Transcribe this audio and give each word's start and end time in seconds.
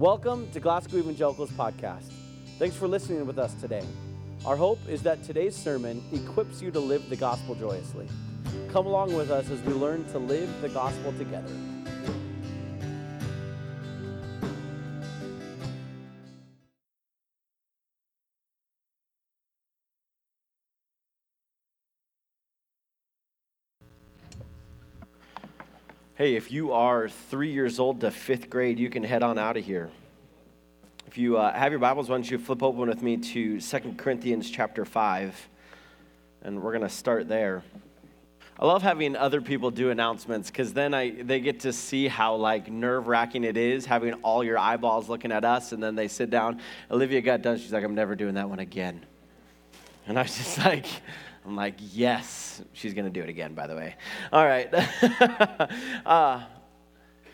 Welcome 0.00 0.50
to 0.52 0.60
Glasgow 0.60 0.96
Evangelicals 0.96 1.50
Podcast. 1.50 2.10
Thanks 2.58 2.74
for 2.74 2.88
listening 2.88 3.26
with 3.26 3.38
us 3.38 3.52
today. 3.60 3.84
Our 4.46 4.56
hope 4.56 4.78
is 4.88 5.02
that 5.02 5.22
today's 5.22 5.54
sermon 5.54 6.02
equips 6.10 6.62
you 6.62 6.70
to 6.70 6.80
live 6.80 7.10
the 7.10 7.16
gospel 7.16 7.54
joyously. 7.54 8.08
Come 8.72 8.86
along 8.86 9.12
with 9.12 9.30
us 9.30 9.50
as 9.50 9.60
we 9.60 9.74
learn 9.74 10.06
to 10.12 10.18
live 10.18 10.48
the 10.62 10.70
gospel 10.70 11.12
together. 11.18 11.52
Hey, 26.20 26.36
if 26.36 26.52
you 26.52 26.72
are 26.72 27.08
three 27.08 27.50
years 27.50 27.78
old 27.78 28.02
to 28.02 28.10
fifth 28.10 28.50
grade, 28.50 28.78
you 28.78 28.90
can 28.90 29.02
head 29.02 29.22
on 29.22 29.38
out 29.38 29.56
of 29.56 29.64
here. 29.64 29.88
If 31.06 31.16
you 31.16 31.38
uh, 31.38 31.50
have 31.50 31.72
your 31.72 31.78
Bibles, 31.78 32.10
why 32.10 32.16
don't 32.16 32.30
you 32.30 32.36
flip 32.36 32.62
open 32.62 32.90
with 32.90 33.00
me 33.00 33.16
to 33.16 33.58
2 33.58 33.94
Corinthians 33.96 34.50
chapter 34.50 34.84
5, 34.84 35.48
and 36.42 36.62
we're 36.62 36.72
going 36.72 36.82
to 36.86 36.94
start 36.94 37.26
there. 37.26 37.62
I 38.58 38.66
love 38.66 38.82
having 38.82 39.16
other 39.16 39.40
people 39.40 39.70
do 39.70 39.88
announcements 39.88 40.50
because 40.50 40.74
then 40.74 40.92
I, 40.92 41.22
they 41.22 41.40
get 41.40 41.60
to 41.60 41.72
see 41.72 42.06
how 42.06 42.34
like 42.34 42.70
nerve 42.70 43.06
wracking 43.06 43.44
it 43.44 43.56
is 43.56 43.86
having 43.86 44.12
all 44.16 44.44
your 44.44 44.58
eyeballs 44.58 45.08
looking 45.08 45.32
at 45.32 45.46
us, 45.46 45.72
and 45.72 45.82
then 45.82 45.94
they 45.94 46.06
sit 46.06 46.28
down. 46.28 46.60
Olivia 46.90 47.22
got 47.22 47.40
done. 47.40 47.56
She's 47.56 47.72
like, 47.72 47.82
I'm 47.82 47.94
never 47.94 48.14
doing 48.14 48.34
that 48.34 48.50
one 48.50 48.58
again. 48.58 49.06
And 50.06 50.18
I 50.18 50.22
was 50.24 50.36
just 50.36 50.58
like, 50.66 50.84
I'm 51.50 51.56
like, 51.56 51.74
yes. 51.92 52.62
She's 52.74 52.94
going 52.94 53.06
to 53.06 53.10
do 53.10 53.24
it 53.24 53.28
again, 53.28 53.54
by 53.54 53.66
the 53.66 53.74
way. 53.74 53.96
All 54.32 54.46
right. 54.46 54.72
uh, 56.06 56.44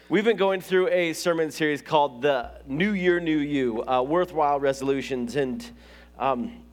we've 0.09 0.25
been 0.25 0.39
going 0.39 0.63
through 0.63 0.89
a 0.89 1.13
sermon 1.13 1.51
series 1.51 1.83
called 1.83 2.23
The 2.23 2.51
New 2.67 2.93
Year, 2.93 3.21
New 3.21 3.37
You 3.37 3.87
uh, 3.87 4.01
Worthwhile 4.01 4.59
Resolutions. 4.59 5.37
And 5.37 5.71
um, 6.19 6.65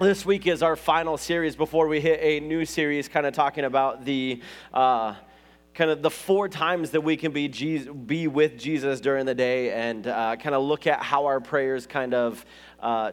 this 0.00 0.24
week 0.24 0.46
is 0.46 0.62
our 0.62 0.74
final 0.74 1.18
series 1.18 1.54
before 1.54 1.86
we 1.86 2.00
hit 2.00 2.18
a 2.22 2.40
new 2.40 2.64
series, 2.64 3.08
kind 3.08 3.26
of 3.26 3.34
talking 3.34 3.64
about 3.64 4.06
the. 4.06 4.40
Uh, 4.72 5.16
kind 5.72 5.90
of 5.90 6.02
the 6.02 6.10
four 6.10 6.48
times 6.48 6.90
that 6.90 7.00
we 7.00 7.16
can 7.16 7.30
be, 7.32 7.46
Jesus, 7.46 7.88
be 8.06 8.26
with 8.26 8.58
Jesus 8.58 9.00
during 9.00 9.24
the 9.24 9.34
day 9.34 9.70
and 9.70 10.06
uh, 10.06 10.34
kind 10.36 10.54
of 10.54 10.62
look 10.62 10.86
at 10.88 11.00
how 11.00 11.26
our 11.26 11.40
prayers 11.40 11.86
kind 11.86 12.12
of 12.12 12.44
uh, 12.82 13.12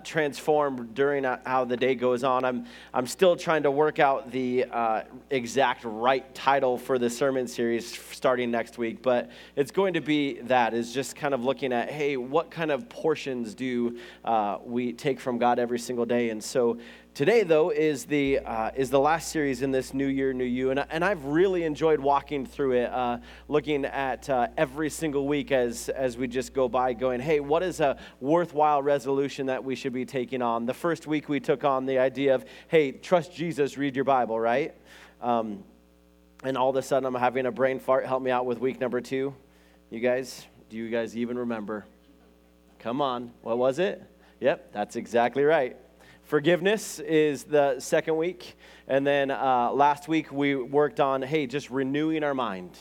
during 0.93 1.23
how 1.23 1.65
the 1.65 1.77
day 1.77 1.95
goes 1.95 2.23
on. 2.23 2.45
I'm, 2.45 2.65
I'm 2.93 3.07
still 3.07 3.35
trying 3.35 3.63
to 3.63 3.71
work 3.71 3.99
out 3.99 4.31
the 4.31 4.65
uh, 4.65 5.03
exact 5.29 5.83
right 5.83 6.33
title 6.33 6.77
for 6.77 6.97
the 6.97 7.09
sermon 7.09 7.47
series 7.47 7.97
starting 8.11 8.51
next 8.51 8.77
week, 8.77 9.01
but 9.01 9.29
it's 9.55 9.71
going 9.71 9.93
to 9.93 10.01
be 10.01 10.39
that 10.41 10.73
is 10.73 10.93
just 10.93 11.15
kind 11.15 11.33
of 11.33 11.43
looking 11.43 11.73
at, 11.73 11.91
hey, 11.91 12.17
what 12.17 12.51
kind 12.51 12.71
of 12.71 12.89
portions 12.89 13.53
do 13.53 13.97
uh, 14.23 14.57
we 14.63 14.93
take 14.93 15.19
from 15.19 15.37
God 15.37 15.59
every 15.59 15.79
single 15.79 16.05
day? 16.05 16.29
And 16.29 16.43
so 16.43 16.77
Today, 17.17 17.41
though, 17.41 17.71
is 17.71 18.05
the, 18.05 18.37
uh, 18.45 18.69
is 18.75 18.91
the 18.91 18.99
last 18.99 19.31
series 19.31 19.63
in 19.63 19.71
this 19.71 19.91
New 19.91 20.05
Year, 20.05 20.33
New 20.33 20.43
You, 20.43 20.69
and, 20.69 20.85
and 20.91 21.03
I've 21.03 21.25
really 21.25 21.63
enjoyed 21.63 21.99
walking 21.99 22.45
through 22.45 22.73
it, 22.73 22.91
uh, 22.91 23.17
looking 23.47 23.85
at 23.85 24.29
uh, 24.29 24.49
every 24.55 24.91
single 24.91 25.25
week 25.25 25.51
as, 25.51 25.89
as 25.89 26.15
we 26.15 26.27
just 26.27 26.53
go 26.53 26.69
by, 26.69 26.93
going, 26.93 27.19
hey, 27.19 27.39
what 27.39 27.63
is 27.63 27.79
a 27.79 27.97
worthwhile 28.19 28.83
resolution 28.83 29.47
that 29.47 29.63
we 29.63 29.73
should 29.73 29.93
be 29.93 30.05
taking 30.05 30.43
on? 30.43 30.67
The 30.67 30.75
first 30.75 31.07
week 31.07 31.27
we 31.27 31.39
took 31.39 31.63
on 31.63 31.87
the 31.87 31.97
idea 31.97 32.35
of, 32.35 32.45
hey, 32.67 32.91
trust 32.91 33.33
Jesus, 33.33 33.79
read 33.79 33.95
your 33.95 34.05
Bible, 34.05 34.39
right? 34.39 34.75
Um, 35.19 35.63
and 36.43 36.55
all 36.55 36.69
of 36.69 36.75
a 36.75 36.83
sudden 36.83 37.07
I'm 37.07 37.19
having 37.19 37.47
a 37.47 37.51
brain 37.51 37.79
fart. 37.79 38.05
Help 38.05 38.21
me 38.21 38.29
out 38.29 38.45
with 38.45 38.59
week 38.59 38.79
number 38.79 39.01
two. 39.01 39.33
You 39.89 40.01
guys, 40.01 40.45
do 40.69 40.77
you 40.77 40.91
guys 40.91 41.17
even 41.17 41.39
remember? 41.39 41.87
Come 42.77 43.01
on, 43.01 43.31
what 43.41 43.57
was 43.57 43.79
it? 43.79 44.03
Yep, 44.39 44.71
that's 44.71 44.95
exactly 44.95 45.43
right. 45.43 45.77
Forgiveness 46.27 46.99
is 46.99 47.45
the 47.45 47.79
second 47.79 48.17
week. 48.17 48.57
And 48.89 49.07
then 49.07 49.31
uh, 49.31 49.71
last 49.71 50.09
week 50.09 50.29
we 50.29 50.55
worked 50.55 50.99
on, 50.99 51.21
hey, 51.21 51.47
just 51.47 51.69
renewing 51.69 52.21
our 52.21 52.33
mind. 52.33 52.77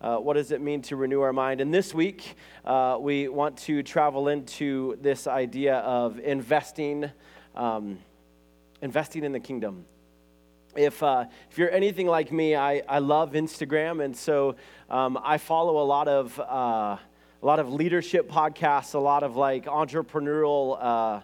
Uh, 0.00 0.18
what 0.18 0.34
does 0.34 0.52
it 0.52 0.60
mean 0.60 0.82
to 0.82 0.94
renew 0.94 1.20
our 1.20 1.32
mind? 1.32 1.60
And 1.60 1.74
this 1.74 1.92
week 1.92 2.36
uh, 2.64 2.96
we 3.00 3.26
want 3.26 3.56
to 3.58 3.82
travel 3.82 4.28
into 4.28 4.96
this 5.00 5.26
idea 5.26 5.78
of 5.78 6.20
investing, 6.20 7.10
um, 7.56 7.98
investing 8.82 9.24
in 9.24 9.32
the 9.32 9.40
kingdom. 9.40 9.84
If, 10.76 11.02
uh, 11.02 11.24
if 11.50 11.58
you're 11.58 11.72
anything 11.72 12.06
like 12.06 12.30
me, 12.30 12.54
I, 12.54 12.84
I 12.88 13.00
love 13.00 13.32
Instagram, 13.32 14.04
and 14.04 14.16
so 14.16 14.54
um, 14.88 15.18
I 15.24 15.38
follow 15.38 15.82
a 15.82 15.86
lot 15.86 16.06
of 16.06 16.38
uh, 16.38 16.98
a 17.42 17.46
lot 17.46 17.58
of 17.58 17.68
leadership 17.72 18.30
podcasts, 18.30 18.94
a 18.94 18.98
lot 18.98 19.24
of 19.24 19.36
like 19.36 19.64
entrepreneurial 19.66 20.78
uh, 20.80 21.20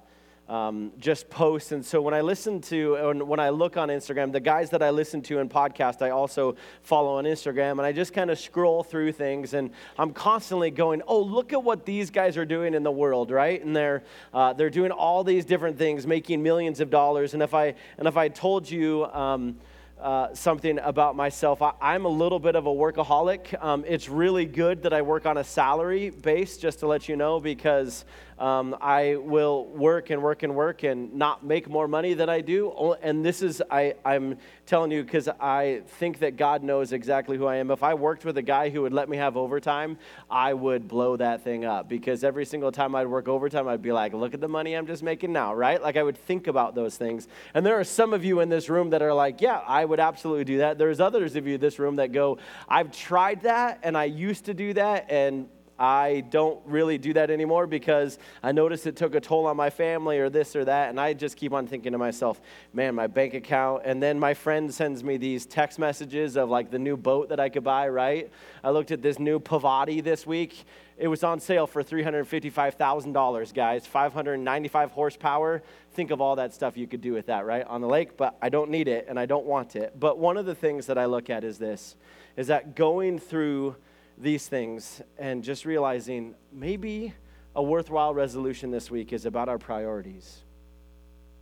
um, 0.52 0.92
just 0.98 1.30
posts. 1.30 1.72
And 1.72 1.84
so 1.84 2.02
when 2.02 2.12
I 2.12 2.20
listen 2.20 2.60
to, 2.62 2.96
and 2.96 3.22
when 3.22 3.40
I 3.40 3.48
look 3.48 3.78
on 3.78 3.88
Instagram, 3.88 4.32
the 4.32 4.40
guys 4.40 4.68
that 4.70 4.82
I 4.82 4.90
listen 4.90 5.22
to 5.22 5.38
in 5.38 5.48
podcast, 5.48 6.02
I 6.02 6.10
also 6.10 6.56
follow 6.82 7.16
on 7.16 7.24
Instagram. 7.24 7.72
And 7.72 7.82
I 7.82 7.92
just 7.92 8.12
kind 8.12 8.30
of 8.30 8.38
scroll 8.38 8.82
through 8.82 9.12
things, 9.12 9.54
and 9.54 9.70
I'm 9.98 10.12
constantly 10.12 10.70
going, 10.70 11.00
"Oh, 11.06 11.22
look 11.22 11.54
at 11.54 11.64
what 11.64 11.86
these 11.86 12.10
guys 12.10 12.36
are 12.36 12.44
doing 12.44 12.74
in 12.74 12.82
the 12.82 12.92
world, 12.92 13.30
right?" 13.30 13.64
And 13.64 13.74
they're 13.74 14.02
uh, 14.34 14.52
they're 14.52 14.68
doing 14.68 14.90
all 14.90 15.24
these 15.24 15.46
different 15.46 15.78
things, 15.78 16.06
making 16.06 16.42
millions 16.42 16.80
of 16.80 16.90
dollars. 16.90 17.32
And 17.32 17.42
if 17.42 17.54
I 17.54 17.74
and 17.96 18.06
if 18.06 18.18
I 18.18 18.28
told 18.28 18.70
you. 18.70 19.06
Um, 19.06 19.56
uh, 20.02 20.34
something 20.34 20.80
about 20.80 21.14
myself. 21.14 21.62
I, 21.62 21.94
am 21.94 22.06
a 22.06 22.08
little 22.08 22.40
bit 22.40 22.56
of 22.56 22.66
a 22.66 22.70
workaholic. 22.70 23.62
Um, 23.62 23.84
it's 23.86 24.08
really 24.08 24.46
good 24.46 24.82
that 24.82 24.92
I 24.92 25.00
work 25.00 25.26
on 25.26 25.38
a 25.38 25.44
salary 25.44 26.10
base, 26.10 26.56
just 26.56 26.80
to 26.80 26.88
let 26.88 27.08
you 27.08 27.14
know, 27.14 27.38
because 27.38 28.04
um, 28.42 28.76
I 28.80 29.14
will 29.14 29.66
work 29.66 30.10
and 30.10 30.20
work 30.20 30.42
and 30.42 30.56
work 30.56 30.82
and 30.82 31.14
not 31.14 31.44
make 31.44 31.70
more 31.70 31.86
money 31.86 32.14
than 32.14 32.28
I 32.28 32.40
do. 32.40 32.96
And 33.00 33.24
this 33.24 33.40
is, 33.40 33.62
I, 33.70 33.94
I'm 34.04 34.36
telling 34.66 34.90
you, 34.90 35.04
because 35.04 35.28
I 35.28 35.82
think 35.86 36.18
that 36.18 36.36
God 36.36 36.64
knows 36.64 36.92
exactly 36.92 37.38
who 37.38 37.46
I 37.46 37.56
am. 37.56 37.70
If 37.70 37.84
I 37.84 37.94
worked 37.94 38.24
with 38.24 38.36
a 38.38 38.42
guy 38.42 38.68
who 38.68 38.82
would 38.82 38.92
let 38.92 39.08
me 39.08 39.16
have 39.16 39.36
overtime, 39.36 39.96
I 40.28 40.54
would 40.54 40.88
blow 40.88 41.16
that 41.18 41.44
thing 41.44 41.64
up 41.64 41.88
because 41.88 42.24
every 42.24 42.44
single 42.44 42.72
time 42.72 42.96
I'd 42.96 43.06
work 43.06 43.28
overtime, 43.28 43.68
I'd 43.68 43.80
be 43.80 43.92
like, 43.92 44.12
look 44.12 44.34
at 44.34 44.40
the 44.40 44.48
money 44.48 44.74
I'm 44.74 44.88
just 44.88 45.04
making 45.04 45.32
now, 45.32 45.54
right? 45.54 45.80
Like 45.80 45.96
I 45.96 46.02
would 46.02 46.18
think 46.18 46.48
about 46.48 46.74
those 46.74 46.96
things. 46.96 47.28
And 47.54 47.64
there 47.64 47.78
are 47.78 47.84
some 47.84 48.12
of 48.12 48.24
you 48.24 48.40
in 48.40 48.48
this 48.48 48.68
room 48.68 48.90
that 48.90 49.02
are 49.02 49.14
like, 49.14 49.40
yeah, 49.40 49.60
I 49.68 49.84
would 49.84 50.00
absolutely 50.00 50.44
do 50.44 50.58
that. 50.58 50.78
There's 50.78 50.98
others 50.98 51.36
of 51.36 51.46
you 51.46 51.54
in 51.54 51.60
this 51.60 51.78
room 51.78 51.94
that 51.96 52.10
go, 52.10 52.38
I've 52.68 52.90
tried 52.90 53.42
that 53.42 53.78
and 53.84 53.96
I 53.96 54.06
used 54.06 54.46
to 54.46 54.54
do 54.54 54.72
that 54.72 55.08
and 55.12 55.46
I 55.78 56.24
don't 56.30 56.60
really 56.66 56.98
do 56.98 57.12
that 57.14 57.30
anymore 57.30 57.66
because 57.66 58.18
I 58.42 58.52
noticed 58.52 58.86
it 58.86 58.96
took 58.96 59.14
a 59.14 59.20
toll 59.20 59.46
on 59.46 59.56
my 59.56 59.70
family 59.70 60.18
or 60.18 60.28
this 60.28 60.54
or 60.54 60.64
that. 60.64 60.90
And 60.90 61.00
I 61.00 61.12
just 61.12 61.36
keep 61.36 61.52
on 61.52 61.66
thinking 61.66 61.92
to 61.92 61.98
myself, 61.98 62.40
man, 62.72 62.94
my 62.94 63.06
bank 63.06 63.34
account. 63.34 63.82
And 63.84 64.02
then 64.02 64.18
my 64.18 64.34
friend 64.34 64.72
sends 64.72 65.02
me 65.02 65.16
these 65.16 65.46
text 65.46 65.78
messages 65.78 66.36
of 66.36 66.50
like 66.50 66.70
the 66.70 66.78
new 66.78 66.96
boat 66.96 67.30
that 67.30 67.40
I 67.40 67.48
could 67.48 67.64
buy, 67.64 67.88
right? 67.88 68.30
I 68.62 68.70
looked 68.70 68.90
at 68.90 69.02
this 69.02 69.18
new 69.18 69.40
Pavati 69.40 70.02
this 70.02 70.26
week. 70.26 70.64
It 70.98 71.08
was 71.08 71.24
on 71.24 71.40
sale 71.40 71.66
for 71.66 71.82
$355,000, 71.82 73.54
guys. 73.54 73.86
595 73.86 74.90
horsepower. 74.92 75.62
Think 75.94 76.10
of 76.10 76.20
all 76.20 76.36
that 76.36 76.54
stuff 76.54 76.76
you 76.76 76.86
could 76.86 77.00
do 77.00 77.12
with 77.12 77.26
that, 77.26 77.44
right? 77.44 77.66
On 77.66 77.80
the 77.80 77.88
lake, 77.88 78.16
but 78.16 78.36
I 78.40 78.50
don't 78.50 78.70
need 78.70 78.88
it 78.88 79.06
and 79.08 79.18
I 79.18 79.26
don't 79.26 79.46
want 79.46 79.74
it. 79.74 79.98
But 79.98 80.18
one 80.18 80.36
of 80.36 80.46
the 80.46 80.54
things 80.54 80.86
that 80.86 80.98
I 80.98 81.06
look 81.06 81.28
at 81.30 81.44
is 81.44 81.58
this 81.58 81.96
is 82.36 82.46
that 82.46 82.74
going 82.74 83.18
through 83.18 83.76
these 84.22 84.46
things 84.46 85.02
and 85.18 85.42
just 85.42 85.64
realizing 85.64 86.34
maybe 86.52 87.12
a 87.54 87.62
worthwhile 87.62 88.14
resolution 88.14 88.70
this 88.70 88.90
week 88.90 89.12
is 89.12 89.26
about 89.26 89.48
our 89.48 89.58
priorities. 89.58 90.42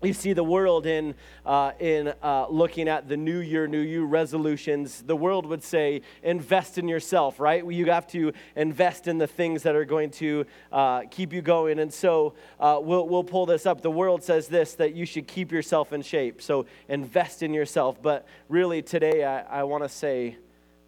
You 0.02 0.14
see, 0.14 0.32
the 0.32 0.42
world 0.42 0.86
in, 0.86 1.14
uh, 1.44 1.72
in 1.78 2.14
uh, 2.22 2.46
looking 2.48 2.88
at 2.88 3.06
the 3.06 3.18
new 3.18 3.40
year, 3.40 3.66
new 3.66 3.80
you 3.80 4.06
resolutions, 4.06 5.02
the 5.02 5.14
world 5.14 5.44
would 5.44 5.62
say, 5.62 6.00
invest 6.22 6.78
in 6.78 6.88
yourself, 6.88 7.38
right? 7.38 7.62
You 7.70 7.84
have 7.90 8.06
to 8.08 8.32
invest 8.56 9.08
in 9.08 9.18
the 9.18 9.26
things 9.26 9.62
that 9.64 9.76
are 9.76 9.84
going 9.84 10.10
to 10.12 10.46
uh, 10.72 11.02
keep 11.10 11.34
you 11.34 11.42
going. 11.42 11.80
And 11.80 11.92
so 11.92 12.32
uh, 12.58 12.78
we'll, 12.80 13.06
we'll 13.08 13.24
pull 13.24 13.44
this 13.44 13.66
up. 13.66 13.82
The 13.82 13.90
world 13.90 14.22
says 14.22 14.48
this 14.48 14.72
that 14.76 14.94
you 14.94 15.04
should 15.04 15.28
keep 15.28 15.52
yourself 15.52 15.92
in 15.92 16.00
shape. 16.00 16.40
So 16.40 16.64
invest 16.88 17.42
in 17.42 17.52
yourself. 17.52 18.00
But 18.00 18.26
really, 18.48 18.80
today, 18.80 19.22
I, 19.22 19.60
I 19.60 19.64
want 19.64 19.82
to 19.82 19.88
say, 19.90 20.38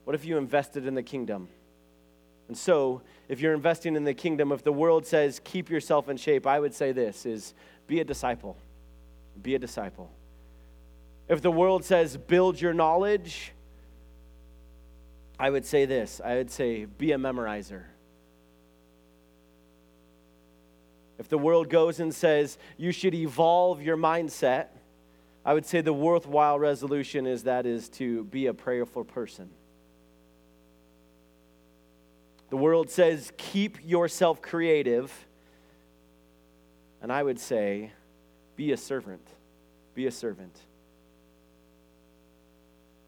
what 0.04 0.14
if 0.14 0.24
you 0.24 0.38
invested 0.38 0.86
in 0.86 0.94
the 0.94 1.02
kingdom? 1.02 1.48
And 2.52 2.58
so, 2.58 3.00
if 3.31 3.40
you're 3.40 3.54
investing 3.54 3.96
in 3.96 4.04
the 4.04 4.12
kingdom, 4.12 4.52
if 4.52 4.62
the 4.62 4.75
world 4.75 5.06
says 5.06 5.40
keep 5.43 5.70
yourself 5.70 6.10
in 6.10 6.19
shape, 6.19 6.46
I 6.46 6.60
would 6.60 6.75
say 6.75 6.93
this 6.93 7.25
is 7.25 7.54
be 7.87 8.00
a 8.00 8.04
disciple. 8.04 8.58
Be 9.40 9.54
a 9.54 9.58
disciple. 9.58 10.10
If 11.31 11.40
the 11.40 11.50
world 11.50 11.82
says 11.82 12.19
build 12.19 12.60
your 12.60 12.75
knowledge, 12.75 13.54
I 15.40 15.49
would 15.49 15.64
say 15.64 15.87
this. 15.87 16.20
I 16.22 16.34
would 16.34 16.50
say 16.50 16.84
be 16.84 17.12
a 17.12 17.16
memorizer. 17.16 17.84
If 21.19 21.31
the 21.31 21.38
world 21.38 21.70
goes 21.70 22.00
and 22.00 22.14
says 22.14 22.58
you 22.76 22.93
should 22.93 23.14
evolve 23.14 23.81
your 23.81 23.96
mindset, 23.96 24.66
I 25.43 25.55
would 25.55 25.64
say 25.64 25.81
the 25.81 25.94
worthwhile 25.94 26.58
resolution 26.58 27.26
is 27.26 27.44
that 27.44 27.64
is 27.64 27.88
to 28.00 28.25
be 28.25 28.44
a 28.44 28.52
prayerful 28.52 29.05
person. 29.05 29.48
The 32.52 32.58
world 32.58 32.90
says, 32.90 33.32
keep 33.38 33.82
yourself 33.82 34.43
creative. 34.43 35.10
And 37.00 37.10
I 37.10 37.22
would 37.22 37.40
say, 37.40 37.93
be 38.56 38.72
a 38.72 38.76
servant. 38.76 39.26
Be 39.94 40.04
a 40.04 40.10
servant. 40.10 40.54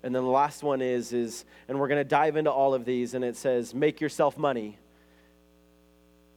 And 0.03 0.15
then 0.15 0.23
the 0.23 0.31
last 0.31 0.63
one 0.63 0.81
is, 0.81 1.13
is 1.13 1.45
and 1.69 1.79
we're 1.79 1.89
going 1.89 2.01
to 2.01 2.09
dive 2.09 2.37
into 2.37 2.51
all 2.51 2.73
of 2.73 2.87
these, 2.87 3.13
and 3.13 3.23
it 3.23 3.37
says, 3.37 3.75
make 3.75 4.01
yourself 4.01 4.39
money. 4.39 4.79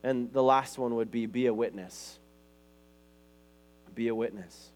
And 0.04 0.34
the 0.34 0.44
last 0.44 0.78
one 0.78 0.96
would 0.96 1.10
be, 1.10 1.28
be 1.28 1.46
a 1.46 1.54
witness. 1.54 2.20
Be 3.96 4.10
a 4.10 4.16
witness. 4.16 4.70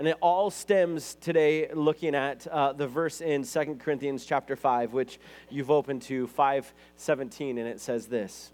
And 0.00 0.08
it 0.08 0.16
all 0.22 0.48
stems 0.48 1.14
today 1.20 1.68
looking 1.74 2.14
at 2.14 2.46
uh, 2.46 2.72
the 2.72 2.86
verse 2.86 3.20
in 3.20 3.44
2 3.44 3.76
Corinthians 3.78 4.24
chapter 4.24 4.56
5, 4.56 4.94
which 4.94 5.20
you've 5.50 5.70
opened 5.70 6.00
to 6.04 6.26
517, 6.26 7.58
and 7.58 7.68
it 7.68 7.80
says 7.82 8.06
this. 8.06 8.50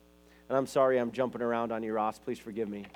And 0.48 0.58
I'm 0.58 0.66
sorry 0.66 0.98
I'm 0.98 1.12
jumping 1.12 1.42
around 1.42 1.70
on 1.70 1.84
you, 1.84 1.92
Ross. 1.92 2.18
Please 2.18 2.40
forgive 2.40 2.68
me. 2.68 2.86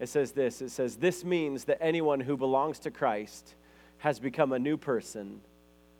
It 0.00 0.08
says 0.08 0.32
this 0.32 0.60
It 0.60 0.70
says, 0.70 0.96
This 0.96 1.24
means 1.24 1.62
that 1.66 1.80
anyone 1.80 2.18
who 2.18 2.36
belongs 2.36 2.80
to 2.80 2.90
Christ 2.90 3.54
has 3.98 4.18
become 4.18 4.50
a 4.50 4.58
new 4.58 4.76
person. 4.76 5.40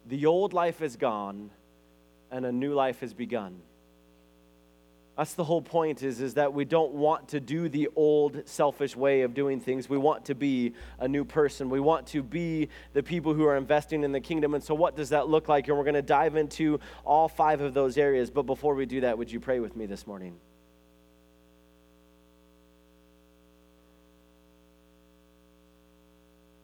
The 0.06 0.26
old 0.26 0.52
life 0.52 0.82
is 0.82 0.96
gone, 0.96 1.50
and 2.32 2.44
a 2.44 2.50
new 2.50 2.75
life 2.75 2.98
has 2.98 3.14
begun. 3.14 3.60
That's 5.22 5.34
the 5.34 5.44
whole 5.44 5.62
point 5.62 6.02
is, 6.02 6.20
is 6.20 6.34
that 6.34 6.52
we 6.52 6.64
don't 6.64 6.94
want 6.94 7.28
to 7.28 7.38
do 7.38 7.69
the 7.69 7.88
old 7.94 8.42
selfish 8.44 8.96
way 8.96 9.20
of 9.22 9.34
doing 9.34 9.60
things. 9.60 9.88
We 9.88 9.96
want 9.96 10.24
to 10.24 10.34
be 10.34 10.72
a 10.98 11.06
new 11.06 11.24
person. 11.24 11.70
We 11.70 11.78
want 11.78 12.08
to 12.08 12.24
be 12.24 12.70
the 12.92 13.04
people 13.04 13.32
who 13.32 13.44
are 13.44 13.56
investing 13.56 14.02
in 14.02 14.10
the 14.10 14.19
kingdom. 14.19 14.52
And 14.52 14.64
so, 14.64 14.74
what 14.74 14.96
does 14.96 15.10
that 15.10 15.28
look 15.28 15.48
like? 15.48 15.69
And 15.69 15.78
we're 15.78 15.84
going 15.84 15.94
to 15.94 16.02
dive 16.02 16.34
into 16.34 16.80
all 17.04 17.28
five 17.28 17.60
of 17.60 17.72
those 17.72 17.96
areas. 17.96 18.32
But 18.32 18.46
before 18.46 18.74
we 18.74 18.84
do 18.84 19.02
that, 19.02 19.16
would 19.16 19.30
you 19.30 19.38
pray 19.38 19.60
with 19.60 19.76
me 19.76 19.86
this 19.86 20.08
morning? 20.08 20.34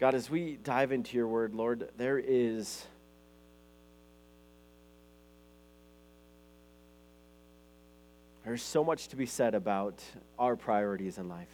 God, 0.01 0.17
as 0.17 0.29
we 0.29 0.59
dive 0.65 0.91
into 0.91 1.17
your 1.17 1.29
word, 1.29 1.55
Lord, 1.55 1.91
there 1.97 2.19
is 2.19 2.85
There's 8.49 8.63
so 8.63 8.83
much 8.83 9.09
to 9.09 9.17
be 9.17 9.27
said 9.27 9.55
about 9.55 10.03
our 10.39 10.57
priorities 10.57 11.19
in 11.19 11.29
life. 11.29 11.53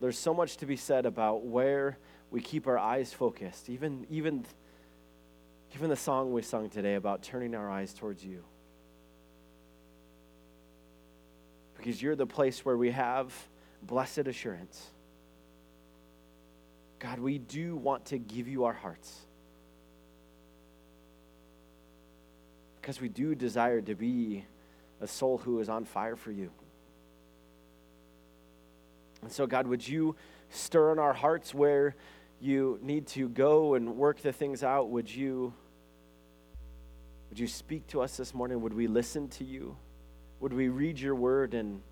There's 0.00 0.16
so 0.16 0.32
much 0.32 0.58
to 0.58 0.66
be 0.66 0.76
said 0.76 1.06
about 1.06 1.44
where 1.44 1.98
we 2.30 2.40
keep 2.40 2.68
our 2.68 2.78
eyes 2.78 3.12
focused. 3.12 3.68
Even, 3.68 4.06
even, 4.08 4.46
even 5.74 5.90
the 5.90 5.96
song 5.96 6.32
we 6.32 6.42
sung 6.42 6.70
today 6.70 6.94
about 6.94 7.24
turning 7.24 7.52
our 7.56 7.68
eyes 7.68 7.92
towards 7.92 8.24
you. 8.24 8.44
Because 11.76 12.00
you're 12.00 12.14
the 12.14 12.28
place 12.28 12.64
where 12.64 12.76
we 12.76 12.92
have 12.92 13.34
blessed 13.82 14.28
assurance. 14.28 14.86
God, 17.00 17.18
we 17.18 17.38
do 17.38 17.74
want 17.74 18.04
to 18.04 18.18
give 18.18 18.46
you 18.46 18.66
our 18.66 18.72
hearts. 18.72 19.26
Because 22.80 23.00
we 23.00 23.08
do 23.08 23.34
desire 23.34 23.80
to 23.80 23.94
be 23.94 24.44
a 25.00 25.06
soul 25.06 25.38
who 25.38 25.60
is 25.60 25.68
on 25.68 25.84
fire 25.84 26.16
for 26.16 26.32
you. 26.32 26.50
And 29.22 29.30
so, 29.30 29.46
God, 29.46 29.66
would 29.66 29.86
you 29.86 30.16
stir 30.48 30.92
in 30.92 30.98
our 30.98 31.12
hearts 31.12 31.54
where 31.54 31.94
you 32.40 32.78
need 32.82 33.06
to 33.08 33.28
go 33.28 33.74
and 33.74 33.96
work 33.96 34.20
the 34.22 34.32
things 34.32 34.62
out? 34.62 34.88
Would 34.90 35.14
you, 35.14 35.52
would 37.28 37.38
you 37.38 37.46
speak 37.46 37.86
to 37.88 38.00
us 38.00 38.16
this 38.16 38.32
morning? 38.32 38.62
Would 38.62 38.72
we 38.72 38.86
listen 38.86 39.28
to 39.28 39.44
you? 39.44 39.76
Would 40.40 40.54
we 40.54 40.68
read 40.68 40.98
your 40.98 41.14
word 41.14 41.52
and 41.54 41.82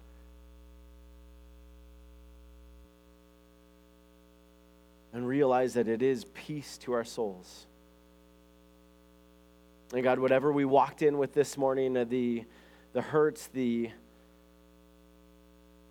and 5.12 5.26
realize 5.26 5.75
that 5.75 5.88
it 5.88 6.02
is 6.02 6.25
peace 6.25 6.79
to 6.79 6.93
our 6.93 7.05
souls? 7.05 7.68
And 9.93 10.02
God, 10.02 10.19
whatever 10.19 10.52
we 10.52 10.64
walked 10.64 11.02
in 11.02 11.17
with 11.17 11.32
this 11.32 11.56
morning, 11.56 11.96
uh, 11.96 12.05
the, 12.05 12.44
the 12.93 13.00
hurts, 13.00 13.46
the, 13.46 13.90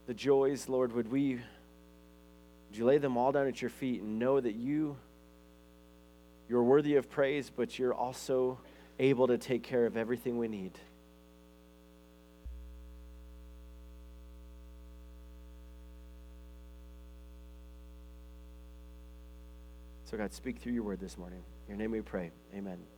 the 0.05 0.13
joys, 0.13 0.69
Lord, 0.69 0.93
would 0.93 1.11
we, 1.11 1.35
would 2.67 2.77
you 2.77 2.85
lay 2.85 2.99
them 2.99 3.17
all 3.17 3.31
down 3.31 3.47
at 3.47 3.61
your 3.61 3.71
feet 3.71 4.01
and 4.01 4.19
know 4.19 4.39
that 4.39 4.53
you, 4.53 4.97
you're 6.47 6.63
worthy 6.63 6.95
of 6.95 7.09
praise, 7.09 7.49
but 7.49 7.79
you're 7.79 7.93
also 7.93 8.59
able 8.99 9.27
to 9.27 9.37
take 9.37 9.63
care 9.63 9.87
of 9.87 9.97
everything 9.97 10.37
we 10.37 10.47
need. 10.47 10.77
So, 20.05 20.17
God, 20.17 20.33
speak 20.33 20.59
through 20.59 20.71
your 20.71 20.83
word 20.83 20.99
this 20.99 21.17
morning. 21.17 21.43
In 21.67 21.71
your 21.71 21.77
name 21.79 21.91
we 21.91 22.01
pray. 22.01 22.31
Amen 22.55 22.96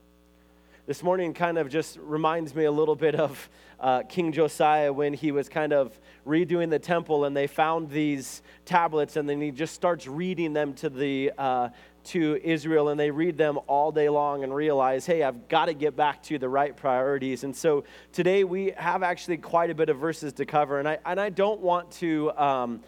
this 0.89 1.03
morning 1.03 1.35
kind 1.35 1.59
of 1.59 1.69
just 1.69 1.99
reminds 2.01 2.55
me 2.55 2.63
a 2.63 2.71
little 2.71 2.95
bit 2.95 3.13
of 3.13 3.47
uh, 3.79 4.01
King 4.09 4.31
Josiah 4.31 4.91
when 4.91 5.13
he 5.13 5.31
was 5.31 5.47
kind 5.47 5.71
of 5.71 5.99
redoing 6.25 6.71
the 6.71 6.79
temple 6.79 7.25
and 7.25 7.37
they 7.37 7.45
found 7.45 7.91
these 7.91 8.41
tablets 8.65 9.15
and 9.15 9.29
then 9.29 9.39
he 9.39 9.51
just 9.51 9.75
starts 9.75 10.07
reading 10.07 10.51
them 10.51 10.73
to 10.73 10.89
the 10.89 11.31
uh, 11.37 11.69
to 12.05 12.39
Israel 12.43 12.89
and 12.89 12.99
they 12.99 13.11
read 13.11 13.37
them 13.37 13.59
all 13.67 13.91
day 13.91 14.09
long 14.09 14.43
and 14.43 14.51
realize, 14.51 15.05
hey, 15.05 15.21
I've 15.21 15.47
got 15.47 15.65
to 15.65 15.75
get 15.75 15.95
back 15.95 16.23
to 16.23 16.39
the 16.39 16.49
right 16.49 16.75
priorities. 16.75 17.43
And 17.43 17.55
so 17.55 17.83
today 18.11 18.43
we 18.43 18.73
have 18.75 19.03
actually 19.03 19.37
quite 19.37 19.69
a 19.69 19.75
bit 19.75 19.89
of 19.89 19.99
verses 19.99 20.33
to 20.33 20.45
cover, 20.47 20.79
and 20.79 20.87
I 20.87 20.97
and 21.05 21.21
I 21.21 21.29
don't 21.29 21.61
want 21.61 21.91
to. 21.99 22.31
Um, 22.31 22.81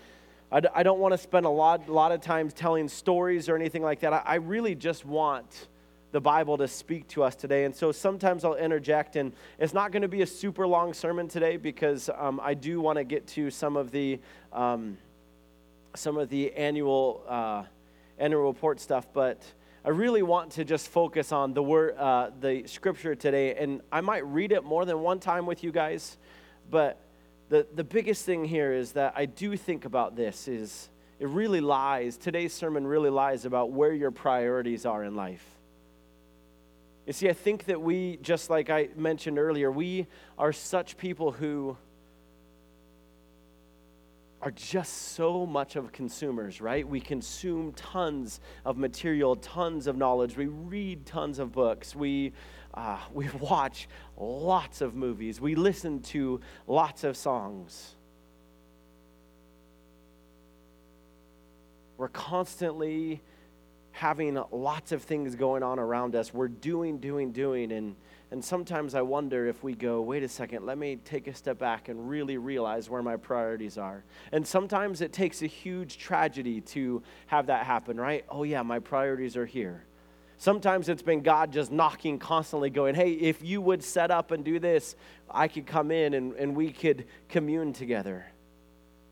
I, 0.54 0.84
don't 0.84 1.00
want 1.00 1.14
to 1.14 1.18
spend 1.18 1.46
a 1.46 1.50
lot, 1.50 1.88
lot 1.88 2.12
of 2.12 2.20
times 2.20 2.52
telling 2.52 2.90
stories 2.90 3.48
or 3.48 3.56
anything 3.56 3.84
like 3.84 4.02
that. 4.02 4.12
I, 4.12 4.22
I 4.26 4.36
really 4.36 4.76
just 4.76 5.06
want 5.06 5.70
the 6.12 6.22
Bible 6.22 6.58
to 6.58 6.68
speak 6.68 7.08
to 7.10 7.24
us 7.24 7.36
today. 7.36 7.66
And 7.66 7.76
so 7.76 7.92
sometimes 7.92 8.44
I'll 8.44 8.56
interject, 8.56 9.16
and 9.16 9.34
it's 9.60 9.74
not 9.74 9.92
going 9.92 10.02
to 10.02 10.08
be 10.08 10.22
a 10.22 10.28
super 10.28 10.68
long 10.68 10.94
sermon 10.94 11.28
today 11.28 11.58
because 11.58 12.10
um, 12.18 12.40
I 12.44 12.54
do 12.54 12.82
want 12.82 12.98
to 12.98 13.04
get 13.04 13.28
to 13.28 13.50
some 13.50 13.78
of 13.78 13.92
the 13.92 14.20
um, 14.52 14.98
some 15.94 16.18
of 16.18 16.30
the 16.30 16.54
annual 16.54 17.24
uh, 17.28 17.64
annual 18.20 18.48
report 18.48 18.80
stuff, 18.80 19.08
but. 19.14 19.42
I 19.84 19.90
really 19.90 20.22
want 20.22 20.52
to 20.52 20.64
just 20.64 20.90
focus 20.90 21.32
on 21.32 21.56
the 21.56 21.64
word, 21.64 21.96
uh, 21.98 22.30
the 22.40 22.68
scripture 22.68 23.16
today, 23.16 23.56
and 23.56 23.82
I 23.92 24.02
might 24.02 24.24
read 24.28 24.52
it 24.52 24.64
more 24.64 24.86
than 24.86 25.00
one 25.00 25.20
time 25.20 25.48
with 25.48 25.64
you 25.64 25.72
guys. 25.72 26.20
But 26.70 27.00
the 27.50 27.66
the 27.74 27.84
biggest 27.84 28.24
thing 28.24 28.46
here 28.46 28.74
is 28.74 28.92
that 28.92 29.14
I 29.16 29.26
do 29.26 29.58
think 29.58 29.86
about 29.86 30.16
this 30.16 30.48
is 30.48 30.90
it 31.20 31.30
really 31.30 31.62
lies. 31.62 32.16
Today's 32.16 32.54
sermon 32.54 32.86
really 32.86 33.10
lies 33.10 33.46
about 33.46 33.72
where 33.72 33.92
your 33.92 34.12
priorities 34.12 34.86
are 34.86 35.04
in 35.04 35.16
life. 35.16 35.46
You 37.12 37.14
see, 37.14 37.28
I 37.28 37.34
think 37.34 37.66
that 37.66 37.82
we, 37.82 38.20
just 38.22 38.50
like 38.50 38.70
I 38.70 38.88
mentioned 38.96 39.38
earlier, 39.38 39.70
we 39.70 40.08
are 40.38 40.54
such 40.54 40.96
people 40.96 41.34
who 41.34 41.76
are 44.42 44.52
just 44.52 44.94
so 45.10 45.46
much 45.46 45.76
of 45.76 45.92
consumers, 45.92 46.62
right? 46.62 46.88
We 46.88 47.02
consume 47.02 47.74
tons 47.74 48.40
of 48.64 48.78
material, 48.78 49.36
tons 49.36 49.88
of 49.88 49.98
knowledge. 49.98 50.38
We 50.38 50.46
read 50.46 51.06
tons 51.06 51.40
of 51.40 51.52
books. 51.52 51.94
We, 51.94 52.32
uh, 52.76 53.00
we 53.14 53.28
watch 53.42 53.90
lots 54.16 54.80
of 54.80 54.96
movies. 54.96 55.42
We 55.42 55.56
listen 55.56 56.02
to 56.04 56.40
lots 56.66 57.04
of 57.04 57.18
songs. 57.18 57.96
We're 61.98 62.08
constantly 62.08 63.22
having 63.92 64.42
lots 64.52 64.92
of 64.92 65.04
things 65.04 65.36
going 65.36 65.64
on 65.64 65.80
around 65.80 66.16
us. 66.16 66.34
We're 66.34 66.48
doing, 66.48 66.98
doing, 66.98 67.32
doing. 67.32 67.72
And, 67.72 67.96
and 68.32 68.44
sometimes 68.44 68.96
I 68.96 69.02
wonder 69.02 69.48
if 69.48 69.64
we 69.64 69.74
go, 69.74 70.02
wait 70.02 70.24
a 70.24 70.30
second, 70.30 70.66
let 70.66 70.78
me 70.78 70.98
take 71.04 71.28
a 71.28 71.34
step 71.34 71.60
back 71.60 71.90
and 71.90 72.10
really 72.10 72.38
realize 72.38 72.90
where 72.90 73.04
my 73.04 73.18
priorities 73.18 73.78
are. 73.78 74.04
And 74.32 74.46
sometimes 74.48 75.02
it 75.02 75.12
takes 75.14 75.42
a 75.42 75.48
huge 75.48 75.98
tragedy 75.98 76.62
to 76.62 77.04
have 77.28 77.48
that 77.48 77.66
happen, 77.66 78.00
right? 78.00 78.26
Oh, 78.30 78.44
yeah, 78.44 78.62
my 78.62 78.80
priorities 78.80 79.36
are 79.36 79.46
here. 79.46 79.84
Sometimes 80.38 80.90
it's 80.90 81.04
been 81.04 81.22
God 81.22 81.52
just 81.52 81.72
knocking 81.72 82.18
constantly, 82.18 82.72
going, 82.72 82.96
Hey, 82.96 83.12
if 83.12 83.44
you 83.44 83.62
would 83.62 83.84
set 83.84 84.10
up 84.10 84.32
and 84.32 84.44
do 84.44 84.58
this, 84.58 84.96
I 85.30 85.48
could 85.48 85.68
come 85.68 85.92
in 85.92 86.16
and, 86.16 86.34
and 86.34 86.56
we 86.56 86.72
could 86.72 87.06
commune 87.30 87.74
together. 87.74 88.26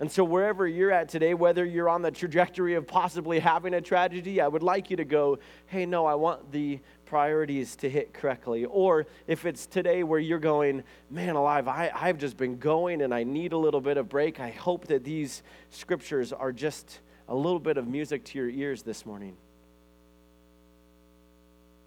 And 0.01 0.09
so, 0.09 0.23
wherever 0.23 0.65
you're 0.65 0.91
at 0.91 1.09
today, 1.09 1.33
whether 1.33 1.65
you're 1.65 1.89
on 1.89 2.01
the 2.01 2.11
trajectory 2.11 2.75
of 2.75 2.87
possibly 2.87 3.39
having 3.39 3.73
a 3.73 3.81
tragedy, 3.81 4.39
I 4.39 4.47
would 4.47 4.63
like 4.63 4.89
you 4.89 4.95
to 4.95 5.03
go, 5.03 5.39
hey, 5.65 5.85
no, 5.85 6.05
I 6.05 6.15
want 6.15 6.53
the 6.53 6.79
priorities 7.05 7.75
to 7.77 7.89
hit 7.89 8.13
correctly. 8.13 8.63
Or 8.63 9.07
if 9.27 9.45
it's 9.45 9.65
today 9.65 10.03
where 10.03 10.19
you're 10.19 10.39
going, 10.39 10.83
man 11.09 11.35
alive, 11.35 11.67
I, 11.67 11.91
I've 11.93 12.17
just 12.17 12.37
been 12.37 12.57
going 12.57 13.01
and 13.01 13.13
I 13.13 13.23
need 13.23 13.51
a 13.51 13.57
little 13.57 13.81
bit 13.81 13.97
of 13.97 14.07
break, 14.07 14.39
I 14.39 14.51
hope 14.51 14.87
that 14.87 15.03
these 15.03 15.43
scriptures 15.69 16.31
are 16.31 16.53
just 16.53 17.01
a 17.27 17.35
little 17.35 17.59
bit 17.59 17.75
of 17.75 17.85
music 17.85 18.23
to 18.25 18.37
your 18.37 18.49
ears 18.49 18.83
this 18.83 19.05
morning. 19.05 19.35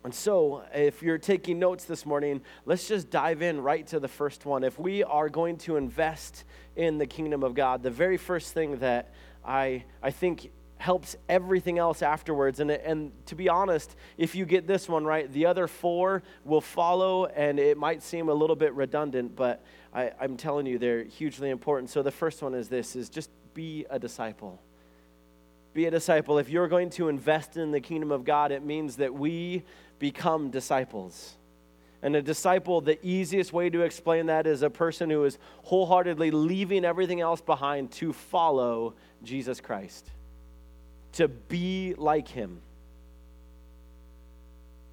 And 0.04 0.12
so, 0.12 0.64
if 0.74 1.00
you're 1.00 1.18
taking 1.18 1.60
notes 1.60 1.84
this 1.84 2.04
morning, 2.04 2.40
let's 2.64 2.88
just 2.88 3.08
dive 3.08 3.40
in 3.40 3.60
right 3.60 3.86
to 3.88 4.00
the 4.00 4.08
first 4.08 4.44
one. 4.44 4.64
If 4.64 4.78
we 4.78 5.04
are 5.04 5.28
going 5.28 5.58
to 5.58 5.76
invest 5.76 6.44
in 6.74 6.98
the 6.98 7.06
kingdom 7.06 7.44
of 7.44 7.54
God, 7.54 7.84
the 7.84 7.90
very 7.90 8.16
first 8.16 8.52
thing 8.52 8.78
that 8.78 9.14
I, 9.44 9.84
I 10.02 10.10
think 10.10 10.50
helps 10.78 11.14
everything 11.28 11.78
else 11.78 12.02
afterwards. 12.02 12.58
And, 12.58 12.72
and 12.72 13.12
to 13.26 13.36
be 13.36 13.48
honest, 13.48 13.94
if 14.18 14.34
you 14.34 14.44
get 14.44 14.66
this 14.66 14.88
one 14.88 15.04
right, 15.04 15.32
the 15.32 15.46
other 15.46 15.68
four 15.68 16.24
will 16.44 16.60
follow, 16.60 17.26
and 17.26 17.60
it 17.60 17.78
might 17.78 18.02
seem 18.02 18.28
a 18.28 18.34
little 18.34 18.56
bit 18.56 18.74
redundant, 18.74 19.36
but 19.36 19.62
I, 19.94 20.10
I'm 20.20 20.36
telling 20.36 20.66
you, 20.66 20.80
they're 20.80 21.04
hugely 21.04 21.50
important. 21.50 21.90
So 21.90 22.02
the 22.02 22.10
first 22.10 22.42
one 22.42 22.54
is 22.54 22.68
this: 22.68 22.96
is 22.96 23.08
just 23.08 23.30
be 23.54 23.86
a 23.88 24.00
disciple 24.00 24.60
be 25.74 25.86
a 25.86 25.90
disciple. 25.90 26.38
If 26.38 26.48
you're 26.48 26.68
going 26.68 26.90
to 26.90 27.08
invest 27.08 27.56
in 27.56 27.70
the 27.70 27.80
kingdom 27.80 28.12
of 28.12 28.24
God, 28.24 28.52
it 28.52 28.64
means 28.64 28.96
that 28.96 29.14
we 29.14 29.62
become 30.02 30.50
disciples. 30.50 31.36
And 32.02 32.16
a 32.16 32.22
disciple, 32.22 32.80
the 32.80 32.98
easiest 33.06 33.52
way 33.52 33.70
to 33.70 33.82
explain 33.82 34.26
that 34.26 34.48
is 34.48 34.62
a 34.62 34.68
person 34.68 35.08
who 35.08 35.24
is 35.24 35.38
wholeheartedly 35.62 36.32
leaving 36.32 36.84
everything 36.84 37.20
else 37.20 37.40
behind 37.40 37.92
to 37.92 38.12
follow 38.12 38.94
Jesus 39.22 39.60
Christ, 39.60 40.10
to 41.12 41.28
be 41.28 41.94
like 41.96 42.26
him. 42.26 42.62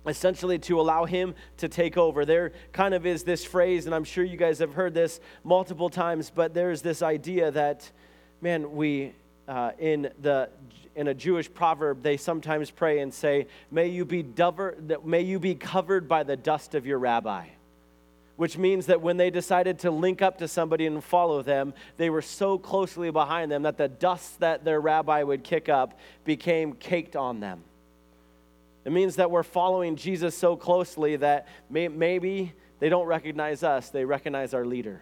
Essentially, 0.05 0.59
to 0.59 0.79
allow 0.79 1.05
him 1.05 1.33
to 1.57 1.67
take 1.67 1.97
over. 1.97 2.23
There 2.23 2.51
kind 2.71 2.93
of 2.93 3.07
is 3.07 3.23
this 3.23 3.43
phrase, 3.43 3.87
and 3.87 3.95
I'm 3.95 4.03
sure 4.03 4.23
you 4.23 4.37
guys 4.37 4.59
have 4.59 4.75
heard 4.75 4.93
this 4.93 5.19
multiple 5.43 5.89
times, 5.89 6.31
but 6.33 6.53
there's 6.53 6.83
this 6.83 7.01
idea 7.01 7.49
that, 7.49 7.91
man, 8.41 8.75
we, 8.75 9.15
uh, 9.49 9.71
in 9.79 10.11
the 10.21 10.49
in 10.95 11.07
a 11.07 11.13
Jewish 11.13 11.51
proverb, 11.53 12.03
they 12.03 12.17
sometimes 12.17 12.71
pray 12.71 12.99
and 12.99 13.13
say, 13.13 13.47
May 13.71 13.87
you 13.87 14.05
be, 14.05 14.21
dover, 14.21 14.75
may 15.03 15.21
you 15.21 15.39
be 15.39 15.55
covered 15.55 16.09
by 16.09 16.23
the 16.23 16.35
dust 16.35 16.75
of 16.75 16.85
your 16.85 16.99
rabbi. 16.99 17.47
Which 18.35 18.57
means 18.57 18.85
that 18.87 19.01
when 19.01 19.17
they 19.17 19.29
decided 19.29 19.79
to 19.79 19.91
link 19.91 20.21
up 20.21 20.37
to 20.39 20.47
somebody 20.47 20.85
and 20.85 21.03
follow 21.03 21.41
them, 21.41 21.73
they 21.97 22.09
were 22.09 22.21
so 22.21 22.57
closely 22.57 23.11
behind 23.11 23.51
them 23.51 23.63
that 23.63 23.77
the 23.77 23.87
dust 23.87 24.39
that 24.41 24.65
their 24.65 24.79
rabbi 24.79 25.23
would 25.23 25.43
kick 25.43 25.69
up 25.69 25.99
became 26.25 26.73
caked 26.73 27.15
on 27.15 27.39
them. 27.39 27.63
It 28.85 28.91
means 28.91 29.17
that 29.17 29.29
we're 29.31 29.43
following 29.43 29.95
Jesus 29.95 30.37
so 30.37 30.55
closely 30.55 31.17
that 31.17 31.47
may, 31.69 31.87
maybe 31.87 32.53
they 32.79 32.89
don't 32.89 33.07
recognize 33.07 33.63
us, 33.63 33.89
they 33.89 34.05
recognize 34.05 34.53
our 34.53 34.65
leader. 34.65 35.01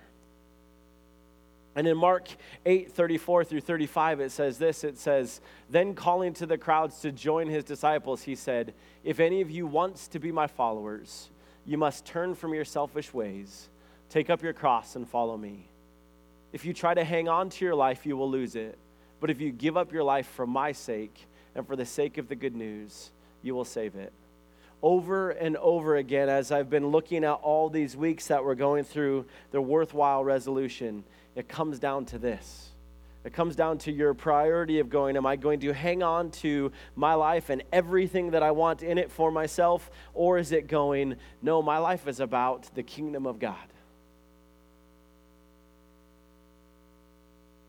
And 1.78 1.88
in 1.88 1.96
Mark 1.96 2.28
8, 2.66 2.92
34 2.92 3.44
through 3.44 3.62
35, 3.62 4.20
it 4.20 4.32
says 4.32 4.58
this 4.58 4.84
it 4.84 4.98
says, 4.98 5.42
Then 5.70 5.94
calling 5.94 6.34
to 6.34 6.48
the 6.48 6.58
crowds 6.58 7.02
to 7.02 7.12
join 7.12 7.48
his 7.48 7.64
disciples, 7.64 8.24
he 8.24 8.34
said, 8.34 8.74
If 9.04 9.20
any 9.20 9.42
of 9.42 9.52
you 9.52 9.68
wants 9.68 10.08
to 10.08 10.20
be 10.20 10.32
my 10.32 10.48
followers, 10.48 11.30
you 11.68 11.78
must 11.78 12.04
turn 12.04 12.34
from 12.34 12.56
your 12.56 12.66
selfish 12.66 13.14
ways, 13.14 13.70
take 14.10 14.32
up 14.32 14.42
your 14.42 14.54
cross, 14.54 14.96
and 14.96 15.08
follow 15.08 15.38
me. 15.38 15.68
If 16.52 16.66
you 16.66 16.74
try 16.74 16.96
to 16.96 17.04
hang 17.04 17.30
on 17.30 17.52
to 17.52 17.64
your 17.64 17.76
life, 17.76 18.08
you 18.08 18.18
will 18.18 18.30
lose 18.30 18.56
it. 18.56 18.76
But 19.20 19.30
if 19.30 19.40
you 19.40 19.52
give 19.52 19.78
up 19.78 19.94
your 19.94 20.04
life 20.04 20.26
for 20.26 20.48
my 20.48 20.72
sake 20.72 21.28
and 21.54 21.68
for 21.68 21.76
the 21.76 21.86
sake 21.86 22.18
of 22.18 22.28
the 22.28 22.36
good 22.36 22.56
news, 22.56 23.12
you 23.44 23.54
will 23.54 23.66
save 23.66 23.96
it. 23.96 24.12
Over 24.82 25.30
and 25.30 25.56
over 25.58 25.96
again, 25.96 26.28
as 26.28 26.52
I've 26.52 26.72
been 26.72 26.88
looking 26.88 27.24
at 27.24 27.34
all 27.34 27.70
these 27.70 27.96
weeks 27.96 28.28
that 28.28 28.44
we're 28.44 28.56
going 28.56 28.84
through 28.84 29.26
the 29.52 29.62
worthwhile 29.62 30.24
resolution, 30.24 31.04
it 31.38 31.48
comes 31.48 31.78
down 31.78 32.06
to 32.06 32.18
this. 32.18 32.72
It 33.24 33.32
comes 33.32 33.56
down 33.56 33.78
to 33.80 33.92
your 33.92 34.16
priority 34.16 34.80
of 34.80 34.90
going, 34.90 35.16
Am 35.16 35.26
I 35.26 35.36
going 35.36 35.60
to 35.60 35.72
hang 35.72 36.02
on 36.02 36.32
to 36.32 36.72
my 36.96 37.14
life 37.14 37.52
and 37.52 37.62
everything 37.72 38.32
that 38.32 38.42
I 38.42 38.50
want 38.52 38.82
in 38.82 38.98
it 38.98 39.12
for 39.12 39.32
myself? 39.32 39.92
Or 40.16 40.40
is 40.40 40.52
it 40.52 40.68
going, 40.68 41.16
No, 41.44 41.62
my 41.62 41.78
life 41.78 42.08
is 42.08 42.20
about 42.20 42.74
the 42.74 42.82
kingdom 42.82 43.28
of 43.28 43.38
God? 43.38 43.56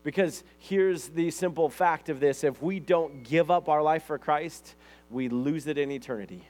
Because 0.01 0.43
here's 0.57 1.09
the 1.09 1.29
simple 1.29 1.69
fact 1.69 2.09
of 2.09 2.19
this 2.19 2.43
if 2.43 2.63
we 2.63 2.79
don't 2.79 3.21
give 3.21 3.51
up 3.51 3.69
our 3.69 3.83
life 3.83 4.05
for 4.05 4.17
Christ, 4.17 4.73
we 5.11 5.29
lose 5.29 5.67
it 5.67 5.77
in 5.77 5.91
eternity. 5.91 6.43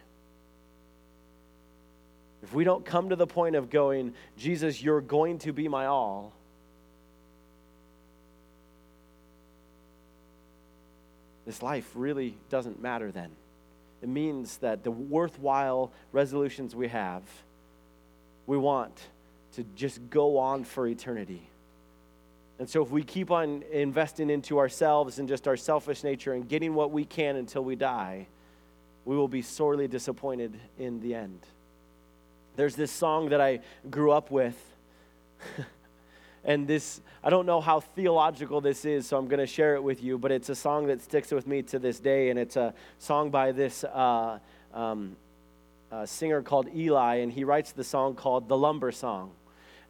If 2.43 2.53
we 2.53 2.63
don't 2.63 2.85
come 2.85 3.09
to 3.09 3.17
the 3.17 3.27
point 3.27 3.57
of 3.57 3.69
going, 3.69 4.13
Jesus, 4.37 4.81
you're 4.81 5.01
going 5.01 5.39
to 5.39 5.51
be 5.51 5.67
my 5.67 5.87
all, 5.87 6.31
this 11.49 11.63
life 11.63 11.89
really 11.95 12.37
doesn't 12.51 12.79
matter 12.79 13.11
then. 13.11 13.31
It 14.03 14.07
means 14.07 14.57
that 14.57 14.83
the 14.83 14.91
worthwhile 14.91 15.91
resolutions 16.11 16.75
we 16.75 16.89
have, 16.89 17.23
we 18.45 18.55
want 18.55 18.95
to 19.53 19.65
just 19.75 20.11
go 20.11 20.37
on 20.37 20.63
for 20.63 20.85
eternity. 20.85 21.41
And 22.59 22.69
so, 22.69 22.83
if 22.83 22.91
we 22.91 23.01
keep 23.01 23.31
on 23.31 23.63
investing 23.71 24.29
into 24.29 24.59
ourselves 24.59 25.17
and 25.17 25.27
just 25.27 25.47
our 25.47 25.57
selfish 25.57 26.03
nature 26.03 26.33
and 26.33 26.47
getting 26.47 26.75
what 26.75 26.91
we 26.91 27.03
can 27.03 27.35
until 27.35 27.63
we 27.63 27.75
die, 27.75 28.27
we 29.03 29.15
will 29.15 29.27
be 29.27 29.41
sorely 29.41 29.87
disappointed 29.87 30.53
in 30.77 30.99
the 30.99 31.15
end. 31.15 31.39
There's 32.57 32.75
this 32.75 32.91
song 32.91 33.29
that 33.29 33.41
I 33.41 33.61
grew 33.89 34.11
up 34.11 34.29
with. 34.29 34.55
And 36.43 36.67
this, 36.67 37.01
I 37.23 37.29
don't 37.29 37.45
know 37.45 37.61
how 37.61 37.79
theological 37.79 38.61
this 38.61 38.85
is, 38.85 39.07
so 39.07 39.17
I'm 39.17 39.27
going 39.27 39.39
to 39.39 39.47
share 39.47 39.75
it 39.75 39.83
with 39.83 40.01
you, 40.01 40.17
but 40.17 40.31
it's 40.31 40.49
a 40.49 40.55
song 40.55 40.87
that 40.87 41.01
sticks 41.01 41.31
with 41.31 41.47
me 41.47 41.61
to 41.63 41.79
this 41.79 41.99
day, 41.99 42.29
and 42.29 42.39
it's 42.39 42.55
a 42.55 42.73
song 42.97 43.29
by 43.29 43.51
this 43.51 43.83
uh, 43.83 44.39
um, 44.73 45.15
uh, 45.91 46.05
singer 46.05 46.41
called 46.41 46.69
Eli, 46.73 47.17
and 47.17 47.31
he 47.31 47.43
writes 47.43 47.71
the 47.71 47.83
song 47.83 48.15
called 48.15 48.47
The 48.47 48.57
Lumber 48.57 48.91
Song. 48.91 49.31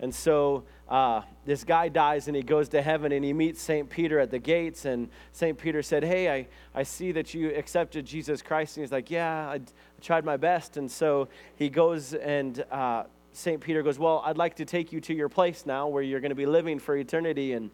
And 0.01 0.15
so 0.15 0.63
uh, 0.88 1.22
this 1.46 1.65
guy 1.65 1.89
dies 1.89 2.27
and 2.27 2.36
he 2.36 2.41
goes 2.41 2.70
to 2.70 2.82
heaven 2.82 3.12
and 3.12 3.24
he 3.24 3.34
meets 3.34 3.62
St. 3.62 3.89
Peter 3.89 4.20
at 4.20 4.32
the 4.32 4.39
gates. 4.39 4.86
And 4.86 5.10
St. 5.34 5.58
Peter 5.58 5.84
said, 5.84 6.03
Hey, 6.03 6.32
I, 6.32 6.48
I 6.74 6.84
see 6.84 7.12
that 7.12 7.34
you 7.34 7.53
accepted 7.53 8.06
Jesus 8.06 8.41
Christ. 8.41 8.77
And 8.77 8.86
he's 8.86 8.94
like, 8.94 9.12
Yeah, 9.12 9.50
I, 9.50 9.56
I 9.56 9.60
tried 10.01 10.24
my 10.24 10.38
best. 10.38 10.77
And 10.77 10.89
so 10.89 11.27
he 11.58 11.70
goes 11.70 12.13
and 12.13 12.63
uh, 12.72 13.03
St. 13.39 13.62
Peter 13.62 13.81
goes, 13.81 13.98
Well, 13.98 14.22
I'd 14.25 14.38
like 14.38 14.55
to 14.58 14.65
take 14.65 14.91
you 14.91 15.00
to 15.01 15.13
your 15.13 15.29
place 15.29 15.65
now 15.65 15.88
where 15.88 16.03
you're 16.03 16.19
going 16.19 16.29
to 16.29 16.36
be 16.36 16.46
living 16.46 16.77
for 16.77 16.96
eternity. 16.96 17.53
And 17.53 17.72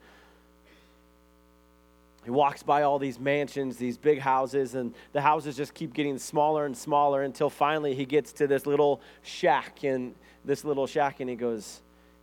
he 2.24 2.32
walks 2.32 2.62
by 2.64 2.84
all 2.84 3.00
these 3.00 3.20
mansions, 3.20 3.78
these 3.78 3.98
big 3.98 4.20
houses, 4.20 4.76
and 4.76 4.94
the 5.12 5.22
houses 5.22 5.58
just 5.58 5.74
keep 5.74 5.94
getting 5.94 6.20
smaller 6.20 6.66
and 6.66 6.78
smaller 6.78 7.24
until 7.24 7.50
finally 7.50 7.96
he 7.96 8.06
gets 8.06 8.32
to 8.34 8.48
this 8.48 8.66
little 8.66 9.02
shack. 9.24 9.84
And 9.84 10.14
this 10.46 10.64
little 10.64 10.86
shack, 10.86 11.20
and 11.20 11.30
he 11.30 11.36
goes, 11.36 11.82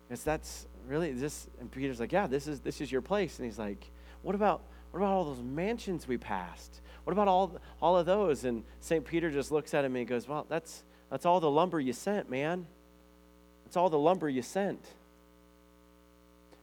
Is 0.09 0.23
that's 0.23 0.67
really 0.87 1.13
this? 1.13 1.49
And 1.59 1.71
Peter's 1.71 1.99
like, 1.99 2.13
Yeah, 2.13 2.29
this 2.29 2.47
is, 2.47 2.61
this 2.61 2.81
is 2.81 2.93
your 2.93 3.03
place. 3.03 3.39
And 3.39 3.47
he's 3.47 3.59
like, 3.59 3.91
What 4.23 4.37
about, 4.37 4.63
what 4.93 5.01
about 5.01 5.13
all 5.13 5.25
those 5.25 5.43
mansions 5.43 6.07
we 6.07 6.17
passed? 6.17 6.81
What 7.03 7.13
about 7.13 7.27
all, 7.27 7.59
all 7.81 7.99
of 7.99 8.07
those? 8.07 8.45
And 8.45 8.63
St. 8.79 9.05
Peter 9.05 9.33
just 9.33 9.51
looks 9.51 9.75
at 9.75 9.85
him 9.85 9.97
and 9.97 9.99
he 9.99 10.05
goes, 10.05 10.29
Well, 10.29 10.47
that's, 10.49 10.85
that's 11.11 11.27
all 11.27 11.41
the 11.41 11.51
lumber 11.51 11.81
you 11.81 11.93
sent, 11.93 12.31
man. 12.31 12.67
It's 13.73 13.77
all 13.79 13.89
the 13.89 13.99
lumber 13.99 14.29
you 14.29 14.43
sent. 14.43 14.85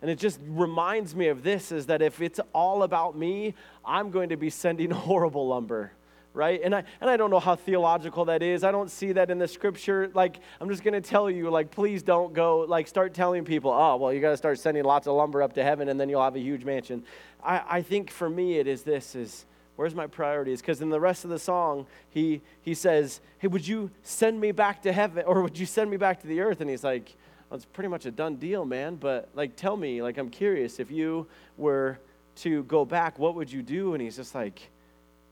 And 0.03 0.11
it 0.11 0.19
just 0.19 0.39
reminds 0.47 1.15
me 1.15 1.29
of 1.29 1.41
this 1.41 1.71
is 1.71 1.87
that 1.87 2.03
if 2.03 2.21
it's 2.21 2.39
all 2.53 2.83
about 2.83 3.17
me, 3.17 3.55
I'm 3.83 4.11
going 4.11 4.29
to 4.29 4.37
be 4.37 4.51
sending 4.51 4.91
horrible 5.07 5.47
lumber, 5.47 5.91
right? 6.35 6.61
And 6.63 6.75
I, 6.75 6.83
and 7.01 7.09
I 7.09 7.17
don't 7.17 7.31
know 7.31 7.39
how 7.39 7.55
theological 7.55 8.25
that 8.25 8.43
is. 8.43 8.63
I 8.63 8.71
don't 8.71 8.91
see 8.91 9.13
that 9.13 9.31
in 9.31 9.39
the 9.39 9.47
scripture. 9.47 10.11
Like, 10.13 10.39
I'm 10.61 10.69
just 10.69 10.83
going 10.83 10.93
to 10.93 11.01
tell 11.01 11.31
you, 11.31 11.49
like, 11.49 11.71
please 11.71 12.03
don't 12.03 12.31
go, 12.31 12.59
like, 12.59 12.87
start 12.87 13.15
telling 13.15 13.43
people, 13.43 13.71
oh, 13.71 13.95
well, 13.95 14.13
you 14.13 14.21
got 14.21 14.29
to 14.29 14.37
start 14.37 14.59
sending 14.59 14.83
lots 14.83 15.07
of 15.07 15.15
lumber 15.15 15.41
up 15.41 15.53
to 15.53 15.63
heaven 15.63 15.89
and 15.89 15.99
then 15.99 16.09
you'll 16.09 16.21
have 16.21 16.35
a 16.35 16.39
huge 16.39 16.63
mansion. 16.63 17.03
I, 17.43 17.63
I 17.67 17.81
think 17.81 18.11
for 18.11 18.29
me, 18.29 18.59
it 18.59 18.67
is 18.67 18.83
this 18.83 19.15
is, 19.15 19.47
where's 19.79 19.95
my 19.95 20.07
priorities? 20.07 20.59
Because 20.59 20.81
in 20.81 20.89
the 20.89 20.99
rest 20.99 21.23
of 21.23 21.29
the 21.29 21.39
song, 21.39 21.85
he, 22.09 22.41
he 22.61 22.73
says, 22.73 23.21
Hey, 23.37 23.47
would 23.47 23.65
you 23.65 23.89
send 24.03 24.37
me 24.41 24.51
back 24.51 24.81
to 24.81 24.91
heaven 24.91 25.23
or 25.25 25.41
would 25.41 25.57
you 25.57 25.65
send 25.65 25.89
me 25.89 25.95
back 25.95 26.19
to 26.19 26.27
the 26.27 26.41
earth? 26.41 26.59
And 26.59 26.69
he's 26.69 26.83
like, 26.83 27.15
well, 27.49 27.55
It's 27.55 27.63
pretty 27.63 27.87
much 27.87 28.05
a 28.05 28.11
done 28.11 28.35
deal, 28.35 28.65
man. 28.65 28.95
But 28.95 29.29
like, 29.35 29.55
tell 29.55 29.77
me, 29.77 30.01
like, 30.01 30.17
I'm 30.17 30.29
curious, 30.29 30.81
if 30.81 30.91
you 30.91 31.27
were 31.55 31.97
to 32.39 32.63
go 32.63 32.83
back, 32.83 33.17
what 33.17 33.35
would 33.35 33.49
you 33.49 33.61
do? 33.61 33.93
And 33.93 34.01
he's 34.03 34.17
just 34.17 34.35
like, 34.35 34.59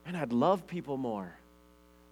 Man, 0.06 0.16
I'd 0.16 0.32
love 0.32 0.66
people 0.66 0.96
more. 0.96 1.36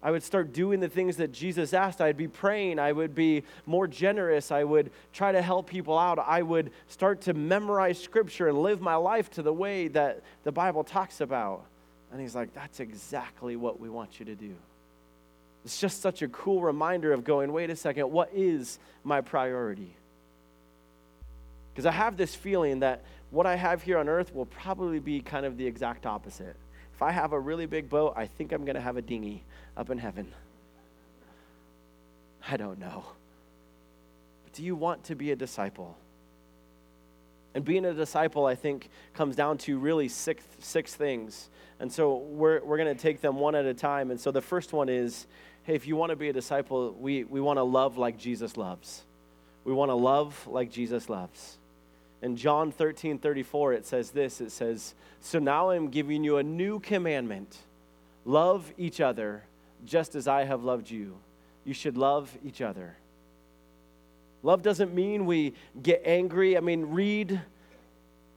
I 0.04 0.12
would 0.12 0.22
start 0.22 0.52
doing 0.52 0.82
the 0.82 0.90
things 0.90 1.16
that 1.18 1.32
Jesus 1.32 1.74
asked. 1.74 2.02
I'd 2.02 2.18
be 2.18 2.28
praying. 2.28 2.80
I 2.80 2.92
would 2.92 3.16
be 3.16 3.44
more 3.66 3.88
generous. 3.88 4.52
I 4.52 4.66
would 4.66 4.92
try 5.14 5.32
to 5.32 5.42
help 5.42 5.68
people 5.68 5.98
out. 5.98 6.20
I 6.20 6.42
would 6.42 6.72
start 6.90 7.22
to 7.22 7.34
memorize 7.34 7.98
scripture 7.98 8.50
and 8.50 8.62
live 8.62 8.82
my 8.82 8.96
life 8.96 9.32
to 9.32 9.42
the 9.42 9.54
way 9.54 9.88
that 9.88 10.22
the 10.44 10.52
Bible 10.52 10.84
talks 10.84 11.22
about. 11.22 11.64
And 12.16 12.22
he's 12.22 12.34
like, 12.34 12.54
That's 12.54 12.80
exactly 12.80 13.58
what 13.58 13.78
we 13.78 13.90
want 13.90 14.22
you 14.22 14.26
to 14.28 14.36
do. 14.36 14.56
It's 15.66 15.82
just 15.82 16.02
such 16.02 16.22
a 16.22 16.30
cool 16.30 16.62
reminder 16.62 17.12
of 17.12 17.26
going, 17.26 17.52
wait 17.52 17.70
a 17.70 17.76
second, 17.76 18.10
what 18.10 18.30
is 18.34 18.80
my 19.04 19.20
priority? 19.20 19.94
Because 21.74 21.86
I 21.86 21.92
have 21.92 22.16
this 22.16 22.34
feeling 22.34 22.80
that 22.80 23.04
what 23.32 23.46
I 23.46 23.58
have 23.58 23.84
here 23.84 23.98
on 23.98 24.08
earth 24.08 24.34
will 24.34 24.46
probably 24.46 25.00
be 25.00 25.20
kind 25.20 25.46
of 25.46 25.58
the 25.58 25.68
exact 25.68 26.06
opposite. 26.06 26.56
If 26.94 27.02
I 27.02 27.12
have 27.12 27.34
a 27.34 27.40
really 27.40 27.66
big 27.66 27.90
boat, 27.90 28.14
I 28.16 28.28
think 28.28 28.54
I'm 28.54 28.64
going 28.64 28.76
to 28.76 28.82
have 28.82 28.96
a 28.96 29.02
dinghy 29.02 29.44
up 29.76 29.90
in 29.90 29.98
heaven. 29.98 30.32
I 32.48 32.56
don't 32.56 32.80
know. 32.80 33.04
But 34.46 34.54
do 34.54 34.64
you 34.64 34.74
want 34.78 35.04
to 35.06 35.16
be 35.16 35.32
a 35.32 35.36
disciple? 35.36 35.98
And 37.56 37.66
being 37.66 37.86
a 37.86 37.94
disciple, 37.94 38.46
I 38.46 38.54
think, 38.54 38.90
comes 39.14 39.36
down 39.36 39.58
to 39.60 39.80
really 39.80 40.10
six, 40.10 40.44
six 40.60 40.94
things. 40.94 41.50
And 41.80 41.92
so 41.92 42.18
we're, 42.18 42.64
we're 42.64 42.78
going 42.78 42.94
to 42.94 43.02
take 43.02 43.22
them 43.22 43.38
one 43.38 43.56
at 43.56 43.66
a 43.66 43.74
time. 43.74 44.12
And 44.12 44.20
so 44.20 44.30
the 44.30 44.42
first 44.42 44.74
one 44.74 44.90
is 44.90 45.26
hey, 45.64 45.74
if 45.74 45.88
you 45.88 45.96
want 45.96 46.12
to 46.12 46.16
be 46.16 46.30
a 46.30 46.34
disciple, 46.34 46.92
we, 47.00 47.24
we 47.24 47.42
want 47.42 47.58
to 47.58 47.64
love 47.64 47.98
like 47.98 48.20
Jesus 48.20 48.56
loves. 48.56 49.04
We 49.64 49.74
want 49.74 49.90
to 49.90 49.96
love 49.96 50.46
like 50.48 50.72
Jesus 50.72 51.10
loves. 51.10 51.58
In 52.22 52.38
John 52.38 52.72
13 52.72 53.18
34, 53.18 53.74
it 53.74 53.86
says 53.86 54.12
this 54.12 54.42
it 54.42 54.52
says, 54.52 54.94
So 55.22 55.40
now 55.40 55.72
I'm 55.72 55.90
giving 55.90 56.24
you 56.24 56.38
a 56.38 56.44
new 56.44 56.80
commandment 56.80 57.58
love 58.26 58.74
each 58.78 59.00
other 59.00 59.44
just 59.86 60.16
as 60.16 60.28
I 60.28 60.44
have 60.44 60.64
loved 60.64 60.90
you. 60.90 61.18
You 61.64 61.74
should 61.74 61.98
love 61.98 62.36
each 62.44 62.62
other. 62.62 62.96
Love 64.46 64.62
doesn't 64.62 64.94
mean 64.94 65.26
we 65.26 65.56
get 65.82 66.04
angry. 66.06 66.56
I 66.56 66.60
mean, 66.60 66.92
read, 66.92 67.42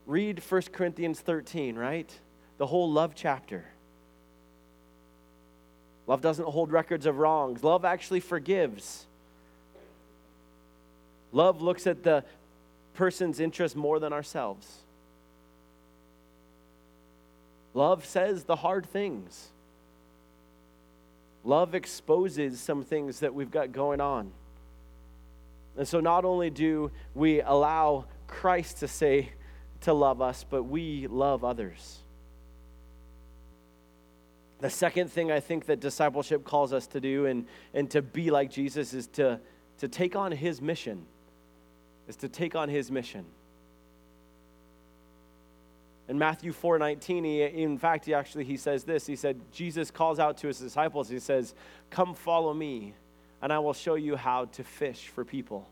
read 0.07 0.41
1 0.41 0.61
Corinthians 0.71 1.19
13, 1.19 1.75
right? 1.75 2.11
The 2.57 2.65
whole 2.65 2.91
love 2.91 3.13
chapter. 3.13 3.63
Love 6.07 6.21
doesn't 6.21 6.47
hold 6.47 6.71
records 6.71 7.05
of 7.05 7.19
wrongs. 7.19 7.63
Love 7.63 7.85
actually 7.85 8.21
forgives. 8.21 9.05
Love 11.31 11.61
looks 11.61 11.85
at 11.85 12.01
the 12.01 12.23
person's 12.95 13.39
interest 13.39 13.75
more 13.75 13.99
than 13.99 14.11
ourselves. 14.11 14.67
Love 17.75 18.03
says 18.03 18.45
the 18.45 18.55
hard 18.55 18.87
things. 18.87 19.49
Love 21.43 21.75
exposes 21.75 22.59
some 22.59 22.83
things 22.83 23.19
that 23.19 23.35
we've 23.35 23.51
got 23.51 23.71
going 23.71 24.01
on. 24.01 24.31
And 25.77 25.87
so 25.87 25.99
not 25.99 26.25
only 26.25 26.49
do 26.49 26.91
we 27.13 27.41
allow 27.41 28.05
Christ 28.27 28.79
to 28.79 28.87
say 28.87 29.31
to 29.81 29.93
love 29.93 30.21
us, 30.21 30.45
but 30.49 30.63
we 30.63 31.07
love 31.07 31.43
others. 31.43 31.99
The 34.59 34.69
second 34.69 35.09
thing 35.09 35.31
I 35.31 35.39
think 35.39 35.65
that 35.67 35.79
discipleship 35.79 36.43
calls 36.43 36.73
us 36.73 36.85
to 36.87 36.99
do 36.99 37.25
and, 37.25 37.45
and 37.73 37.89
to 37.91 38.01
be 38.01 38.29
like 38.29 38.51
Jesus 38.51 38.93
is 38.93 39.07
to, 39.07 39.39
to 39.77 39.87
take 39.87 40.15
on 40.15 40.31
his 40.31 40.61
mission. 40.61 41.05
Is 42.07 42.17
to 42.17 42.27
take 42.27 42.55
on 42.55 42.67
his 42.67 42.91
mission. 42.91 43.23
In 46.09 46.17
Matthew 46.17 46.51
4:19, 46.51 47.23
he 47.23 47.43
in 47.43 47.77
fact 47.77 48.05
he 48.05 48.15
actually 48.15 48.43
he 48.43 48.57
says 48.57 48.83
this. 48.83 49.05
He 49.05 49.15
said, 49.15 49.39
Jesus 49.51 49.91
calls 49.91 50.17
out 50.17 50.37
to 50.37 50.47
his 50.47 50.57
disciples, 50.57 51.07
he 51.07 51.19
says, 51.19 51.53
Come 51.91 52.15
follow 52.15 52.51
me, 52.51 52.95
and 53.41 53.53
I 53.53 53.59
will 53.59 53.73
show 53.73 53.95
you 53.95 54.15
how 54.15 54.45
to 54.45 54.63
fish 54.63 55.07
for 55.07 55.23
people. 55.23 55.67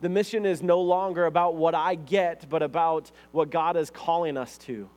The 0.00 0.08
mission 0.08 0.44
is 0.44 0.62
no 0.62 0.80
longer 0.80 1.26
about 1.26 1.54
what 1.54 1.74
I 1.74 1.94
get, 1.94 2.48
but 2.50 2.62
about 2.62 3.10
what 3.30 3.50
God 3.50 3.76
is 3.76 3.88
calling 3.88 4.36
us 4.36 4.58
to. 4.58 4.88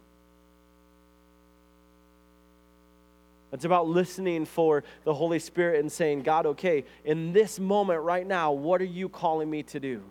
It's 3.54 3.66
about 3.66 3.88
listening 3.88 4.46
for 4.46 4.84
the 5.04 5.14
Holy 5.14 5.40
Spirit 5.40 5.80
and 5.80 5.92
saying, 5.92 6.24
God, 6.24 6.46
okay, 6.46 6.84
in 7.06 7.32
this 7.32 7.60
moment 7.60 8.02
right 8.02 8.26
now, 8.26 8.52
what 8.52 8.82
are 8.82 8.86
you 8.86 9.08
calling 9.08 9.50
me 9.50 9.64
to 9.64 9.80
do? 9.80 10.02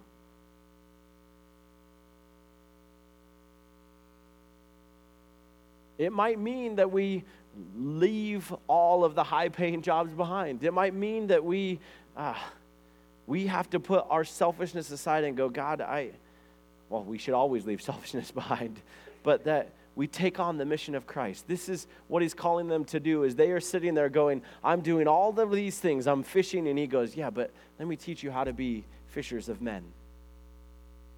It 5.99 6.13
might 6.13 6.39
mean 6.39 6.77
that 6.77 6.91
we 6.91 7.25
leave 7.77 8.53
all 8.67 9.05
of 9.05 9.15
the 9.15 9.25
high 9.25 9.49
paying 9.49 9.83
jobs 9.83 10.13
behind. 10.13 10.63
It 10.63 10.73
might 10.73 10.95
mean 10.95 11.29
that 11.29 11.45
we, 11.45 11.79
uh, 12.17 12.35
we 13.27 13.47
have 13.47 13.71
to 13.71 13.81
put 13.81 14.05
our 14.09 14.25
selfishness 14.25 14.91
aside 14.91 15.25
and 15.25 15.37
go, 15.37 15.49
God, 15.49 15.81
I, 15.81 16.11
well, 16.89 17.05
we 17.05 17.19
should 17.19 17.35
always 17.35 17.65
leave 17.67 17.83
selfishness 17.91 18.31
behind, 18.31 18.81
but 19.23 19.45
that 19.45 19.71
we 19.97 20.07
take 20.07 20.41
on 20.41 20.59
the 20.59 20.65
mission 20.65 20.95
of 20.95 21.07
Christ. 21.07 21.47
This 21.47 21.69
is 21.69 21.87
what 22.09 22.23
he's 22.23 22.35
calling 22.35 22.67
them 22.67 22.85
to 22.87 22.99
do 22.99 23.23
is 23.23 23.37
they 23.37 23.53
are 23.53 23.61
sitting 23.61 23.95
there 23.95 24.09
going, 24.09 24.43
I'm 24.63 24.81
doing 24.81 25.07
all 25.07 25.39
of 25.39 25.51
these 25.53 25.79
things. 25.79 26.07
I'm 26.07 26.25
fishing 26.25 26.67
and 26.67 26.77
he 26.77 26.89
goes, 26.89 27.15
"Yeah, 27.15 27.31
but 27.31 27.53
let 27.79 27.87
me 27.87 27.95
teach 27.95 28.23
you 28.23 28.33
how 28.33 28.43
to 28.43 28.53
be 28.53 28.85
fishers 29.07 29.49
of 29.49 29.63
men." 29.63 29.85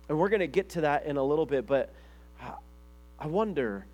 And 0.09 0.19
we're 0.19 0.29
going 0.29 0.41
to 0.41 0.47
get 0.47 0.69
to 0.71 0.83
that 0.83 1.07
in 1.07 1.17
a 1.17 1.25
little 1.25 1.47
bit, 1.47 1.67
but 1.67 1.91
I 3.19 3.27
wonder 3.27 3.87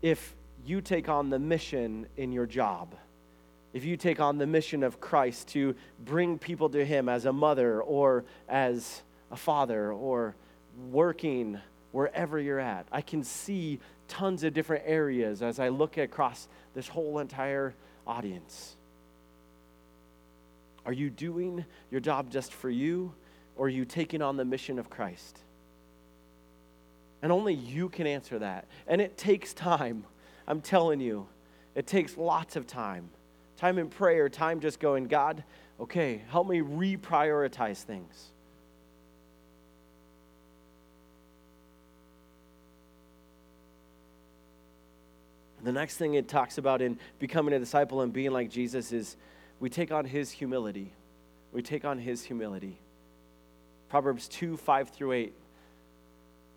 if 0.00 0.34
you 0.66 0.80
take 0.80 1.08
on 1.08 1.30
the 1.30 1.38
mission 1.38 2.06
in 2.16 2.32
your 2.32 2.46
job. 2.46 2.94
If 3.72 3.84
you 3.84 3.96
take 3.96 4.20
on 4.20 4.38
the 4.38 4.46
mission 4.46 4.82
of 4.82 5.00
Christ 5.00 5.48
to 5.48 5.74
bring 6.04 6.38
people 6.38 6.68
to 6.70 6.84
him 6.84 7.08
as 7.08 7.24
a 7.24 7.32
mother 7.32 7.80
or 7.82 8.24
as 8.48 9.02
a 9.30 9.36
father 9.36 9.92
or 9.92 10.34
working 10.90 11.60
wherever 11.92 12.38
you're 12.38 12.60
at. 12.60 12.86
I 12.90 13.00
can 13.00 13.22
see 13.22 13.80
tons 14.08 14.44
of 14.44 14.54
different 14.54 14.84
areas 14.86 15.42
as 15.42 15.60
I 15.60 15.68
look 15.68 15.98
across 15.98 16.48
this 16.74 16.88
whole 16.88 17.18
entire 17.18 17.74
audience. 18.06 18.76
Are 20.84 20.92
you 20.92 21.10
doing 21.10 21.64
your 21.90 22.00
job 22.00 22.30
just 22.30 22.52
for 22.52 22.70
you, 22.70 23.12
or 23.56 23.66
are 23.66 23.68
you 23.68 23.84
taking 23.84 24.22
on 24.22 24.36
the 24.36 24.44
mission 24.44 24.78
of 24.78 24.90
Christ? 24.90 25.38
And 27.22 27.30
only 27.30 27.54
you 27.54 27.88
can 27.88 28.06
answer 28.06 28.38
that. 28.38 28.66
And 28.86 29.00
it 29.00 29.18
takes 29.18 29.52
time. 29.52 30.04
I'm 30.50 30.60
telling 30.60 30.98
you, 30.98 31.28
it 31.76 31.86
takes 31.86 32.16
lots 32.16 32.56
of 32.56 32.66
time. 32.66 33.08
Time 33.56 33.78
in 33.78 33.88
prayer, 33.88 34.28
time 34.28 34.58
just 34.58 34.80
going, 34.80 35.06
God, 35.06 35.44
okay, 35.78 36.22
help 36.28 36.48
me 36.48 36.58
reprioritize 36.58 37.80
things. 37.84 38.30
The 45.62 45.70
next 45.70 45.98
thing 45.98 46.14
it 46.14 46.26
talks 46.26 46.58
about 46.58 46.82
in 46.82 46.98
becoming 47.20 47.54
a 47.54 47.60
disciple 47.60 48.00
and 48.00 48.12
being 48.12 48.32
like 48.32 48.50
Jesus 48.50 48.90
is 48.90 49.16
we 49.60 49.70
take 49.70 49.92
on 49.92 50.04
his 50.04 50.32
humility. 50.32 50.92
We 51.52 51.62
take 51.62 51.84
on 51.84 51.96
his 51.96 52.24
humility. 52.24 52.80
Proverbs 53.88 54.26
2 54.26 54.56
5 54.56 54.88
through 54.88 55.12
8 55.12 55.34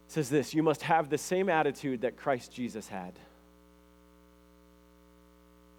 says 0.07 0.31
this 0.31 0.55
You 0.55 0.63
must 0.63 0.81
have 0.81 1.11
the 1.11 1.19
same 1.19 1.47
attitude 1.47 2.01
that 2.01 2.17
Christ 2.17 2.51
Jesus 2.51 2.87
had. 2.87 3.13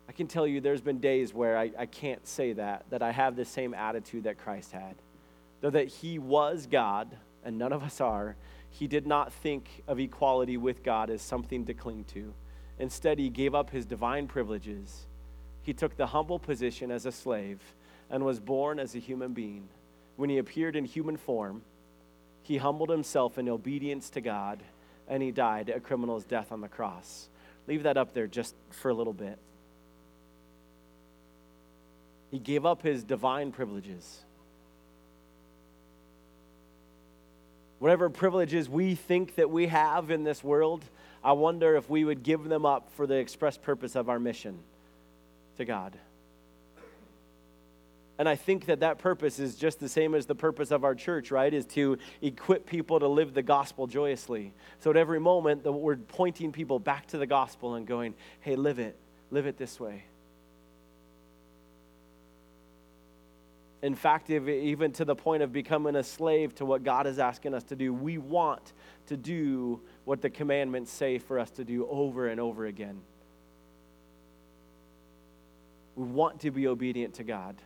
I 0.08 0.12
can 0.12 0.26
tell 0.26 0.46
you 0.46 0.60
there's 0.60 0.80
been 0.80 1.00
days 1.00 1.32
where 1.32 1.56
I, 1.56 1.70
I 1.78 1.86
can't 1.86 2.26
say 2.26 2.52
that, 2.54 2.84
that 2.90 3.02
I 3.02 3.10
have 3.12 3.36
the 3.36 3.44
same 3.44 3.74
attitude 3.74 4.24
that 4.24 4.38
Christ 4.38 4.72
had. 4.72 4.96
Though 5.60 5.70
that 5.70 5.88
he 5.88 6.18
was 6.18 6.66
God, 6.66 7.16
and 7.44 7.58
none 7.58 7.72
of 7.72 7.82
us 7.82 8.00
are, 8.00 8.36
he 8.70 8.86
did 8.86 9.06
not 9.06 9.32
think 9.32 9.82
of 9.86 10.00
equality 10.00 10.56
with 10.56 10.82
God 10.82 11.10
as 11.10 11.22
something 11.22 11.64
to 11.66 11.74
cling 11.74 12.04
to. 12.12 12.34
Instead, 12.78 13.18
he 13.18 13.28
gave 13.28 13.54
up 13.54 13.70
his 13.70 13.86
divine 13.86 14.26
privileges. 14.26 15.06
He 15.62 15.72
took 15.72 15.96
the 15.96 16.08
humble 16.08 16.38
position 16.38 16.90
as 16.90 17.06
a 17.06 17.12
slave 17.12 17.60
and 18.10 18.24
was 18.24 18.40
born 18.40 18.78
as 18.78 18.94
a 18.94 18.98
human 18.98 19.32
being. 19.32 19.68
When 20.16 20.28
he 20.28 20.38
appeared 20.38 20.76
in 20.76 20.84
human 20.84 21.16
form, 21.16 21.62
he 22.42 22.58
humbled 22.58 22.90
himself 22.90 23.38
in 23.38 23.48
obedience 23.48 24.10
to 24.10 24.20
God 24.20 24.62
and 25.08 25.22
he 25.22 25.30
died 25.30 25.68
a 25.68 25.80
criminal's 25.80 26.24
death 26.24 26.52
on 26.52 26.60
the 26.60 26.68
cross. 26.68 27.28
Leave 27.66 27.84
that 27.84 27.96
up 27.96 28.12
there 28.12 28.26
just 28.26 28.54
for 28.70 28.90
a 28.90 28.94
little 28.94 29.12
bit. 29.12 29.38
He 32.34 32.40
gave 32.40 32.66
up 32.66 32.82
his 32.82 33.04
divine 33.04 33.52
privileges. 33.52 34.24
Whatever 37.78 38.10
privileges 38.10 38.68
we 38.68 38.96
think 38.96 39.36
that 39.36 39.50
we 39.50 39.68
have 39.68 40.10
in 40.10 40.24
this 40.24 40.42
world, 40.42 40.84
I 41.22 41.30
wonder 41.30 41.76
if 41.76 41.88
we 41.88 42.04
would 42.04 42.24
give 42.24 42.42
them 42.42 42.66
up 42.66 42.90
for 42.96 43.06
the 43.06 43.14
express 43.14 43.56
purpose 43.56 43.94
of 43.94 44.08
our 44.08 44.18
mission 44.18 44.58
to 45.58 45.64
God. 45.64 45.96
And 48.18 48.28
I 48.28 48.34
think 48.34 48.66
that 48.66 48.80
that 48.80 48.98
purpose 48.98 49.38
is 49.38 49.54
just 49.54 49.78
the 49.78 49.88
same 49.88 50.12
as 50.16 50.26
the 50.26 50.34
purpose 50.34 50.72
of 50.72 50.82
our 50.82 50.96
church, 50.96 51.30
right? 51.30 51.54
Is 51.54 51.66
to 51.66 51.98
equip 52.20 52.66
people 52.66 52.98
to 52.98 53.06
live 53.06 53.32
the 53.32 53.42
gospel 53.42 53.86
joyously. 53.86 54.54
So 54.80 54.90
at 54.90 54.96
every 54.96 55.20
moment, 55.20 55.62
we're 55.62 55.94
pointing 55.94 56.50
people 56.50 56.80
back 56.80 57.06
to 57.08 57.18
the 57.18 57.28
gospel 57.28 57.76
and 57.76 57.86
going, 57.86 58.16
hey, 58.40 58.56
live 58.56 58.80
it. 58.80 58.96
Live 59.30 59.46
it 59.46 59.56
this 59.56 59.78
way. 59.78 60.02
In 63.84 63.94
fact, 63.94 64.30
even 64.30 64.92
to 64.92 65.04
the 65.04 65.14
point 65.14 65.42
of 65.42 65.52
becoming 65.52 65.94
a 65.94 66.02
slave 66.02 66.54
to 66.54 66.64
what 66.64 66.84
God 66.84 67.06
is 67.06 67.18
asking 67.18 67.52
us 67.52 67.64
to 67.64 67.76
do, 67.76 67.92
we 67.92 68.16
want 68.16 68.72
to 69.08 69.16
do 69.18 69.78
what 70.06 70.22
the 70.22 70.30
commandments 70.30 70.90
say 70.90 71.18
for 71.18 71.38
us 71.38 71.50
to 71.50 71.66
do 71.66 71.86
over 71.90 72.28
and 72.28 72.40
over 72.40 72.64
again. 72.64 73.02
We 75.96 76.04
want 76.04 76.40
to 76.40 76.50
be 76.50 76.66
obedient 76.66 77.12
to 77.16 77.24
God, 77.24 77.56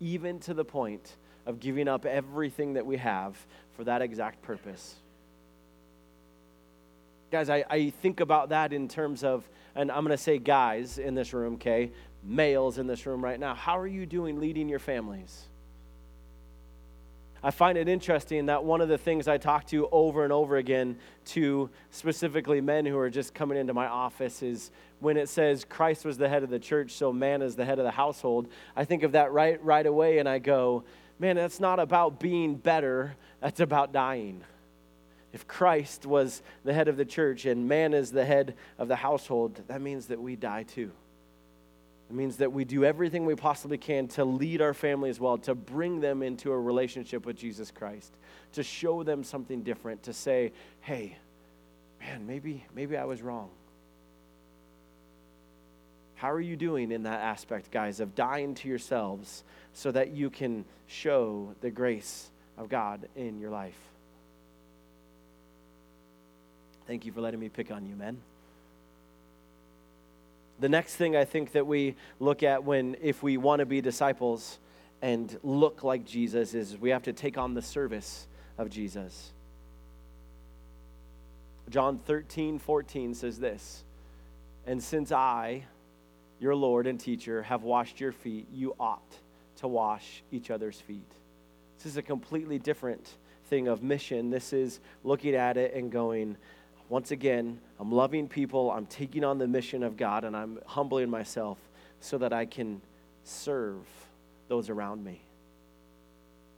even 0.00 0.40
to 0.40 0.52
the 0.52 0.64
point 0.64 1.14
of 1.46 1.60
giving 1.60 1.86
up 1.86 2.06
everything 2.06 2.72
that 2.72 2.84
we 2.84 2.96
have 2.96 3.36
for 3.76 3.84
that 3.84 4.02
exact 4.02 4.42
purpose. 4.42 4.96
Guys, 7.30 7.48
I, 7.48 7.64
I 7.70 7.90
think 7.90 8.18
about 8.18 8.48
that 8.48 8.72
in 8.72 8.88
terms 8.88 9.22
of, 9.22 9.48
and 9.76 9.92
I'm 9.92 10.02
going 10.02 10.16
to 10.16 10.20
say 10.20 10.38
guys 10.38 10.98
in 10.98 11.14
this 11.14 11.32
room, 11.32 11.54
okay? 11.54 11.92
Males 12.26 12.78
in 12.78 12.86
this 12.86 13.06
room 13.06 13.22
right 13.22 13.38
now. 13.38 13.54
How 13.54 13.78
are 13.78 13.86
you 13.86 14.06
doing 14.06 14.40
leading 14.40 14.68
your 14.68 14.78
families? 14.78 15.46
I 17.42 17.50
find 17.50 17.78
it 17.78 17.86
interesting 17.86 18.46
that 18.46 18.64
one 18.64 18.80
of 18.80 18.88
the 18.88 18.98
things 18.98 19.28
I 19.28 19.38
talk 19.38 19.66
to 19.68 19.88
over 19.92 20.24
and 20.24 20.32
over 20.32 20.56
again 20.56 20.98
to 21.26 21.70
specifically 21.90 22.60
men 22.60 22.84
who 22.86 22.98
are 22.98 23.10
just 23.10 23.34
coming 23.34 23.56
into 23.56 23.72
my 23.72 23.86
office 23.86 24.42
is 24.42 24.72
when 24.98 25.16
it 25.16 25.28
says 25.28 25.64
Christ 25.64 26.04
was 26.04 26.18
the 26.18 26.28
head 26.28 26.42
of 26.42 26.50
the 26.50 26.58
church, 26.58 26.92
so 26.92 27.12
man 27.12 27.42
is 27.42 27.54
the 27.54 27.64
head 27.64 27.78
of 27.78 27.84
the 27.84 27.90
household. 27.90 28.48
I 28.74 28.84
think 28.84 29.02
of 29.02 29.12
that 29.12 29.30
right 29.30 29.62
right 29.62 29.86
away 29.86 30.18
and 30.18 30.28
I 30.28 30.40
go, 30.40 30.84
man, 31.18 31.36
that's 31.36 31.60
not 31.60 31.78
about 31.78 32.18
being 32.18 32.56
better, 32.56 33.14
that's 33.40 33.60
about 33.60 33.92
dying. 33.92 34.42
If 35.32 35.46
Christ 35.46 36.06
was 36.06 36.42
the 36.64 36.72
head 36.72 36.88
of 36.88 36.96
the 36.96 37.04
church 37.04 37.44
and 37.44 37.68
man 37.68 37.92
is 37.92 38.10
the 38.10 38.24
head 38.24 38.54
of 38.78 38.88
the 38.88 38.96
household, 38.96 39.60
that 39.68 39.82
means 39.82 40.06
that 40.06 40.20
we 40.20 40.34
die 40.34 40.62
too. 40.62 40.90
It 42.08 42.14
means 42.14 42.36
that 42.36 42.52
we 42.52 42.64
do 42.64 42.84
everything 42.84 43.26
we 43.26 43.34
possibly 43.34 43.78
can 43.78 44.06
to 44.08 44.24
lead 44.24 44.62
our 44.62 44.74
families 44.74 45.18
well, 45.18 45.38
to 45.38 45.54
bring 45.54 46.00
them 46.00 46.22
into 46.22 46.52
a 46.52 46.58
relationship 46.58 47.26
with 47.26 47.36
Jesus 47.36 47.72
Christ, 47.72 48.16
to 48.52 48.62
show 48.62 49.02
them 49.02 49.24
something 49.24 49.62
different, 49.62 50.04
to 50.04 50.12
say, 50.12 50.52
hey, 50.80 51.16
man, 52.00 52.26
maybe, 52.26 52.64
maybe 52.74 52.96
I 52.96 53.04
was 53.04 53.22
wrong. 53.22 53.50
How 56.14 56.30
are 56.30 56.40
you 56.40 56.56
doing 56.56 56.92
in 56.92 57.02
that 57.02 57.20
aspect, 57.20 57.70
guys, 57.70 58.00
of 58.00 58.14
dying 58.14 58.54
to 58.54 58.68
yourselves 58.68 59.42
so 59.74 59.90
that 59.90 60.12
you 60.12 60.30
can 60.30 60.64
show 60.86 61.54
the 61.60 61.70
grace 61.70 62.30
of 62.56 62.68
God 62.68 63.08
in 63.16 63.38
your 63.38 63.50
life? 63.50 63.78
Thank 66.86 67.04
you 67.04 67.10
for 67.10 67.20
letting 67.20 67.40
me 67.40 67.48
pick 67.48 67.72
on 67.72 67.84
you, 67.84 67.96
men. 67.96 68.18
The 70.58 70.68
next 70.68 70.96
thing 70.96 71.16
I 71.16 71.24
think 71.24 71.52
that 71.52 71.66
we 71.66 71.96
look 72.18 72.42
at 72.42 72.64
when, 72.64 72.96
if 73.02 73.22
we 73.22 73.36
want 73.36 73.60
to 73.60 73.66
be 73.66 73.80
disciples 73.80 74.58
and 75.02 75.38
look 75.42 75.84
like 75.84 76.04
Jesus, 76.04 76.54
is 76.54 76.78
we 76.78 76.90
have 76.90 77.02
to 77.02 77.12
take 77.12 77.36
on 77.36 77.54
the 77.54 77.62
service 77.62 78.26
of 78.56 78.70
Jesus. 78.70 79.32
John 81.68 81.98
13, 81.98 82.58
14 82.58 83.14
says 83.14 83.38
this 83.38 83.84
And 84.66 84.82
since 84.82 85.12
I, 85.12 85.64
your 86.40 86.54
Lord 86.54 86.86
and 86.86 86.98
teacher, 86.98 87.42
have 87.42 87.62
washed 87.62 88.00
your 88.00 88.12
feet, 88.12 88.46
you 88.52 88.74
ought 88.80 89.16
to 89.56 89.68
wash 89.68 90.22
each 90.30 90.50
other's 90.50 90.80
feet. 90.80 91.10
This 91.76 91.86
is 91.86 91.96
a 91.96 92.02
completely 92.02 92.58
different 92.58 93.06
thing 93.46 93.68
of 93.68 93.82
mission. 93.82 94.30
This 94.30 94.52
is 94.52 94.80
looking 95.04 95.34
at 95.34 95.56
it 95.56 95.74
and 95.74 95.90
going, 95.90 96.36
once 96.88 97.10
again, 97.10 97.58
I'm 97.80 97.90
loving 97.90 98.28
people, 98.28 98.70
I'm 98.70 98.86
taking 98.86 99.24
on 99.24 99.38
the 99.38 99.48
mission 99.48 99.82
of 99.82 99.96
God, 99.96 100.24
and 100.24 100.36
I'm 100.36 100.58
humbling 100.66 101.10
myself 101.10 101.58
so 102.00 102.18
that 102.18 102.32
I 102.32 102.46
can 102.46 102.80
serve 103.24 103.84
those 104.48 104.70
around 104.70 105.04
me. 105.04 105.20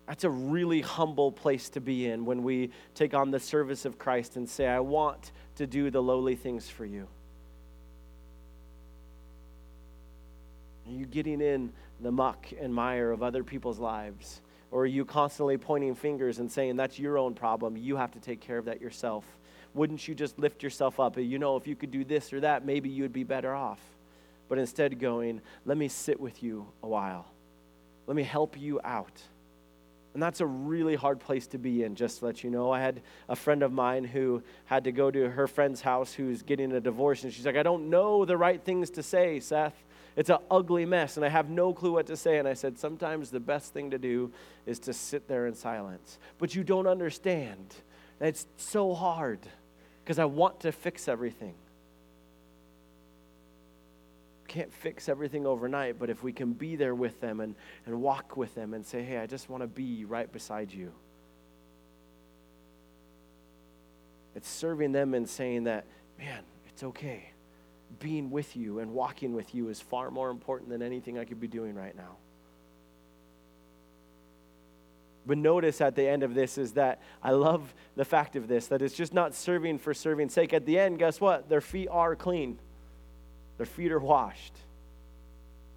That's 0.06 0.24
a 0.24 0.30
really 0.30 0.80
humble 0.80 1.32
place 1.32 1.68
to 1.70 1.80
be 1.80 2.06
in 2.06 2.24
when 2.24 2.42
we 2.42 2.70
take 2.94 3.14
on 3.14 3.30
the 3.30 3.40
service 3.40 3.84
of 3.84 3.98
Christ 3.98 4.36
and 4.36 4.48
say, 4.48 4.66
I 4.66 4.80
want 4.80 5.32
to 5.56 5.66
do 5.66 5.90
the 5.90 6.02
lowly 6.02 6.34
things 6.34 6.68
for 6.68 6.86
you. 6.86 7.06
Are 10.86 10.92
you 10.92 11.04
getting 11.04 11.42
in 11.42 11.72
the 12.00 12.10
muck 12.10 12.46
and 12.58 12.74
mire 12.74 13.10
of 13.10 13.22
other 13.22 13.44
people's 13.44 13.78
lives? 13.78 14.40
Or 14.70 14.82
are 14.82 14.86
you 14.86 15.04
constantly 15.04 15.58
pointing 15.58 15.94
fingers 15.94 16.38
and 16.38 16.50
saying, 16.50 16.76
that's 16.76 16.98
your 16.98 17.18
own 17.18 17.34
problem? 17.34 17.76
You 17.76 17.96
have 17.96 18.12
to 18.12 18.20
take 18.20 18.40
care 18.40 18.56
of 18.56 18.64
that 18.66 18.80
yourself 18.80 19.24
wouldn't 19.78 20.06
you 20.06 20.14
just 20.14 20.38
lift 20.38 20.62
yourself 20.62 21.00
up? 21.00 21.16
You 21.16 21.38
know, 21.38 21.56
if 21.56 21.66
you 21.66 21.76
could 21.76 21.90
do 21.90 22.04
this 22.04 22.32
or 22.32 22.40
that, 22.40 22.66
maybe 22.66 22.88
you'd 22.90 23.12
be 23.12 23.24
better 23.24 23.54
off. 23.54 23.80
But 24.48 24.58
instead, 24.58 24.98
going, 24.98 25.40
let 25.64 25.78
me 25.78 25.88
sit 25.88 26.18
with 26.18 26.42
you 26.42 26.66
a 26.82 26.88
while, 26.88 27.26
let 28.06 28.16
me 28.16 28.24
help 28.24 28.58
you 28.58 28.80
out. 28.82 29.22
And 30.14 30.22
that's 30.22 30.40
a 30.40 30.46
really 30.46 30.96
hard 30.96 31.20
place 31.20 31.46
to 31.48 31.58
be 31.58 31.84
in, 31.84 31.94
just 31.94 32.18
to 32.18 32.24
let 32.24 32.42
you 32.42 32.50
know. 32.50 32.72
I 32.72 32.80
had 32.80 33.02
a 33.28 33.36
friend 33.36 33.62
of 33.62 33.72
mine 33.72 34.04
who 34.04 34.42
had 34.64 34.84
to 34.84 34.92
go 34.92 35.10
to 35.10 35.30
her 35.30 35.46
friend's 35.46 35.80
house 35.80 36.12
who's 36.12 36.42
getting 36.42 36.72
a 36.72 36.80
divorce, 36.80 37.22
and 37.22 37.32
she's 37.32 37.46
like, 37.46 37.56
I 37.56 37.62
don't 37.62 37.88
know 37.88 38.24
the 38.24 38.36
right 38.36 38.60
things 38.60 38.90
to 38.90 39.02
say, 39.02 39.38
Seth. 39.38 39.74
It's 40.16 40.30
an 40.30 40.38
ugly 40.50 40.86
mess, 40.86 41.16
and 41.16 41.24
I 41.24 41.28
have 41.28 41.48
no 41.48 41.72
clue 41.72 41.92
what 41.92 42.08
to 42.08 42.16
say. 42.16 42.38
And 42.38 42.48
I 42.48 42.54
said, 42.54 42.76
Sometimes 42.76 43.30
the 43.30 43.38
best 43.38 43.72
thing 43.72 43.92
to 43.92 43.98
do 43.98 44.32
is 44.66 44.80
to 44.80 44.92
sit 44.92 45.28
there 45.28 45.46
in 45.46 45.54
silence. 45.54 46.18
But 46.38 46.56
you 46.56 46.64
don't 46.64 46.88
understand. 46.88 47.76
It's 48.20 48.48
so 48.56 48.94
hard 48.94 49.38
because 50.08 50.18
I 50.18 50.24
want 50.24 50.60
to 50.60 50.72
fix 50.72 51.06
everything. 51.06 51.52
Can't 54.46 54.72
fix 54.72 55.06
everything 55.06 55.46
overnight, 55.46 55.98
but 55.98 56.08
if 56.08 56.22
we 56.22 56.32
can 56.32 56.54
be 56.54 56.76
there 56.76 56.94
with 56.94 57.20
them 57.20 57.40
and, 57.40 57.54
and 57.84 58.00
walk 58.00 58.34
with 58.34 58.54
them 58.54 58.72
and 58.72 58.86
say, 58.86 59.02
hey, 59.02 59.18
I 59.18 59.26
just 59.26 59.50
want 59.50 59.62
to 59.62 59.66
be 59.66 60.06
right 60.06 60.32
beside 60.32 60.72
you. 60.72 60.94
It's 64.34 64.48
serving 64.48 64.92
them 64.92 65.12
and 65.12 65.28
saying 65.28 65.64
that, 65.64 65.84
man, 66.18 66.42
it's 66.70 66.82
okay. 66.84 67.32
Being 67.98 68.30
with 68.30 68.56
you 68.56 68.78
and 68.78 68.92
walking 68.92 69.34
with 69.34 69.54
you 69.54 69.68
is 69.68 69.78
far 69.78 70.10
more 70.10 70.30
important 70.30 70.70
than 70.70 70.80
anything 70.80 71.18
I 71.18 71.26
could 71.26 71.38
be 71.38 71.48
doing 71.48 71.74
right 71.74 71.94
now. 71.94 72.16
But 75.28 75.36
notice 75.36 75.82
at 75.82 75.94
the 75.94 76.08
end 76.08 76.22
of 76.22 76.32
this 76.34 76.56
is 76.56 76.72
that 76.72 77.02
I 77.22 77.32
love 77.32 77.74
the 77.96 78.04
fact 78.06 78.34
of 78.34 78.48
this, 78.48 78.68
that 78.68 78.80
it's 78.80 78.94
just 78.94 79.12
not 79.12 79.34
serving 79.34 79.78
for 79.78 79.92
serving's 79.92 80.32
sake. 80.32 80.54
At 80.54 80.64
the 80.64 80.78
end, 80.78 80.98
guess 80.98 81.20
what? 81.20 81.50
Their 81.50 81.60
feet 81.60 81.88
are 81.90 82.16
clean, 82.16 82.58
their 83.58 83.66
feet 83.66 83.92
are 83.92 84.00
washed. 84.00 84.54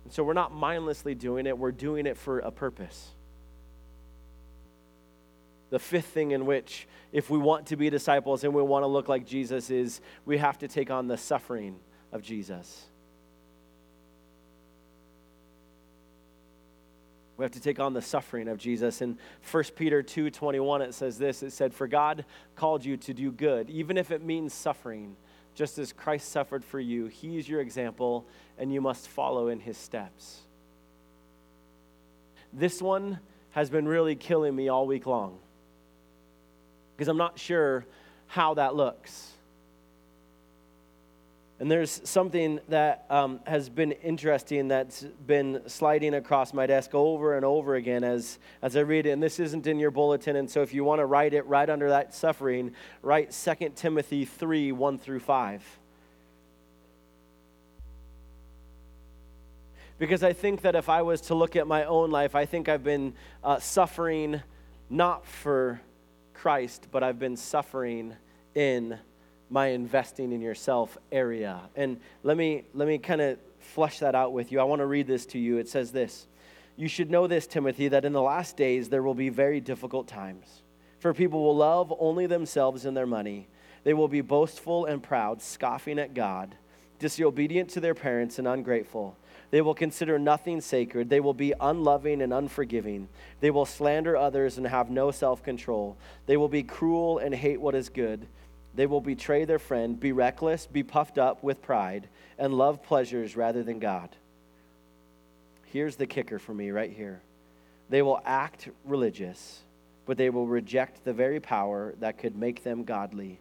And 0.06 0.14
so 0.14 0.24
we're 0.24 0.34
not 0.34 0.54
mindlessly 0.54 1.16
doing 1.16 1.46
it, 1.48 1.58
we're 1.58 1.74
doing 1.74 2.06
it 2.06 2.18
for 2.18 2.40
a 2.40 2.50
purpose. 2.50 3.10
The 5.70 5.80
fifth 5.80 6.08
thing 6.08 6.32
in 6.32 6.46
which, 6.46 6.88
if 7.12 7.30
we 7.30 7.38
want 7.38 7.68
to 7.68 7.76
be 7.76 7.90
disciples 7.90 8.46
and 8.46 8.54
we 8.54 8.62
want 8.62 8.84
to 8.84 8.88
look 8.88 9.10
like 9.10 9.26
Jesus, 9.26 9.70
is 9.70 10.00
we 10.26 10.38
have 10.38 10.60
to 10.60 10.70
take 10.70 10.90
on 10.90 11.08
the 11.08 11.18
suffering 11.18 11.76
of 12.14 12.22
Jesus. 12.22 12.86
We 17.42 17.46
have 17.46 17.52
to 17.54 17.60
take 17.60 17.80
on 17.80 17.94
the 17.94 18.04
suffering 18.04 18.48
of 18.48 18.60
Jesus. 18.60 19.02
In 19.02 19.18
1 19.50 19.64
Peter 19.76 20.04
2:21 20.04 20.82
it 20.82 20.94
says 20.94 21.18
this 21.18 21.42
it 21.42 21.50
said, 21.50 21.74
For 21.74 21.88
God 21.88 22.24
called 22.56 22.86
you 22.86 22.98
to 22.98 23.16
do 23.16 23.32
good, 23.32 23.68
even 23.72 23.98
if 23.98 24.12
it 24.12 24.22
means 24.22 24.54
suffering, 24.54 25.16
just 25.56 25.80
as 25.80 25.92
Christ 25.92 26.30
suffered 26.30 26.64
for 26.64 26.80
you. 26.80 27.08
He 27.08 27.40
is 27.40 27.50
your 27.50 27.60
example, 27.60 28.28
and 28.60 28.72
you 28.72 28.80
must 28.80 29.08
follow 29.08 29.48
in 29.48 29.60
his 29.60 29.76
steps. 29.76 30.42
This 32.54 32.80
one 32.80 33.20
has 33.54 33.72
been 33.72 33.88
really 33.88 34.16
killing 34.16 34.56
me 34.56 34.70
all 34.70 34.86
week 34.86 35.08
long 35.08 35.40
because 36.96 37.08
I'm 37.08 37.18
not 37.18 37.40
sure 37.40 37.88
how 38.28 38.54
that 38.54 38.76
looks. 38.76 39.32
And 41.62 41.70
there's 41.70 42.02
something 42.06 42.60
that 42.70 43.06
um, 43.12 43.40
has 43.46 43.70
been 43.70 43.92
interesting 43.92 44.70
that's 44.70 45.04
been 45.28 45.62
sliding 45.68 46.16
across 46.16 46.56
my 46.56 46.66
desk 46.66 46.96
over 46.96 47.36
and 47.36 47.46
over 47.46 47.76
again 47.76 48.04
as, 48.04 48.40
as 48.64 48.76
I 48.76 48.80
read 48.80 49.06
it. 49.06 49.12
And 49.12 49.22
this 49.22 49.40
isn't 49.40 49.68
in 49.68 49.78
your 49.78 49.92
bulletin. 49.92 50.38
And 50.38 50.50
so 50.50 50.64
if 50.64 50.74
you 50.74 50.84
want 50.84 51.02
to 51.02 51.06
write 51.06 51.36
it 51.36 51.46
right 51.46 51.70
under 51.70 51.90
that 51.90 52.16
suffering, 52.16 52.74
write 53.04 53.30
2 53.30 53.74
Timothy 53.76 54.26
3 54.26 54.72
1 54.72 54.98
through 54.98 55.20
5. 55.20 55.80
Because 60.00 60.24
I 60.24 60.34
think 60.34 60.62
that 60.62 60.74
if 60.74 60.90
I 60.90 61.04
was 61.04 61.22
to 61.22 61.36
look 61.36 61.56
at 61.56 61.68
my 61.68 61.84
own 61.84 62.10
life, 62.10 62.34
I 62.34 62.48
think 62.48 62.70
I've 62.70 62.84
been 62.84 63.14
uh, 63.44 63.60
suffering 63.60 64.42
not 64.90 65.28
for 65.28 65.80
Christ, 66.34 66.88
but 66.90 67.04
I've 67.04 67.20
been 67.20 67.38
suffering 67.38 68.16
in 68.56 68.98
my 69.52 69.68
investing 69.68 70.32
in 70.32 70.42
yourself 70.42 70.98
area. 71.12 71.60
And 71.76 72.00
let 72.24 72.38
me 72.38 72.64
let 72.74 72.88
me 72.88 72.98
kind 72.98 73.22
of 73.22 73.38
flesh 73.60 74.00
that 74.00 74.16
out 74.16 74.34
with 74.34 74.52
you. 74.52 74.60
I 74.60 74.64
want 74.64 74.80
to 74.80 74.86
read 74.86 75.08
this 75.08 75.26
to 75.28 75.40
you. 75.40 75.58
It 75.58 75.68
says 75.70 75.92
this. 75.92 76.28
You 76.78 76.88
should 76.88 77.12
know 77.12 77.28
this, 77.28 77.46
Timothy, 77.46 77.90
that 77.90 78.06
in 78.06 78.14
the 78.14 78.22
last 78.22 78.58
days 78.58 78.90
there 78.90 79.04
will 79.04 79.14
be 79.14 79.30
very 79.30 79.60
difficult 79.60 80.08
times. 80.08 80.64
For 81.00 81.14
people 81.14 81.44
will 81.44 81.56
love 81.56 81.94
only 82.00 82.28
themselves 82.28 82.86
and 82.86 82.96
their 82.96 83.06
money. 83.06 83.48
They 83.84 83.94
will 83.94 84.08
be 84.08 84.22
boastful 84.22 84.86
and 84.86 85.02
proud, 85.02 85.42
scoffing 85.42 86.00
at 86.00 86.14
God, 86.14 86.56
disobedient 87.00 87.70
to 87.72 87.80
their 87.80 87.96
parents 87.96 88.40
and 88.40 88.48
ungrateful. 88.48 89.18
They 89.50 89.62
will 89.62 89.74
consider 89.74 90.18
nothing 90.18 90.62
sacred. 90.62 91.10
They 91.10 91.20
will 91.20 91.34
be 91.34 91.54
unloving 91.60 92.22
and 92.22 92.32
unforgiving. 92.32 93.10
They 93.42 93.52
will 93.52 93.66
slander 93.66 94.16
others 94.16 94.58
and 94.58 94.66
have 94.66 94.90
no 94.90 95.12
self 95.12 95.44
control. 95.44 95.98
They 96.26 96.38
will 96.38 96.48
be 96.48 96.64
cruel 96.64 97.18
and 97.18 97.36
hate 97.36 97.60
what 97.60 97.76
is 97.76 97.90
good. 97.90 98.28
They 98.76 98.86
will 98.86 99.02
betray 99.02 99.46
their 99.46 99.60
friend, 99.60 100.00
be 100.00 100.12
reckless, 100.12 100.66
be 100.66 100.84
puffed 100.84 101.18
up 101.18 101.44
with 101.44 101.62
pride, 101.62 102.08
and 102.38 102.54
love 102.54 102.84
pleasures 102.84 103.36
rather 103.36 103.64
than 103.64 103.80
God. 103.80 104.10
Here's 105.66 105.96
the 105.96 106.08
kicker 106.08 106.40
for 106.40 106.54
me 106.54 106.72
right 106.72 106.92
here 106.92 107.22
they 107.90 108.02
will 108.02 108.22
act 108.26 108.70
religious, 108.86 109.60
but 110.06 110.18
they 110.18 110.30
will 110.30 110.48
reject 110.48 111.04
the 111.04 111.14
very 111.14 111.42
power 111.42 111.94
that 112.00 112.18
could 112.18 112.38
make 112.38 112.64
them 112.64 112.86
godly. 112.86 113.40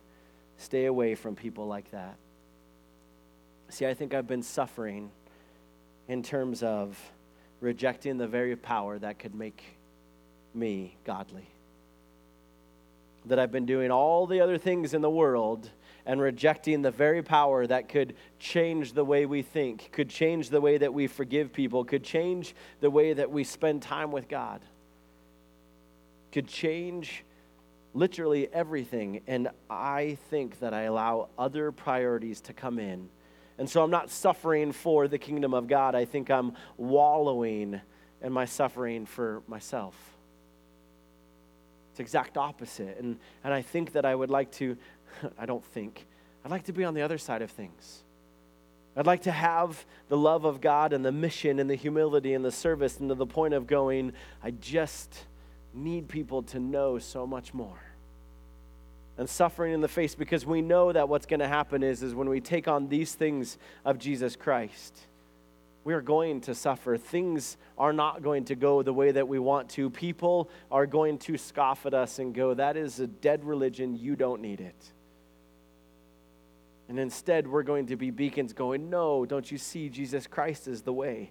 Stay 0.59 0.87
away 0.87 1.15
from 1.15 1.37
people 1.37 1.69
like 1.69 1.91
that. 1.93 2.17
See, 3.69 3.87
I 3.87 3.95
think 3.95 4.13
I've 4.13 4.27
been 4.27 4.43
suffering 4.43 5.13
in 6.09 6.25
terms 6.25 6.65
of 6.65 6.99
rejecting 7.61 8.19
the 8.19 8.27
very 8.27 8.57
power 8.57 8.99
that 8.99 9.21
could 9.21 9.35
make 9.35 9.63
me 10.53 10.97
godly. 11.05 11.47
That 13.27 13.39
I've 13.39 13.53
been 13.53 13.67
doing 13.67 13.91
all 13.91 14.27
the 14.27 14.41
other 14.41 14.59
things 14.59 14.95
in 14.95 15.03
the 15.03 15.11
world 15.11 15.71
and 16.07 16.21
rejecting 16.21 16.83
the 16.83 16.91
very 16.91 17.23
power 17.23 17.67
that 17.67 17.89
could 17.89 18.15
change 18.39 18.95
the 18.95 19.05
way 19.05 19.27
we 19.27 19.43
think, 19.43 19.91
could 19.93 20.09
change 20.09 20.49
the 20.49 20.61
way 20.61 20.79
that 20.79 20.95
we 20.95 21.07
forgive 21.07 21.53
people, 21.53 21.85
could 21.85 22.03
change 22.03 22.55
the 22.81 22.91
way 22.91 23.13
that 23.13 23.31
we 23.31 23.45
spend 23.45 23.83
time 23.83 24.11
with 24.11 24.29
God, 24.29 24.63
could 26.33 26.49
change 26.49 27.25
literally 27.93 28.49
everything. 28.53 29.21
And 29.27 29.49
I 29.69 30.17
think 30.31 30.61
that 30.61 30.73
I 30.73 30.83
allow 30.83 31.29
other 31.39 31.73
priorities 31.73 32.41
to 32.43 32.53
come 32.53 32.79
in. 32.79 33.09
And 33.59 33.69
so 33.69 33.83
I'm 33.83 33.91
not 33.91 34.11
suffering 34.11 34.73
for 34.73 35.07
the 35.07 35.19
kingdom 35.19 35.53
of 35.53 35.69
God. 35.69 35.95
I 35.95 36.07
think 36.07 36.31
I'm 36.31 36.55
wallowing 36.79 37.81
in 38.23 38.33
my 38.33 38.47
suffering 38.47 39.05
for 39.05 39.43
myself. 39.47 40.10
It's 42.01 42.09
exact 42.09 42.39
opposite. 42.39 42.99
And, 42.99 43.19
and 43.45 43.53
I 43.53 43.61
think 43.61 43.93
that 43.93 44.07
I 44.07 44.15
would 44.15 44.31
like 44.31 44.51
to, 44.53 44.77
I 45.39 45.45
don't 45.45 45.65
think, 45.65 46.07
I'd 46.45 46.51
like 46.51 46.65
to 46.65 46.73
be 46.73 46.85
on 46.85 46.95
the 46.95 47.03
other 47.03 47.19
side 47.19 47.43
of 47.43 47.51
things. 47.51 48.03
I'd 48.97 49.07
like 49.07 49.23
to 49.23 49.31
have 49.31 49.85
the 50.09 50.17
love 50.17 50.47
of 50.47 50.63
God 50.63 50.95
and 50.95 51.05
the 51.05 51.13
mission 51.13 51.59
and 51.59 51.69
the 51.69 51.75
humility 51.75 52.33
and 52.33 52.43
the 52.43 52.51
service 52.51 52.99
and 52.99 53.11
to 53.11 53.15
the 53.15 53.27
point 53.27 53.53
of 53.53 53.67
going, 53.67 54.15
I 54.43 54.53
just 54.53 55.27
need 55.75 56.09
people 56.09 56.43
to 56.45 56.59
know 56.59 56.99
so 56.99 57.27
much 57.27 57.53
more. 57.53 57.79
And 59.19 59.29
suffering 59.29 59.75
in 59.75 59.83
the 59.83 59.89
face 59.89 60.15
because 60.15 60.47
we 60.47 60.63
know 60.63 60.93
that 60.93 61.09
what's 61.09 61.27
going 61.27 61.41
to 61.41 61.49
happen 61.49 61.83
is, 61.83 62.03
is 62.03 62.15
when 62.15 62.31
we 62.31 62.41
take 62.41 62.67
on 62.67 62.89
these 62.89 63.15
things 63.15 63.59
of 63.85 63.99
Jesus 63.99 64.37
Christ, 64.37 64.99
we 65.83 65.95
are 65.95 66.03
going 66.03 66.43
to 66.43 66.55
suffer. 66.55 66.97
Things 66.97 67.57
are 67.79 67.93
not 67.93 68.23
going 68.23 68.45
to 68.47 68.55
go 68.55 68.83
the 68.83 68.93
way 68.93 69.13
that 69.13 69.27
we 69.27 69.39
want 69.39 69.71
to. 69.71 69.89
People 69.89 70.51
are 70.71 70.87
going 70.87 71.19
to 71.19 71.39
scoff 71.39 71.87
at 71.87 71.95
us 71.95 72.19
and 72.19 72.35
go, 72.35 72.53
That 72.55 72.77
is 72.77 73.01
a 73.01 73.07
dead 73.07 73.45
religion. 73.45 73.97
You 73.97 74.15
don't 74.15 74.43
need 74.43 74.61
it. 74.61 74.93
And 76.89 76.99
instead, 76.99 77.47
we're 77.47 77.63
going 77.63 77.87
to 77.87 77.97
be 77.97 78.11
beacons 78.11 78.53
going, 78.53 78.91
No, 78.91 79.25
don't 79.25 79.51
you 79.51 79.57
see? 79.57 79.89
Jesus 79.89 80.27
Christ 80.27 80.69
is 80.69 80.83
the 80.83 80.93
way. 80.93 81.31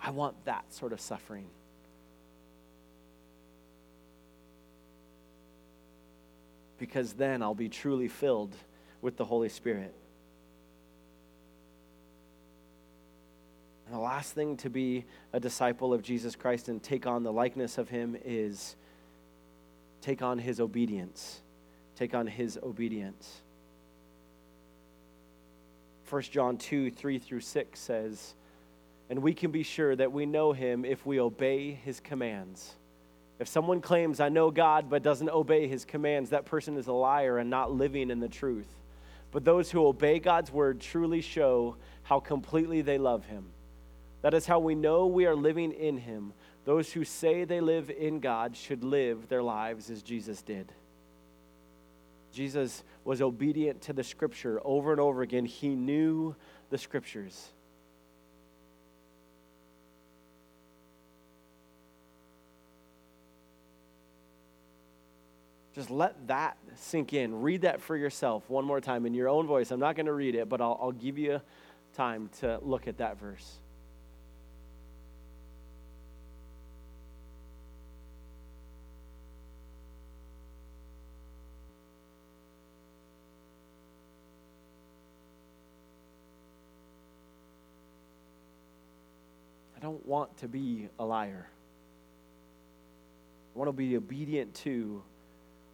I 0.00 0.10
want 0.10 0.44
that 0.44 0.72
sort 0.72 0.92
of 0.92 1.00
suffering. 1.00 1.46
Because 6.78 7.14
then 7.14 7.42
I'll 7.42 7.54
be 7.54 7.68
truly 7.68 8.06
filled 8.06 8.54
with 9.00 9.16
the 9.16 9.24
Holy 9.24 9.48
Spirit. 9.48 9.92
The 13.90 13.98
last 13.98 14.32
thing 14.32 14.56
to 14.58 14.70
be 14.70 15.04
a 15.32 15.38
disciple 15.38 15.94
of 15.94 16.02
Jesus 16.02 16.34
Christ 16.34 16.68
and 16.68 16.82
take 16.82 17.06
on 17.06 17.22
the 17.22 17.32
likeness 17.32 17.78
of 17.78 17.88
him 17.88 18.16
is 18.24 18.76
take 20.00 20.22
on 20.22 20.38
his 20.38 20.60
obedience. 20.60 21.40
Take 21.94 22.14
on 22.14 22.26
his 22.26 22.58
obedience. 22.62 23.42
1 26.10 26.22
John 26.22 26.56
2 26.56 26.90
3 26.90 27.18
through 27.18 27.40
6 27.40 27.78
says, 27.78 28.34
and 29.08 29.22
we 29.22 29.34
can 29.34 29.50
be 29.50 29.62
sure 29.62 29.94
that 29.94 30.12
we 30.12 30.26
know 30.26 30.52
him 30.52 30.84
if 30.84 31.06
we 31.06 31.20
obey 31.20 31.72
his 31.72 32.00
commands. 32.00 32.74
If 33.38 33.48
someone 33.48 33.80
claims, 33.80 34.18
I 34.18 34.30
know 34.30 34.50
God, 34.50 34.88
but 34.90 35.02
doesn't 35.02 35.30
obey 35.30 35.68
his 35.68 35.84
commands, 35.84 36.30
that 36.30 36.46
person 36.46 36.76
is 36.76 36.86
a 36.86 36.92
liar 36.92 37.38
and 37.38 37.50
not 37.50 37.70
living 37.70 38.10
in 38.10 38.18
the 38.18 38.28
truth. 38.28 38.68
But 39.30 39.44
those 39.44 39.70
who 39.70 39.86
obey 39.86 40.18
God's 40.18 40.50
word 40.50 40.80
truly 40.80 41.20
show 41.20 41.76
how 42.02 42.18
completely 42.18 42.80
they 42.80 42.98
love 42.98 43.24
him. 43.26 43.44
That 44.22 44.34
is 44.34 44.46
how 44.46 44.58
we 44.58 44.74
know 44.74 45.06
we 45.06 45.26
are 45.26 45.36
living 45.36 45.72
in 45.72 45.98
him. 45.98 46.32
Those 46.64 46.92
who 46.92 47.04
say 47.04 47.44
they 47.44 47.60
live 47.60 47.90
in 47.90 48.18
God 48.20 48.56
should 48.56 48.82
live 48.82 49.28
their 49.28 49.42
lives 49.42 49.88
as 49.90 50.02
Jesus 50.02 50.42
did. 50.42 50.72
Jesus 52.32 52.82
was 53.04 53.22
obedient 53.22 53.80
to 53.82 53.92
the 53.92 54.04
scripture 54.04 54.60
over 54.64 54.90
and 54.92 55.00
over 55.00 55.22
again. 55.22 55.46
He 55.46 55.68
knew 55.68 56.34
the 56.70 56.78
scriptures. 56.78 57.50
Just 65.76 65.90
let 65.90 66.26
that 66.28 66.56
sink 66.74 67.12
in. 67.12 67.42
Read 67.42 67.60
that 67.60 67.82
for 67.82 67.96
yourself 67.96 68.48
one 68.48 68.64
more 68.64 68.80
time 68.80 69.04
in 69.04 69.12
your 69.12 69.28
own 69.28 69.46
voice. 69.46 69.70
I'm 69.70 69.78
not 69.78 69.94
going 69.94 70.06
to 70.06 70.12
read 70.14 70.34
it, 70.34 70.48
but 70.48 70.62
I'll, 70.62 70.78
I'll 70.80 70.90
give 70.90 71.18
you 71.18 71.40
time 71.94 72.30
to 72.40 72.58
look 72.62 72.88
at 72.88 72.96
that 72.96 73.20
verse. 73.20 73.58
I 89.76 89.80
want 90.06 90.36
to 90.38 90.48
be 90.48 90.88
a 90.98 91.04
liar. 91.04 91.46
I 93.54 93.58
want 93.58 93.68
to 93.68 93.72
be 93.72 93.96
obedient 93.96 94.54
to 94.56 95.02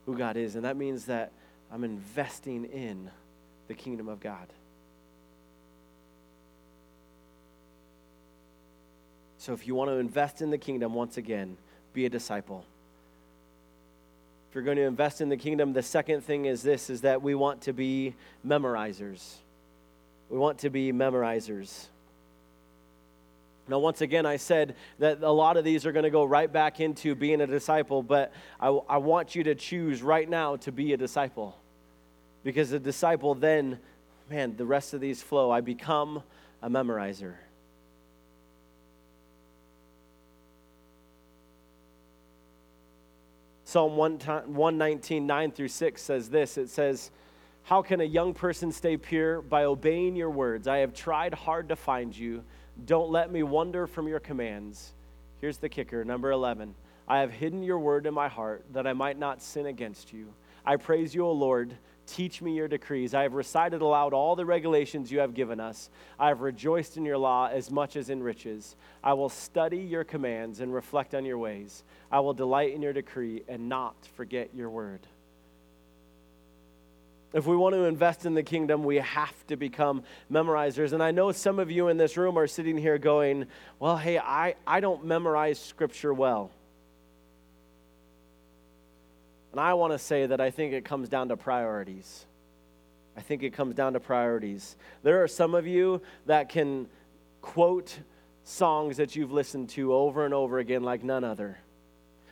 who 0.06 0.16
God 0.16 0.36
is. 0.36 0.56
And 0.56 0.64
that 0.64 0.76
means 0.76 1.04
that 1.06 1.32
I'm 1.70 1.84
investing 1.84 2.64
in 2.64 3.10
the 3.68 3.74
kingdom 3.74 4.08
of 4.08 4.20
God. 4.20 4.46
So 9.38 9.52
if 9.52 9.66
you 9.66 9.74
want 9.74 9.90
to 9.90 9.96
invest 9.96 10.40
in 10.40 10.50
the 10.50 10.58
kingdom, 10.58 10.94
once 10.94 11.16
again, 11.16 11.56
be 11.92 12.06
a 12.06 12.08
disciple. 12.08 12.64
If 14.48 14.54
you're 14.54 14.64
going 14.64 14.76
to 14.76 14.84
invest 14.84 15.20
in 15.20 15.28
the 15.28 15.36
kingdom, 15.36 15.72
the 15.72 15.82
second 15.82 16.20
thing 16.22 16.44
is 16.44 16.62
this 16.62 16.90
is 16.90 17.00
that 17.00 17.22
we 17.22 17.34
want 17.34 17.62
to 17.62 17.72
be 17.72 18.14
memorizers. 18.46 19.36
We 20.28 20.38
want 20.38 20.58
to 20.58 20.70
be 20.70 20.92
memorizers. 20.92 21.86
Now, 23.68 23.78
once 23.78 24.00
again, 24.00 24.26
I 24.26 24.36
said 24.36 24.74
that 24.98 25.22
a 25.22 25.30
lot 25.30 25.56
of 25.56 25.64
these 25.64 25.86
are 25.86 25.92
going 25.92 26.02
to 26.04 26.10
go 26.10 26.24
right 26.24 26.52
back 26.52 26.80
into 26.80 27.14
being 27.14 27.40
a 27.40 27.46
disciple, 27.46 28.02
but 28.02 28.32
I, 28.60 28.68
I 28.68 28.96
want 28.98 29.34
you 29.34 29.44
to 29.44 29.54
choose 29.54 30.02
right 30.02 30.28
now 30.28 30.56
to 30.56 30.72
be 30.72 30.92
a 30.92 30.96
disciple. 30.96 31.56
Because 32.42 32.72
a 32.72 32.80
disciple, 32.80 33.34
then, 33.34 33.78
man, 34.28 34.56
the 34.56 34.66
rest 34.66 34.94
of 34.94 35.00
these 35.00 35.22
flow. 35.22 35.50
I 35.50 35.60
become 35.60 36.22
a 36.60 36.68
memorizer. 36.68 37.34
Psalm 43.64 43.96
119, 43.96 45.26
9 45.26 45.52
through 45.52 45.68
6 45.68 46.02
says 46.02 46.28
this 46.28 46.58
it 46.58 46.68
says, 46.68 47.10
How 47.62 47.80
can 47.80 48.02
a 48.02 48.04
young 48.04 48.34
person 48.34 48.70
stay 48.70 48.98
pure? 48.98 49.40
By 49.40 49.64
obeying 49.64 50.14
your 50.14 50.28
words. 50.28 50.68
I 50.68 50.78
have 50.78 50.92
tried 50.92 51.32
hard 51.32 51.70
to 51.70 51.76
find 51.76 52.14
you. 52.14 52.44
Don't 52.84 53.10
let 53.10 53.30
me 53.30 53.42
wander 53.42 53.86
from 53.86 54.08
your 54.08 54.20
commands. 54.20 54.92
Here's 55.40 55.58
the 55.58 55.68
kicker 55.68 56.04
number 56.04 56.30
11. 56.30 56.74
I 57.06 57.18
have 57.18 57.32
hidden 57.32 57.62
your 57.62 57.78
word 57.78 58.06
in 58.06 58.14
my 58.14 58.28
heart 58.28 58.64
that 58.72 58.86
I 58.86 58.92
might 58.92 59.18
not 59.18 59.42
sin 59.42 59.66
against 59.66 60.12
you. 60.12 60.32
I 60.64 60.76
praise 60.76 61.14
you, 61.14 61.26
O 61.26 61.32
Lord. 61.32 61.76
Teach 62.06 62.42
me 62.42 62.56
your 62.56 62.68
decrees. 62.68 63.14
I 63.14 63.22
have 63.22 63.34
recited 63.34 63.80
aloud 63.80 64.12
all 64.12 64.36
the 64.36 64.44
regulations 64.44 65.10
you 65.10 65.20
have 65.20 65.34
given 65.34 65.60
us. 65.60 65.90
I 66.18 66.28
have 66.28 66.40
rejoiced 66.40 66.96
in 66.96 67.04
your 67.04 67.18
law 67.18 67.48
as 67.48 67.70
much 67.70 67.96
as 67.96 68.10
in 68.10 68.22
riches. 68.22 68.76
I 69.02 69.12
will 69.14 69.28
study 69.28 69.78
your 69.78 70.04
commands 70.04 70.60
and 70.60 70.74
reflect 70.74 71.14
on 71.14 71.24
your 71.24 71.38
ways. 71.38 71.84
I 72.10 72.20
will 72.20 72.34
delight 72.34 72.74
in 72.74 72.82
your 72.82 72.92
decree 72.92 73.42
and 73.48 73.68
not 73.68 73.94
forget 74.16 74.50
your 74.54 74.70
word. 74.70 75.06
If 77.32 77.46
we 77.46 77.56
want 77.56 77.74
to 77.74 77.84
invest 77.84 78.26
in 78.26 78.34
the 78.34 78.42
kingdom, 78.42 78.84
we 78.84 78.96
have 78.96 79.46
to 79.46 79.56
become 79.56 80.02
memorizers. 80.30 80.92
And 80.92 81.02
I 81.02 81.12
know 81.12 81.32
some 81.32 81.58
of 81.58 81.70
you 81.70 81.88
in 81.88 81.96
this 81.96 82.16
room 82.16 82.38
are 82.38 82.46
sitting 82.46 82.76
here 82.76 82.98
going, 82.98 83.46
Well, 83.78 83.96
hey, 83.96 84.18
I, 84.18 84.54
I 84.66 84.80
don't 84.80 85.04
memorize 85.06 85.58
scripture 85.58 86.12
well. 86.12 86.50
And 89.52 89.60
I 89.60 89.74
want 89.74 89.92
to 89.92 89.98
say 89.98 90.26
that 90.26 90.40
I 90.40 90.50
think 90.50 90.72
it 90.72 90.84
comes 90.84 91.08
down 91.08 91.28
to 91.28 91.36
priorities. 91.36 92.26
I 93.16 93.20
think 93.20 93.42
it 93.42 93.52
comes 93.52 93.74
down 93.74 93.92
to 93.94 94.00
priorities. 94.00 94.76
There 95.02 95.22
are 95.22 95.28
some 95.28 95.54
of 95.54 95.66
you 95.66 96.00
that 96.26 96.48
can 96.48 96.88
quote 97.42 97.98
songs 98.44 98.96
that 98.96 99.14
you've 99.14 99.32
listened 99.32 99.68
to 99.70 99.92
over 99.92 100.24
and 100.24 100.32
over 100.32 100.58
again 100.58 100.82
like 100.82 101.02
none 101.02 101.24
other. 101.24 101.58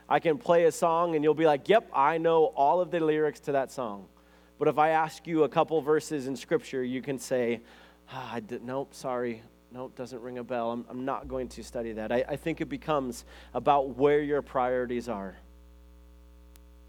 I 0.08 0.18
can 0.18 0.38
play 0.38 0.64
a 0.64 0.72
song 0.72 1.14
and 1.14 1.24
you'll 1.24 1.34
be 1.34 1.46
like, 1.46 1.70
Yep, 1.70 1.90
I 1.94 2.18
know 2.18 2.44
all 2.44 2.80
of 2.82 2.90
the 2.90 3.00
lyrics 3.00 3.40
to 3.40 3.52
that 3.52 3.72
song. 3.72 4.06
But 4.60 4.68
if 4.68 4.76
I 4.76 4.90
ask 4.90 5.26
you 5.26 5.44
a 5.44 5.48
couple 5.48 5.80
verses 5.80 6.26
in 6.26 6.36
Scripture, 6.36 6.84
you 6.84 7.00
can 7.00 7.18
say, 7.18 7.62
ah, 8.12 8.40
did, 8.46 8.62
nope, 8.62 8.92
sorry, 8.92 9.42
nope, 9.72 9.96
doesn't 9.96 10.20
ring 10.20 10.36
a 10.36 10.44
bell. 10.44 10.70
I'm, 10.70 10.84
I'm 10.90 11.06
not 11.06 11.28
going 11.28 11.48
to 11.48 11.64
study 11.64 11.92
that. 11.92 12.12
I, 12.12 12.26
I 12.28 12.36
think 12.36 12.60
it 12.60 12.68
becomes 12.68 13.24
about 13.54 13.96
where 13.96 14.20
your 14.20 14.42
priorities 14.42 15.08
are. 15.08 15.34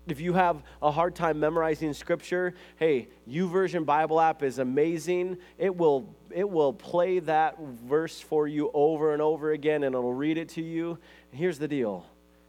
If 0.05 0.19
you 0.19 0.33
have 0.33 0.61
a 0.81 0.91
hard 0.91 1.15
time 1.15 1.39
memorizing 1.39 1.93
scripture, 1.93 2.55
hey, 2.75 3.07
YouVersion 3.29 3.85
Bible 3.85 4.19
app 4.19 4.43
is 4.43 4.59
amazing. 4.59 5.37
It 5.57 5.73
will 5.73 6.13
it 6.29 6.49
will 6.49 6.73
play 6.73 7.19
that 7.19 7.57
verse 7.59 8.19
for 8.19 8.49
you 8.49 8.69
over 8.73 9.13
and 9.13 9.21
over 9.21 9.51
again 9.51 9.83
and 9.83 9.95
it'll 9.95 10.13
read 10.13 10.37
it 10.37 10.49
to 10.49 10.61
you. 10.61 10.97
And 11.31 11.39
here's 11.39 11.59
the 11.59 11.67
deal. 11.69 12.05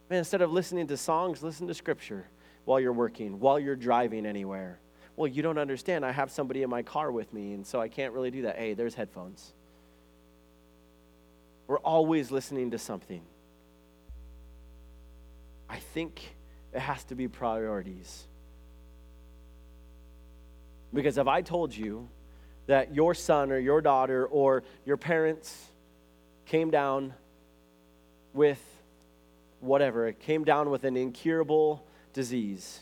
Man, 0.09 0.19
instead 0.19 0.41
of 0.41 0.51
listening 0.51 0.87
to 0.87 0.97
songs, 0.97 1.43
listen 1.43 1.67
to 1.67 1.73
scripture 1.73 2.25
while 2.65 2.79
you're 2.79 2.91
working, 2.91 3.39
while 3.39 3.59
you're 3.59 3.77
driving 3.77 4.25
anywhere. 4.25 4.79
Well, 5.15 5.27
you 5.27 5.43
don't 5.43 5.57
understand. 5.57 6.05
I 6.05 6.11
have 6.11 6.31
somebody 6.31 6.63
in 6.63 6.69
my 6.69 6.81
car 6.81 7.11
with 7.11 7.31
me, 7.33 7.53
and 7.53 7.65
so 7.65 7.79
I 7.79 7.87
can't 7.87 8.13
really 8.13 8.31
do 8.31 8.43
that. 8.43 8.57
Hey, 8.57 8.73
there's 8.73 8.95
headphones. 8.95 9.53
We're 11.67 11.79
always 11.79 12.31
listening 12.31 12.71
to 12.71 12.79
something. 12.79 13.21
I 15.69 15.77
think 15.77 16.35
it 16.73 16.79
has 16.79 17.03
to 17.05 17.15
be 17.15 17.27
priorities. 17.27 18.27
Because 20.93 21.17
if 21.17 21.27
I 21.27 21.41
told 21.41 21.75
you 21.75 22.09
that 22.67 22.93
your 22.93 23.13
son 23.13 23.51
or 23.51 23.57
your 23.57 23.81
daughter 23.81 24.25
or 24.25 24.63
your 24.85 24.97
parents 24.97 25.67
came 26.45 26.71
down 26.71 27.13
with 28.33 28.61
whatever, 29.59 30.11
came 30.11 30.43
down 30.43 30.69
with 30.69 30.83
an 30.83 30.97
incurable 30.97 31.85
disease, 32.13 32.81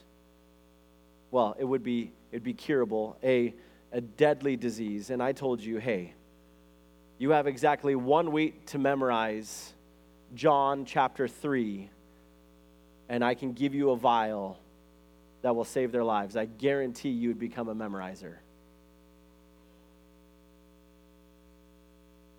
well, 1.30 1.56
it 1.58 1.63
would 1.63 1.84
be 1.84 2.12
it'd 2.32 2.44
be 2.44 2.54
curable, 2.54 3.17
a, 3.24 3.54
a 3.91 4.02
deadly 4.02 4.56
disease, 4.56 5.10
and 5.10 5.22
I 5.22 5.32
told 5.32 5.62
you, 5.62 5.78
hey, 5.78 6.13
you 7.17 7.32
have 7.32 7.48
exactly 7.48 7.96
one 7.96 8.32
week 8.32 8.65
to 8.67 8.80
memorize 8.80 9.74
John 10.34 10.86
chapter 10.86 11.28
3 11.28 11.89
and 13.12 13.26
I 13.26 13.36
can 13.36 13.52
give 13.52 13.76
you 13.76 13.91
a 13.91 13.98
vial 13.98 14.58
that 15.41 15.54
will 15.54 15.65
save 15.65 15.91
their 15.91 16.04
lives, 16.04 16.38
I 16.38 16.46
guarantee 16.46 17.10
you 17.10 17.28
would 17.28 17.39
become 17.39 17.67
a 17.67 17.76
memorizer. 17.76 18.36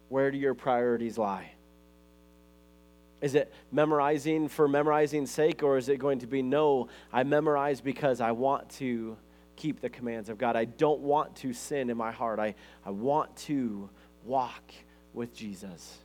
Where 0.09 0.31
do 0.31 0.38
your 0.38 0.55
priorities 0.55 1.18
lie? 1.18 1.52
Is 3.20 3.35
it 3.35 3.52
memorizing 3.70 4.48
for 4.48 4.66
memorizing's 4.66 5.31
sake, 5.31 5.62
or 5.62 5.76
is 5.76 5.90
it 5.90 5.98
going 5.98 6.20
to 6.20 6.26
be 6.26 6.40
no, 6.40 6.88
I 7.12 7.22
memorize 7.22 7.83
because 7.83 8.22
I 8.22 8.33
want 8.33 8.70
to 8.70 9.18
keep 9.56 9.80
the 9.80 9.90
commands 9.90 10.28
of 10.28 10.38
God? 10.38 10.56
I 10.56 10.64
don't 10.64 11.00
want 11.00 11.36
to 11.36 11.52
sin 11.52 11.90
in 11.90 11.96
my 11.96 12.12
heart. 12.12 12.38
I, 12.38 12.54
I 12.84 12.90
want 12.90 13.34
to 13.38 13.88
walk 14.24 14.72
with 15.12 15.34
Jesus. 15.34 15.98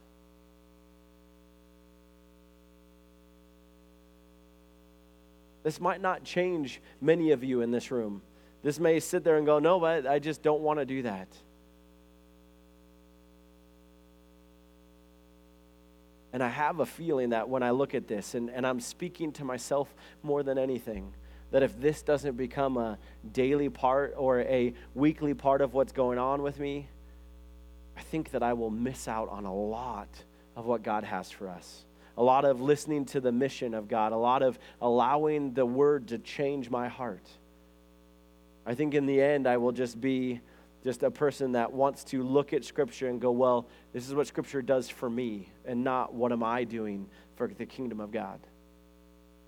This 5.63 5.81
might 5.81 6.01
not 6.01 6.23
change 6.23 6.81
many 7.01 7.31
of 7.31 7.43
you 7.43 7.62
in 7.62 7.71
this 7.71 7.91
room. 7.91 8.21
This 8.63 8.79
may 8.79 8.99
sit 8.99 9.23
there 9.23 9.38
and 9.38 9.45
go, 9.45 9.60
No, 9.60 9.79
but 9.79 10.07
I 10.07 10.19
just 10.19 10.41
don't 10.41 10.62
want 10.62 10.79
to 10.79 10.86
do 10.86 11.01
that. 11.03 11.27
And 16.33 16.43
I 16.43 16.49
have 16.49 16.79
a 16.79 16.86
feeling 16.86 17.29
that 17.29 17.49
when 17.49 17.63
I 17.63 17.71
look 17.71 17.95
at 17.95 18.07
this, 18.07 18.36
and, 18.36 18.49
and 18.49 18.65
I'm 18.65 18.79
speaking 18.79 19.31
to 19.33 19.43
myself 19.43 19.93
more 20.23 20.43
than 20.43 20.57
anything, 20.57 21.13
that 21.51 21.63
if 21.63 21.79
this 21.79 22.01
doesn't 22.01 22.36
become 22.36 22.77
a 22.77 22.97
daily 23.31 23.69
part 23.69 24.13
or 24.17 24.41
a 24.41 24.73
weekly 24.93 25.33
part 25.33 25.62
of 25.62 25.73
what's 25.73 25.93
going 25.93 26.19
on 26.19 26.41
with 26.41 26.60
me, 26.60 26.89
I 27.97 28.01
think 28.01 28.31
that 28.31 28.43
I 28.43 28.53
will 28.53 28.69
miss 28.69 29.07
out 29.07 29.29
on 29.29 29.45
a 29.45 29.53
lot 29.53 30.10
of 30.55 30.65
what 30.65 30.83
God 30.83 31.03
has 31.03 31.31
for 31.31 31.49
us 31.49 31.86
a 32.17 32.23
lot 32.23 32.45
of 32.45 32.60
listening 32.60 33.05
to 33.05 33.21
the 33.21 33.31
mission 33.31 33.73
of 33.75 33.88
God, 33.88 34.12
a 34.12 34.17
lot 34.17 34.41
of 34.41 34.57
allowing 34.81 35.53
the 35.53 35.65
word 35.65 36.07
to 36.07 36.17
change 36.17 36.69
my 36.69 36.88
heart. 36.88 37.29
I 38.65 38.73
think 38.73 38.95
in 38.95 39.05
the 39.05 39.21
end, 39.21 39.47
I 39.47 39.57
will 39.57 39.71
just 39.71 40.01
be 40.01 40.41
just 40.83 41.03
a 41.03 41.12
person 41.12 41.51
that 41.51 41.71
wants 41.71 42.03
to 42.05 42.23
look 42.23 42.53
at 42.53 42.65
Scripture 42.65 43.07
and 43.07 43.21
go, 43.21 43.31
well, 43.31 43.67
this 43.93 44.07
is 44.07 44.15
what 44.15 44.25
Scripture 44.25 44.62
does 44.62 44.89
for 44.89 45.10
me, 45.10 45.49
and 45.65 45.83
not 45.83 46.13
what 46.13 46.31
am 46.31 46.43
I 46.43 46.63
doing 46.63 47.07
for 47.36 47.47
the 47.47 47.65
kingdom 47.65 47.99
of 47.99 48.12
God. 48.12 48.39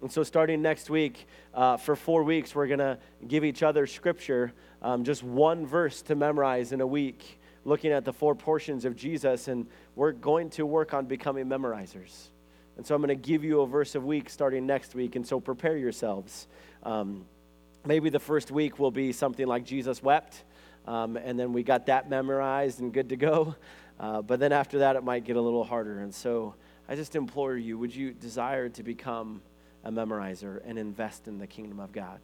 And 0.01 0.12
so, 0.12 0.23
starting 0.23 0.62
next 0.62 0.89
week, 0.89 1.27
uh, 1.53 1.75
for 1.75 1.95
four 1.95 2.23
weeks, 2.23 2.55
we're 2.55 2.67
going 2.67 2.79
to 2.79 2.97
give 3.27 3.43
each 3.43 3.63
other 3.63 3.85
Scripture, 3.85 4.53
um, 4.81 5.03
just 5.03 5.23
one 5.23 5.65
verse 5.65 6.01
to 6.03 6.15
memorize 6.15 6.71
in 6.71 6.79
a 6.79 6.88
week, 6.88 7.39
looking 7.65 7.91
at 7.91 8.05
the 8.05 8.13
four 8.13 8.33
portions 8.33 8.85
of 8.85 8.95
Jesus, 8.95 9.49
and 9.49 9.67
we're 9.95 10.13
going 10.13 10.49
to 10.51 10.65
work 10.65 10.93
on 10.93 11.05
becoming 11.05 11.47
memorizers. 11.47 12.29
And 12.77 12.88
so 12.88 12.95
I'm 12.95 13.01
going 13.01 13.09
to 13.09 13.15
give 13.15 13.43
you 13.43 13.59
a 13.59 13.67
verse 13.67 13.95
a 13.95 13.99
week 13.99 14.29
starting 14.29 14.65
next 14.65 14.95
week. 14.95 15.17
And 15.17 15.27
so 15.27 15.41
prepare 15.41 15.75
yourselves. 15.75 16.47
Um, 16.83 17.25
maybe 17.85 18.09
the 18.09 18.21
first 18.21 18.51
week 18.51 18.79
will 18.79 18.91
be 18.91 19.12
something 19.12 19.45
like 19.45 19.65
Jesus 19.65 20.01
wept. 20.01 20.45
Um, 20.88 21.17
and 21.17 21.38
then 21.38 21.51
we 21.51 21.62
got 21.62 21.88
that 21.88 22.09
memorized 22.09 22.79
and 22.79 22.93
good 22.93 23.09
to 23.09 23.17
go. 23.17 23.53
Uh, 23.99 24.21
but 24.21 24.39
then 24.39 24.53
after 24.53 24.79
that, 24.79 24.95
it 24.95 25.03
might 25.03 25.25
get 25.25 25.35
a 25.35 25.41
little 25.41 25.65
harder. 25.65 25.99
And 25.99 26.15
so 26.15 26.55
I 26.88 26.95
just 26.95 27.17
implore 27.17 27.57
you 27.57 27.77
would 27.77 27.93
you 27.93 28.13
desire 28.13 28.69
to 28.69 28.81
become 28.81 29.41
a 29.83 29.91
memorizer 29.91 30.61
and 30.65 30.77
invest 30.77 31.27
in 31.27 31.39
the 31.39 31.47
kingdom 31.47 31.79
of 31.79 31.91
God? 31.91 32.19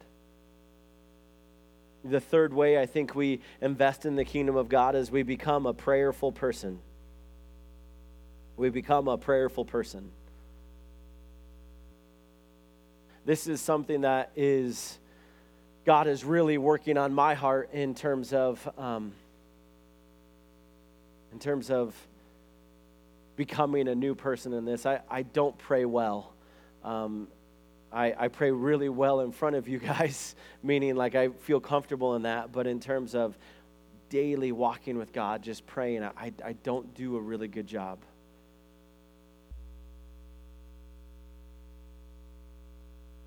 The 2.04 2.20
third 2.20 2.54
way 2.54 2.78
I 2.78 2.86
think 2.86 3.14
we 3.14 3.40
invest 3.60 4.06
in 4.06 4.16
the 4.16 4.24
kingdom 4.24 4.56
of 4.56 4.68
God 4.68 4.94
is 4.94 5.10
we 5.10 5.22
become 5.22 5.66
a 5.66 5.74
prayerful 5.74 6.32
person. 6.32 6.78
We 8.56 8.70
become 8.70 9.08
a 9.08 9.18
prayerful 9.18 9.64
person 9.64 10.12
this 13.26 13.48
is 13.48 13.60
something 13.60 14.02
that 14.02 14.30
is 14.36 14.98
God 15.84 16.06
is 16.06 16.24
really 16.24 16.58
working 16.58 16.96
on 16.96 17.12
my 17.12 17.34
heart 17.34 17.70
in 17.72 17.94
terms 17.94 18.32
of 18.32 18.66
um, 18.78 19.12
in 21.32 21.40
terms 21.40 21.70
of 21.70 21.94
becoming 23.34 23.88
a 23.88 23.94
new 23.94 24.14
person 24.14 24.52
in 24.52 24.64
this. 24.64 24.86
I, 24.86 25.00
I 25.10 25.22
don't 25.22 25.58
pray 25.58 25.84
well. 25.84 26.32
Um, 26.84 27.26
I, 27.92 28.14
I 28.18 28.28
pray 28.28 28.50
really 28.50 28.88
well 28.88 29.20
in 29.20 29.32
front 29.32 29.56
of 29.56 29.68
you 29.68 29.78
guys, 29.80 30.34
meaning 30.62 30.96
like 30.96 31.14
I 31.14 31.28
feel 31.28 31.60
comfortable 31.60 32.14
in 32.14 32.22
that. 32.22 32.52
But 32.52 32.66
in 32.66 32.80
terms 32.80 33.14
of 33.14 33.36
daily 34.08 34.52
walking 34.52 34.98
with 34.98 35.12
God, 35.12 35.42
just 35.42 35.66
praying, 35.66 36.04
I, 36.04 36.32
I 36.44 36.52
don't 36.62 36.94
do 36.94 37.16
a 37.16 37.20
really 37.20 37.48
good 37.48 37.66
job. 37.66 37.98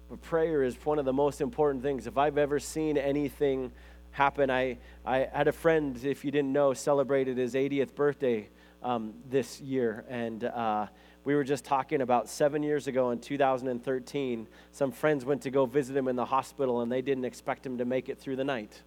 But 0.10 0.22
prayer 0.22 0.64
is 0.64 0.76
one 0.84 0.98
of 0.98 1.06
the 1.06 1.14
most 1.14 1.40
important 1.40 1.84
things. 1.84 2.08
If 2.08 2.18
I've 2.18 2.40
ever 2.40 2.60
seen 2.60 2.98
anything 2.98 3.72
happen, 4.12 4.50
I, 4.50 4.80
I 5.06 5.28
had 5.32 5.48
a 5.48 5.52
friend, 5.52 6.04
if 6.04 6.26
you 6.26 6.32
didn't 6.32 6.52
know, 6.52 6.74
celebrated 6.74 7.38
his 7.38 7.54
80th 7.54 7.94
birthday 7.94 8.50
um, 8.82 9.14
this 9.30 9.62
year. 9.62 10.06
And 10.10 10.44
uh, 10.44 10.88
we 11.30 11.36
were 11.36 11.44
just 11.44 11.64
talking 11.64 12.02
about 12.02 12.28
seven 12.28 12.64
years 12.64 12.88
ago 12.88 13.12
in 13.12 13.20
2013, 13.20 14.48
some 14.72 14.92
friends 14.92 15.24
went 15.24 15.44
to 15.44 15.52
go 15.52 15.68
visit 15.68 15.96
him 15.96 16.08
in 16.08 16.16
the 16.16 16.26
hospital 16.26 16.82
and 16.82 16.92
they 16.92 17.04
didn't 17.04 17.24
expect 17.24 17.64
him 17.64 17.78
to 17.78 17.86
make 17.86 18.10
it 18.10 18.18
through 18.18 18.36
the 18.36 18.44
night. 18.44 18.82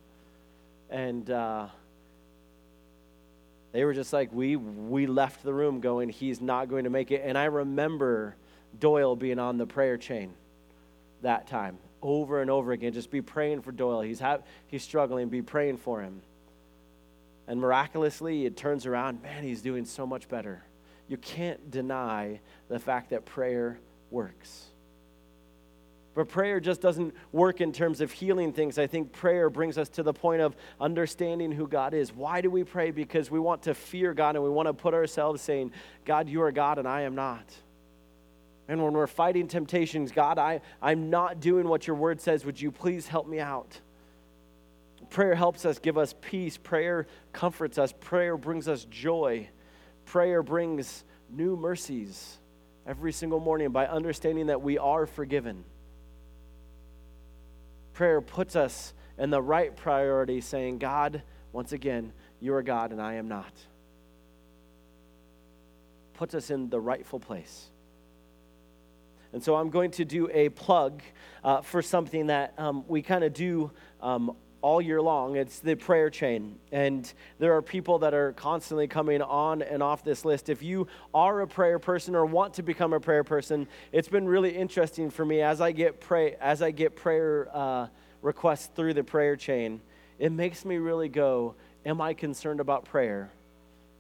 And 0.91 1.31
uh, 1.31 1.69
they 3.71 3.85
were 3.85 3.95
just 3.95 4.13
like, 4.13 4.33
we, 4.33 4.57
we 4.57 5.07
left 5.07 5.45
the 5.45 5.55
room 5.55 5.79
going, 5.81 6.09
he's 6.09 6.41
not 6.41 6.69
going 6.69 6.83
to 6.83 6.91
make 6.91 7.13
it. 7.13 7.23
And 7.25 7.39
I 7.39 7.45
remember 7.45 8.35
Doyle 8.81 9.15
being 9.15 9.39
on 9.39 9.57
the 9.57 9.67
prayer 9.67 9.97
chain 9.97 10.33
that 11.21 11.47
time 11.47 11.79
over 12.03 12.43
and 12.43 12.51
over 12.51 12.73
again. 12.73 12.93
Just 12.93 13.13
be 13.13 13.23
praying 13.23 13.63
for 13.63 13.71
Doyle. 13.71 14.01
He's, 14.01 14.19
ha- 14.19 14.39
he's 14.67 14.83
struggling, 14.83 15.29
be 15.29 15.43
praying 15.43 15.77
for 15.77 16.03
him. 16.03 16.23
And 17.47 17.61
miraculously, 17.61 18.47
it 18.47 18.57
turns 18.57 18.85
around. 18.85 19.23
Man, 19.23 19.45
he's 19.45 19.63
doing 19.63 19.85
so 19.85 20.09
much 20.09 20.29
better. 20.29 20.65
You 21.13 21.19
can't 21.19 21.71
deny 21.71 22.41
the 22.71 22.79
fact 22.79 23.11
that 23.11 23.27
prayer 23.27 23.79
works. 24.11 24.65
But 26.15 26.31
prayer 26.31 26.59
just 26.59 26.81
doesn't 26.81 27.15
work 27.33 27.61
in 27.61 27.71
terms 27.71 28.01
of 28.01 28.11
healing 28.11 28.55
things. 28.55 28.79
I 28.79 28.87
think 28.87 29.13
prayer 29.13 29.51
brings 29.51 29.77
us 29.77 29.91
to 29.91 30.03
the 30.03 30.15
point 30.15 30.41
of 30.41 30.57
understanding 30.81 31.53
who 31.53 31.69
God 31.69 31.93
is. 31.93 32.15
Why 32.15 32.41
do 32.41 32.49
we 32.49 32.65
pray? 32.65 32.93
Because 32.93 33.31
we 33.31 33.39
want 33.39 33.65
to 33.65 33.75
fear 33.75 34.15
God 34.15 34.37
and 34.37 34.43
we 34.43 34.49
want 34.49 34.69
to 34.69 34.73
put 34.73 34.95
ourselves 34.95 35.43
saying, 35.43 35.73
God, 36.07 36.31
you 36.31 36.41
are 36.41 36.51
God 36.51 36.79
and 36.79 36.89
I 36.89 37.03
am 37.03 37.15
not. 37.15 37.45
And 38.67 38.83
when 38.83 38.95
we're 38.95 39.07
fighting 39.07 39.49
temptations, 39.49 40.13
God, 40.13 40.39
I, 40.39 40.63
I'm 40.81 41.11
not 41.11 41.41
doing 41.41 41.69
what 41.69 41.87
your 41.87 41.97
word 41.97 42.23
says. 42.23 42.47
Would 42.47 42.59
you 42.59 42.71
please 42.71 43.07
help 43.07 43.29
me 43.29 43.39
out? 43.39 43.79
Prayer 45.11 45.35
helps 45.35 45.67
us 45.67 45.79
give 45.79 45.99
us 45.99 46.15
peace. 46.23 46.57
Prayer 46.57 47.07
comforts 47.35 47.77
us. 47.77 47.93
Prayer 48.01 48.39
brings 48.39 48.67
us 48.67 48.87
joy. 48.87 49.51
Prayer 50.05 50.43
brings 50.43 51.05
new 51.31 51.57
mercies 51.57 52.39
every 52.87 53.13
single 53.13 53.41
morning 53.41 53.71
by 53.71 53.87
understanding 53.87 54.47
that 54.47 54.61
we 54.61 54.79
are 54.79 55.07
forgiven. 55.07 55.65
Prayer 57.93 58.21
puts 58.21 58.57
us 58.57 58.95
in 59.19 59.31
the 59.31 59.41
right 59.41 59.75
priority, 59.77 60.41
saying, 60.41 60.79
God, 60.79 61.23
once 61.53 61.73
again, 61.73 62.13
you 62.41 62.55
are 62.55 62.63
God 62.63 62.93
and 62.93 63.01
I 63.01 63.15
am 63.15 63.29
not. 63.29 63.53
Puts 66.15 66.35
us 66.35 66.51
in 66.51 66.71
the 66.71 66.81
rightful 66.81 67.21
place. 67.21 67.69
And 69.33 69.43
so 69.43 69.57
I'm 69.57 69.71
going 69.71 69.93
to 69.93 70.05
do 70.05 70.29
a 70.33 70.51
plug 70.51 71.03
uh, 71.43 71.63
for 71.63 71.81
something 71.81 72.27
that 72.27 72.55
um, 72.59 72.85
we 72.87 73.01
kind 73.01 73.25
of 73.25 73.33
do 73.33 73.71
um, 74.01 74.37
all 74.63 74.81
year 74.81 75.03
long. 75.03 75.37
It's 75.37 75.59
the 75.59 75.75
prayer 75.75 76.09
chain. 76.09 76.59
And 76.71 77.13
there 77.39 77.55
are 77.57 77.63
people 77.63 77.99
that 78.01 78.15
are 78.15 78.33
constantly 78.33 78.87
coming 78.87 79.21
on 79.21 79.63
and 79.63 79.83
off 79.83 80.03
this 80.03 80.25
list. 80.25 80.49
If 80.49 80.63
you 80.63 80.87
are 81.13 81.41
a 81.41 81.47
prayer 81.47 81.79
person 81.79 82.15
or 82.15 82.25
want 82.25 82.55
to 82.55 82.63
become 82.63 82.93
a 82.93 83.01
prayer 83.01 83.25
person, 83.25 83.69
it's 83.93 84.09
been 84.09 84.27
really 84.27 84.57
interesting 84.57 85.11
for 85.11 85.25
me 85.25 85.43
as 85.43 85.61
I 85.61 85.73
get 85.73 86.01
pray 86.01 86.37
as 86.41 86.63
I 86.63 86.71
get 86.71 86.97
prayer 86.97 87.49
uh, 87.53 87.89
requests 88.23 88.71
through 88.75 88.95
the 88.95 89.05
prayer 89.05 89.37
chain. 89.37 89.81
It 90.19 90.33
makes 90.33 90.65
me 90.65 90.77
really 90.77 91.09
go, 91.09 91.55
am 91.85 92.01
I 92.01 92.15
concerned 92.15 92.61
about 92.61 92.85
prayer? 92.85 93.31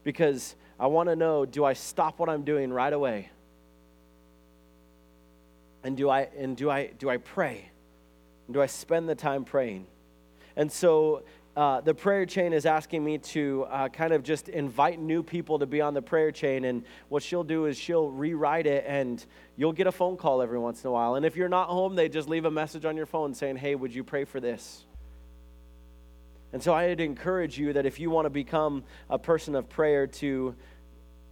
Because 0.04 0.54
I 0.78 0.86
want 0.86 1.08
to 1.08 1.16
know, 1.16 1.44
do 1.44 1.64
I 1.64 1.74
stop 1.74 2.18
what 2.18 2.28
I'm 2.28 2.44
doing 2.44 2.72
right 2.72 2.92
away? 2.92 3.30
And 5.84 5.96
do 5.96 6.08
I 6.08 6.28
and 6.38 6.56
do 6.56 6.70
I 6.70 6.86
do 6.86 7.10
I 7.10 7.18
pray? 7.18 7.68
do 8.52 8.60
I 8.60 8.66
spend 8.66 9.08
the 9.08 9.14
time 9.14 9.44
praying? 9.44 9.86
And 10.56 10.70
so 10.70 11.22
uh, 11.54 11.82
the 11.82 11.94
prayer 11.94 12.24
chain 12.24 12.54
is 12.54 12.64
asking 12.64 13.04
me 13.04 13.18
to 13.18 13.66
uh, 13.70 13.88
kind 13.88 14.14
of 14.14 14.22
just 14.22 14.48
invite 14.48 14.98
new 14.98 15.22
people 15.22 15.58
to 15.58 15.66
be 15.66 15.82
on 15.82 15.92
the 15.92 16.00
prayer 16.00 16.30
chain. 16.30 16.64
And 16.64 16.84
what 17.08 17.22
she'll 17.22 17.44
do 17.44 17.66
is 17.66 17.76
she'll 17.76 18.08
rewrite 18.08 18.66
it, 18.66 18.84
and 18.86 19.24
you'll 19.56 19.74
get 19.74 19.86
a 19.86 19.92
phone 19.92 20.16
call 20.16 20.40
every 20.40 20.58
once 20.58 20.82
in 20.82 20.88
a 20.88 20.92
while. 20.92 21.16
And 21.16 21.26
if 21.26 21.36
you're 21.36 21.50
not 21.50 21.68
home, 21.68 21.94
they 21.94 22.08
just 22.08 22.28
leave 22.28 22.46
a 22.46 22.50
message 22.50 22.84
on 22.86 22.96
your 22.96 23.06
phone 23.06 23.34
saying, 23.34 23.56
Hey, 23.56 23.74
would 23.74 23.94
you 23.94 24.02
pray 24.02 24.24
for 24.24 24.40
this? 24.40 24.86
And 26.54 26.62
so 26.62 26.74
I'd 26.74 27.00
encourage 27.00 27.58
you 27.58 27.72
that 27.74 27.86
if 27.86 27.98
you 27.98 28.10
want 28.10 28.26
to 28.26 28.30
become 28.30 28.84
a 29.08 29.18
person 29.18 29.54
of 29.54 29.68
prayer, 29.68 30.06
to, 30.06 30.54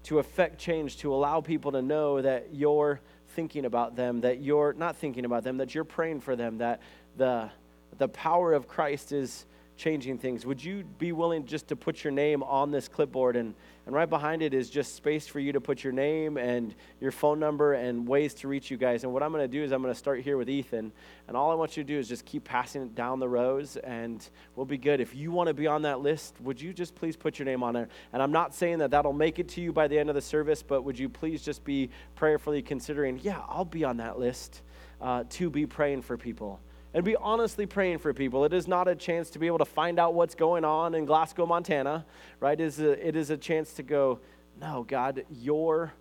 to 0.05 0.19
affect 0.19 0.59
change, 0.59 0.99
to 0.99 1.15
allow 1.15 1.41
people 1.41 1.73
to 1.73 1.83
know 1.83 2.21
that 2.21 2.49
you're 2.53 3.01
thinking 3.29 3.65
about 3.65 3.97
them, 3.97 4.23
that 4.23 4.41
you're 4.41 4.73
not 4.73 4.97
thinking 4.97 5.25
about 5.25 5.45
them, 5.45 5.59
that 5.59 5.75
you're 5.75 5.85
praying 5.85 6.21
for 6.21 6.37
them, 6.37 6.59
that 6.59 6.81
the 7.17 7.51
the 7.99 8.09
power 8.09 8.53
of 8.53 8.67
Christ 8.69 9.13
is 9.13 9.47
changing 9.81 10.19
things. 10.19 10.45
Would 10.45 10.63
you 10.63 10.85
be 10.99 11.11
willing 11.11 11.47
just 11.47 11.69
to 11.69 11.77
put 11.77 12.05
your 12.05 12.11
name 12.11 12.43
on 12.43 12.71
this 12.71 12.87
clipboard? 12.87 13.35
And, 13.35 13.55
and 13.87 13.95
right 13.95 14.09
behind 14.09 14.43
it 14.43 14.53
is 14.53 14.69
just 14.69 14.95
space 14.95 15.27
for 15.27 15.41
you 15.41 15.53
to 15.53 15.61
put 15.61 15.83
your 15.83 15.95
name 15.95 16.37
and 16.37 16.75
your 17.01 17.11
phone 17.11 17.41
number 17.41 17.73
and 17.73 18.07
ways 18.07 18.35
to 18.35 18.49
reach 18.49 18.71
you 18.71 18.77
guys. 18.77 19.05
And 19.05 19.13
what 19.13 19.23
I'm 19.23 19.33
going 19.33 19.43
to 19.43 19.49
do 19.49 19.65
is 19.65 19.73
I'm 19.73 19.81
going 19.81 19.93
to 19.93 19.99
start 19.99 20.21
here 20.21 20.37
with 20.37 20.51
Ethan. 20.51 20.93
And 21.27 21.37
all 21.37 21.51
I 21.51 21.55
want 21.55 21.79
you 21.79 21.83
to 21.83 21.87
do 21.87 21.99
is 21.99 22.09
just 22.09 22.27
keep 22.27 22.45
passing 22.45 22.83
it 22.83 22.95
down 22.95 23.21
the 23.21 23.29
rows, 23.29 23.79
and 23.79 24.29
we'll 24.55 24.67
be 24.67 24.77
good. 24.77 25.01
If 25.01 25.15
you 25.15 25.33
want 25.33 25.49
to 25.49 25.55
be 25.55 25.67
on 25.67 25.83
that 25.83 26.01
list, 26.01 26.35
would 26.43 26.61
you 26.61 26.75
just 26.75 26.95
please 26.95 27.17
put 27.17 27.39
your 27.39 27.47
name 27.47 27.63
on 27.63 27.73
there? 27.73 27.89
And 28.13 28.23
I'm 28.23 28.33
not 28.33 28.55
saying 28.55 28.79
that 28.79 28.91
that'll 28.91 29.15
make 29.15 29.39
it 29.39 29.49
to 29.51 29.63
you 29.63 29.73
by 29.73 29.89
the 29.89 29.99
end 29.99 30.11
of 30.11 30.15
the 30.15 30.21
service, 30.21 30.63
but 30.63 30.83
would 30.83 30.99
you 30.99 31.09
please 31.09 31.43
just 31.43 31.65
be 31.65 31.89
prayerfully 32.17 32.61
considering, 32.61 33.19
yeah, 33.23 33.41
I'll 33.49 33.65
be 33.65 33.85
on 33.85 33.97
that 33.97 34.19
list 34.19 34.61
uh, 35.01 35.25
to 35.31 35.49
be 35.49 35.65
praying 35.65 36.03
for 36.03 36.19
people 36.19 36.61
and 36.93 37.05
be 37.05 37.17
honestly 37.17 37.67
praying 37.67 37.99
for 37.99 38.13
people. 38.13 38.45
It 38.45 38.53
is 38.53 38.67
not 38.67 38.89
a 38.89 38.95
chance 38.95 39.31
to 39.31 39.39
be 39.39 39.47
able 39.47 39.59
to 39.59 39.65
find 39.65 39.99
out 39.99 40.15
what's 40.15 40.35
going 40.35 40.65
on 40.65 40.95
in 40.95 41.05
Glasgow, 41.05 41.47
Montana, 41.47 42.05
right? 42.41 42.59
It 42.59 42.65
is 42.65 42.81
a, 42.81 43.07
it 43.07 43.17
is 43.17 43.31
a 43.31 43.37
chance 43.37 43.73
to 43.75 43.83
go, 43.83 44.19
no, 44.61 44.85
God, 44.89 45.25
your 45.31 45.93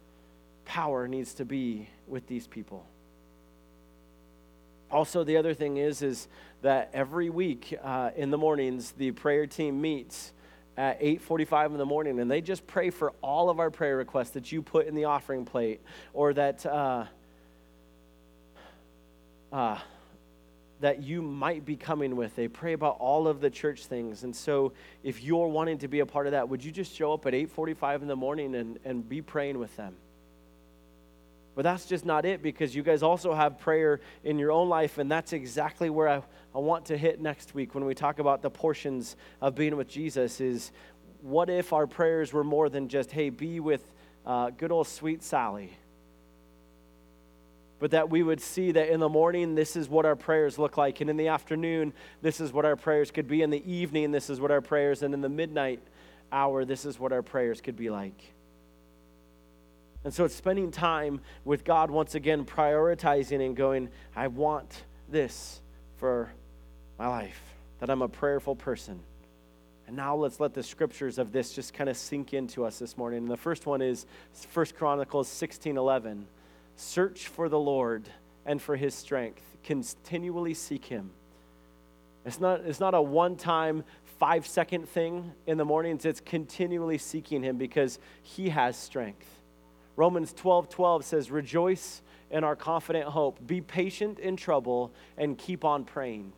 power 0.66 1.08
needs 1.08 1.34
to 1.36 1.46
be 1.46 1.90
with 2.08 2.28
these 2.28 2.48
people. 2.48 2.86
Also, 4.92 5.24
the 5.24 5.38
other 5.38 5.54
thing 5.54 5.78
is, 5.78 6.02
is 6.02 6.28
that 6.62 6.90
every 6.94 7.30
week 7.30 7.78
uh, 7.84 8.10
in 8.16 8.32
the 8.32 8.38
mornings, 8.38 8.92
the 8.92 9.12
prayer 9.12 9.46
team 9.46 9.80
meets 9.80 10.34
at 10.78 11.00
8.45 11.02 11.68
in 11.68 11.78
the 11.78 11.86
morning 11.86 12.20
and 12.20 12.32
they 12.32 12.42
just 12.42 12.66
pray 12.66 12.90
for 12.90 13.12
all 13.22 13.50
of 13.50 13.60
our 13.60 13.70
prayer 13.70 13.98
requests 13.98 14.32
that 14.32 14.52
you 14.52 14.62
put 14.62 14.88
in 14.88 14.96
the 14.96 15.06
offering 15.06 15.46
plate 15.46 15.82
or 16.14 16.34
that 16.34 16.66
uh, 16.66 17.06
uh, 19.52 19.78
that 20.80 21.04
you 21.04 21.22
might 21.22 21.66
be 21.66 21.76
coming 21.76 22.16
with. 22.16 22.36
They 22.36 22.48
pray 22.48 22.74
about 22.74 22.98
all 23.00 23.28
of 23.28 23.42
the 23.42 23.50
church 23.50 23.86
things. 23.86 24.24
And 24.24 24.36
so 24.36 24.72
if 25.04 25.24
you're 25.24 25.48
wanting 25.48 25.78
to 25.80 25.88
be 25.88 26.00
a 26.00 26.06
part 26.06 26.26
of 26.26 26.32
that, 26.32 26.48
would 26.48 26.64
you 26.64 26.72
just 26.72 26.96
show 26.96 27.14
up 27.14 27.26
at 27.26 27.34
8:45 27.34 28.02
in 28.02 28.08
the 28.08 28.16
morning 28.16 28.56
and, 28.56 28.80
and 28.86 29.08
be 29.08 29.22
praying 29.22 29.60
with 29.60 29.76
them? 29.76 29.96
But 31.56 31.64
that's 31.64 31.86
just 31.86 32.06
not 32.06 32.26
it 32.26 32.42
because 32.42 32.74
you 32.74 32.84
guys 32.84 33.04
also 33.04 33.34
have 33.34 33.60
prayer 33.60 34.00
in 34.24 34.40
your 34.40 34.52
own 34.52 34.70
life, 34.70 34.98
and 34.98 35.12
that's 35.12 35.34
exactly 35.34 35.90
where 35.90 36.08
I, 36.08 36.22
I 36.56 36.60
want 36.60 36.86
to 36.86 36.98
hit 36.98 37.20
next 37.20 37.54
week 37.54 37.76
when 37.76 37.84
we 37.84 37.94
talk 37.94 38.20
about 38.20 38.42
the 38.42 38.50
portions 38.50 39.18
of 39.42 39.56
being 39.56 39.76
with 39.76 39.90
Jesus 39.90 40.40
is 40.40 40.72
what 41.22 41.50
if 41.50 41.74
our 41.74 41.86
prayers 41.86 42.32
were 42.32 42.46
more 42.46 42.70
than 42.70 42.88
just, 42.88 43.12
hey, 43.12 43.30
be 43.30 43.60
with 43.60 43.84
uh, 44.26 44.52
good 44.52 44.72
old 44.72 44.88
sweet 44.88 45.22
Sally? 45.22 45.74
But 47.80 47.92
that 47.92 48.10
we 48.10 48.24
would 48.24 48.42
see 48.42 48.72
that 48.74 48.90
in 48.90 49.00
the 49.00 49.10
morning, 49.10 49.56
this 49.56 49.76
is 49.76 49.88
what 49.88 50.06
our 50.06 50.16
prayers 50.16 50.60
look 50.60 50.78
like. 50.78 51.00
And 51.02 51.10
in 51.10 51.18
the 51.18 51.30
afternoon, 51.30 51.94
this 52.22 52.42
is 52.42 52.52
what 52.52 52.66
our 52.66 52.76
prayers 52.76 53.10
could 53.10 53.28
be. 53.28 53.42
In 53.42 53.50
the 53.50 53.72
evening, 53.72 54.12
this 54.12 54.30
is 54.30 54.42
what 54.42 54.52
our 54.52 54.62
prayers, 54.62 55.02
and 55.02 55.14
in 55.14 55.22
the 55.22 55.30
midnight 55.30 55.82
hour, 56.32 56.66
this 56.66 56.86
is 56.86 57.00
what 57.00 57.12
our 57.12 57.24
prayers 57.24 57.62
could 57.62 57.78
be 57.78 57.90
like. 57.90 58.34
And 60.04 60.14
so 60.14 60.26
it's 60.26 60.36
spending 60.36 60.72
time 60.72 61.22
with 61.44 61.64
God 61.64 61.90
once 61.90 62.16
again, 62.16 62.46
prioritizing 62.46 63.46
and 63.46 63.56
going, 63.56 63.90
I 64.16 64.28
want 64.28 64.84
this 65.10 65.62
for 65.98 66.32
my 66.98 67.08
life, 67.08 67.42
that 67.80 67.90
I'm 67.90 68.02
a 68.02 68.08
prayerful 68.08 68.56
person. 68.56 69.00
And 69.88 69.98
now 69.98 70.16
let's 70.16 70.40
let 70.40 70.54
the 70.54 70.64
scriptures 70.64 71.18
of 71.18 71.32
this 71.32 71.52
just 71.52 71.74
kind 71.74 71.90
of 71.90 71.98
sink 71.98 72.34
into 72.34 72.64
us 72.64 72.80
this 72.80 72.98
morning. 72.98 73.20
And 73.20 73.32
the 73.32 73.38
first 73.38 73.66
one 73.66 73.82
is 73.82 74.06
1 74.54 74.68
Chronicles 74.78 75.28
16 75.28 75.78
11. 75.78 76.28
Search 76.80 77.28
for 77.28 77.50
the 77.50 77.60
Lord 77.60 78.08
and 78.46 78.62
for 78.62 78.78
his 78.78 78.96
strength. 78.96 79.44
Continually 79.66 80.54
seek 80.54 80.86
him. 80.86 81.12
It's 82.24 82.40
not, 82.40 82.62
it's 82.62 82.80
not 82.80 82.94
a 82.94 83.02
one 83.02 83.36
time, 83.36 83.84
five 84.18 84.48
second 84.48 84.88
thing 84.88 85.34
in 85.46 85.58
the 85.58 85.66
mornings. 85.66 86.06
It's 86.06 86.22
continually 86.22 86.98
seeking 86.98 87.44
him 87.44 87.58
because 87.58 88.00
he 88.24 88.48
has 88.48 88.78
strength. 88.78 89.28
Romans 89.98 90.32
12 90.32 90.70
12 90.70 91.04
says, 91.04 91.30
Rejoice 91.30 92.02
in 92.32 92.46
our 92.46 92.56
confident 92.56 93.10
hope. 93.10 93.46
Be 93.46 93.60
patient 93.60 94.18
in 94.18 94.38
trouble 94.38 94.94
and 95.18 95.38
keep 95.38 95.66
on 95.66 95.84
praying. 95.84 96.32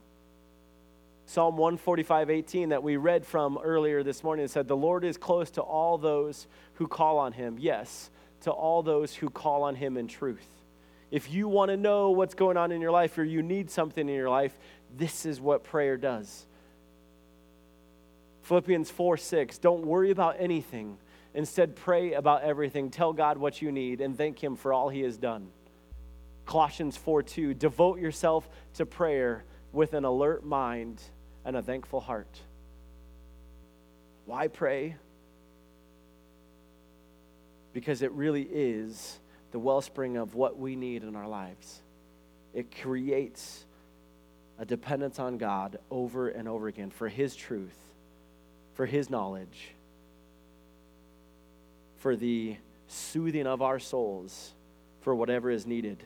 Psalm 1.27 1.55
145 1.55 2.31
18 2.31 2.69
that 2.69 2.81
we 2.81 2.97
read 2.97 3.27
from 3.27 3.59
earlier 3.63 4.01
this 4.01 4.23
morning 4.23 4.47
said, 4.47 4.67
The 4.67 4.75
Lord 4.75 5.03
is 5.03 5.17
close 5.17 5.51
to 5.51 5.61
all 5.61 5.99
those 5.99 6.47
who 6.73 6.87
call 6.87 7.19
on 7.19 7.33
him. 7.33 7.57
Yes, 7.59 8.09
to 8.41 8.51
all 8.51 8.83
those 8.83 9.13
who 9.13 9.29
call 9.29 9.63
on 9.63 9.75
him 9.75 9.97
in 9.97 10.07
truth. 10.07 10.47
If 11.11 11.31
you 11.31 11.47
want 11.47 11.69
to 11.69 11.77
know 11.77 12.11
what's 12.11 12.33
going 12.33 12.57
on 12.57 12.71
in 12.71 12.81
your 12.81 12.91
life 12.91 13.17
or 13.17 13.23
you 13.23 13.41
need 13.41 13.69
something 13.69 14.07
in 14.07 14.15
your 14.15 14.29
life, 14.29 14.57
this 14.95 15.25
is 15.25 15.41
what 15.41 15.63
prayer 15.63 15.97
does. 15.97 16.45
Philippians 18.43 18.89
4 18.89 19.17
6, 19.17 19.57
don't 19.59 19.85
worry 19.85 20.11
about 20.11 20.37
anything. 20.39 20.97
Instead, 21.33 21.75
pray 21.75 22.13
about 22.13 22.43
everything. 22.43 22.89
Tell 22.89 23.13
God 23.13 23.37
what 23.37 23.61
you 23.61 23.71
need 23.71 24.01
and 24.01 24.17
thank 24.17 24.43
Him 24.43 24.55
for 24.55 24.73
all 24.73 24.89
He 24.89 25.01
has 25.01 25.17
done. 25.17 25.47
Colossians 26.45 26.97
4 26.97 27.23
2, 27.23 27.53
devote 27.53 27.99
yourself 27.99 28.49
to 28.75 28.85
prayer 28.85 29.43
with 29.71 29.93
an 29.93 30.03
alert 30.03 30.45
mind 30.45 31.01
and 31.45 31.55
a 31.55 31.61
thankful 31.61 31.99
heart. 31.99 32.39
Why 34.25 34.47
pray? 34.47 34.95
Because 37.73 38.01
it 38.01 38.11
really 38.11 38.43
is 38.43 39.19
the 39.51 39.59
wellspring 39.59 40.17
of 40.17 40.35
what 40.35 40.57
we 40.57 40.75
need 40.75 41.03
in 41.03 41.15
our 41.15 41.27
lives. 41.27 41.81
It 42.53 42.75
creates 42.81 43.65
a 44.59 44.65
dependence 44.65 45.19
on 45.19 45.37
God 45.37 45.79
over 45.89 46.29
and 46.29 46.47
over 46.47 46.67
again 46.67 46.91
for 46.91 47.07
His 47.07 47.35
truth, 47.35 47.77
for 48.73 48.85
His 48.85 49.09
knowledge, 49.09 49.73
for 51.97 52.15
the 52.15 52.57
soothing 52.87 53.47
of 53.47 53.61
our 53.61 53.79
souls, 53.79 54.53
for 55.01 55.15
whatever 55.15 55.49
is 55.49 55.65
needed. 55.65 56.03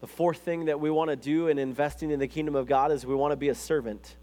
The 0.00 0.06
fourth 0.06 0.38
thing 0.38 0.66
that 0.66 0.78
we 0.78 0.90
want 0.90 1.10
to 1.10 1.16
do 1.16 1.48
in 1.48 1.58
investing 1.58 2.10
in 2.10 2.20
the 2.20 2.28
kingdom 2.28 2.54
of 2.54 2.66
God 2.66 2.92
is 2.92 3.04
we 3.04 3.14
want 3.14 3.32
to 3.32 3.36
be 3.36 3.48
a 3.48 3.54
servant 3.54 4.16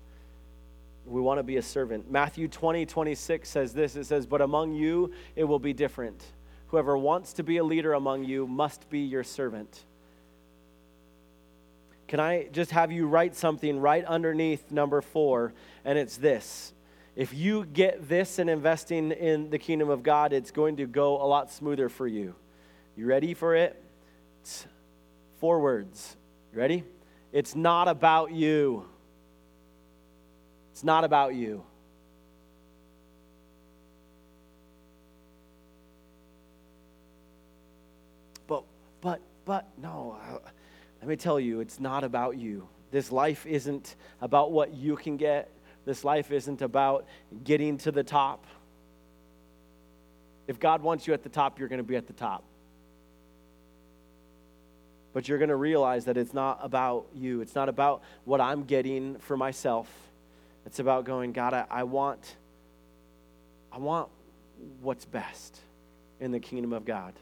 we 1.05 1.21
want 1.21 1.39
to 1.39 1.43
be 1.43 1.57
a 1.57 1.61
servant. 1.61 2.09
Matthew 2.09 2.47
20, 2.47 2.85
26 2.85 3.47
says 3.47 3.73
this 3.73 3.95
it 3.95 4.05
says, 4.05 4.25
But 4.25 4.41
among 4.41 4.73
you 4.73 5.11
it 5.35 5.43
will 5.43 5.59
be 5.59 5.73
different. 5.73 6.23
Whoever 6.67 6.97
wants 6.97 7.33
to 7.33 7.43
be 7.43 7.57
a 7.57 7.63
leader 7.63 7.93
among 7.93 8.23
you 8.23 8.47
must 8.47 8.89
be 8.89 8.99
your 8.99 9.23
servant. 9.23 9.85
Can 12.07 12.19
I 12.19 12.47
just 12.51 12.71
have 12.71 12.91
you 12.91 13.07
write 13.07 13.35
something 13.35 13.79
right 13.79 14.05
underneath 14.05 14.71
number 14.71 15.01
four? 15.01 15.53
And 15.83 15.97
it's 15.97 16.17
this. 16.17 16.73
If 17.15 17.33
you 17.33 17.65
get 17.65 18.09
this 18.09 18.39
in 18.39 18.49
investing 18.49 19.11
in 19.11 19.49
the 19.49 19.57
kingdom 19.57 19.89
of 19.89 20.03
God, 20.03 20.33
it's 20.33 20.51
going 20.51 20.77
to 20.77 20.85
go 20.85 21.21
a 21.21 21.25
lot 21.25 21.51
smoother 21.51 21.89
for 21.89 22.07
you. 22.07 22.35
You 22.97 23.05
ready 23.05 23.33
for 23.33 23.55
it? 23.55 23.81
It's 24.41 24.65
four 25.39 25.59
words. 25.59 26.17
You 26.53 26.59
ready? 26.59 26.83
It's 27.31 27.55
not 27.55 27.87
about 27.87 28.31
you. 28.31 28.85
It's 30.75 30.83
not 30.83 31.05
about 31.05 31.35
you. 31.35 31.63
but, 38.45 38.65
but, 38.99 39.21
but, 39.45 39.69
no. 39.81 40.17
Let 40.99 41.07
me 41.07 41.15
tell 41.15 41.39
you, 41.39 41.61
it's 41.61 41.79
not 41.79 42.03
about 42.03 42.35
you. 42.35 42.67
This 42.91 43.09
life 43.09 43.45
isn't 43.45 43.95
about 44.19 44.51
what 44.51 44.73
you 44.73 44.97
can 44.97 45.15
get. 45.15 45.49
This 45.85 46.03
life 46.03 46.29
isn't 46.29 46.61
about 46.61 47.05
getting 47.45 47.77
to 47.77 47.91
the 47.93 48.03
top. 48.03 48.45
If 50.45 50.59
God 50.59 50.81
wants 50.81 51.07
you 51.07 51.13
at 51.13 51.23
the 51.23 51.29
top, 51.29 51.57
you're 51.57 51.69
going 51.69 51.77
to 51.77 51.83
be 51.85 51.95
at 51.95 52.07
the 52.07 52.11
top. 52.11 52.43
But 55.13 55.29
you're 55.29 55.37
going 55.37 55.47
to 55.47 55.55
realize 55.55 56.03
that 56.03 56.17
it's 56.17 56.33
not 56.33 56.59
about 56.61 57.05
you. 57.15 57.39
It's 57.39 57.55
not 57.55 57.69
about 57.69 58.03
what 58.25 58.41
I'm 58.41 58.65
getting 58.65 59.15
for 59.19 59.37
myself. 59.37 59.87
It's 60.65 60.79
about 60.79 61.05
going, 61.05 61.31
God, 61.31 61.53
I, 61.53 61.65
I 61.69 61.83
want 61.83 62.37
I 63.71 63.77
want 63.77 64.07
what's 64.81 65.03
best 65.03 65.59
in 66.21 66.31
the 66.31 66.39
kingdom 66.39 66.71
of 66.71 66.85
God. 66.85 67.13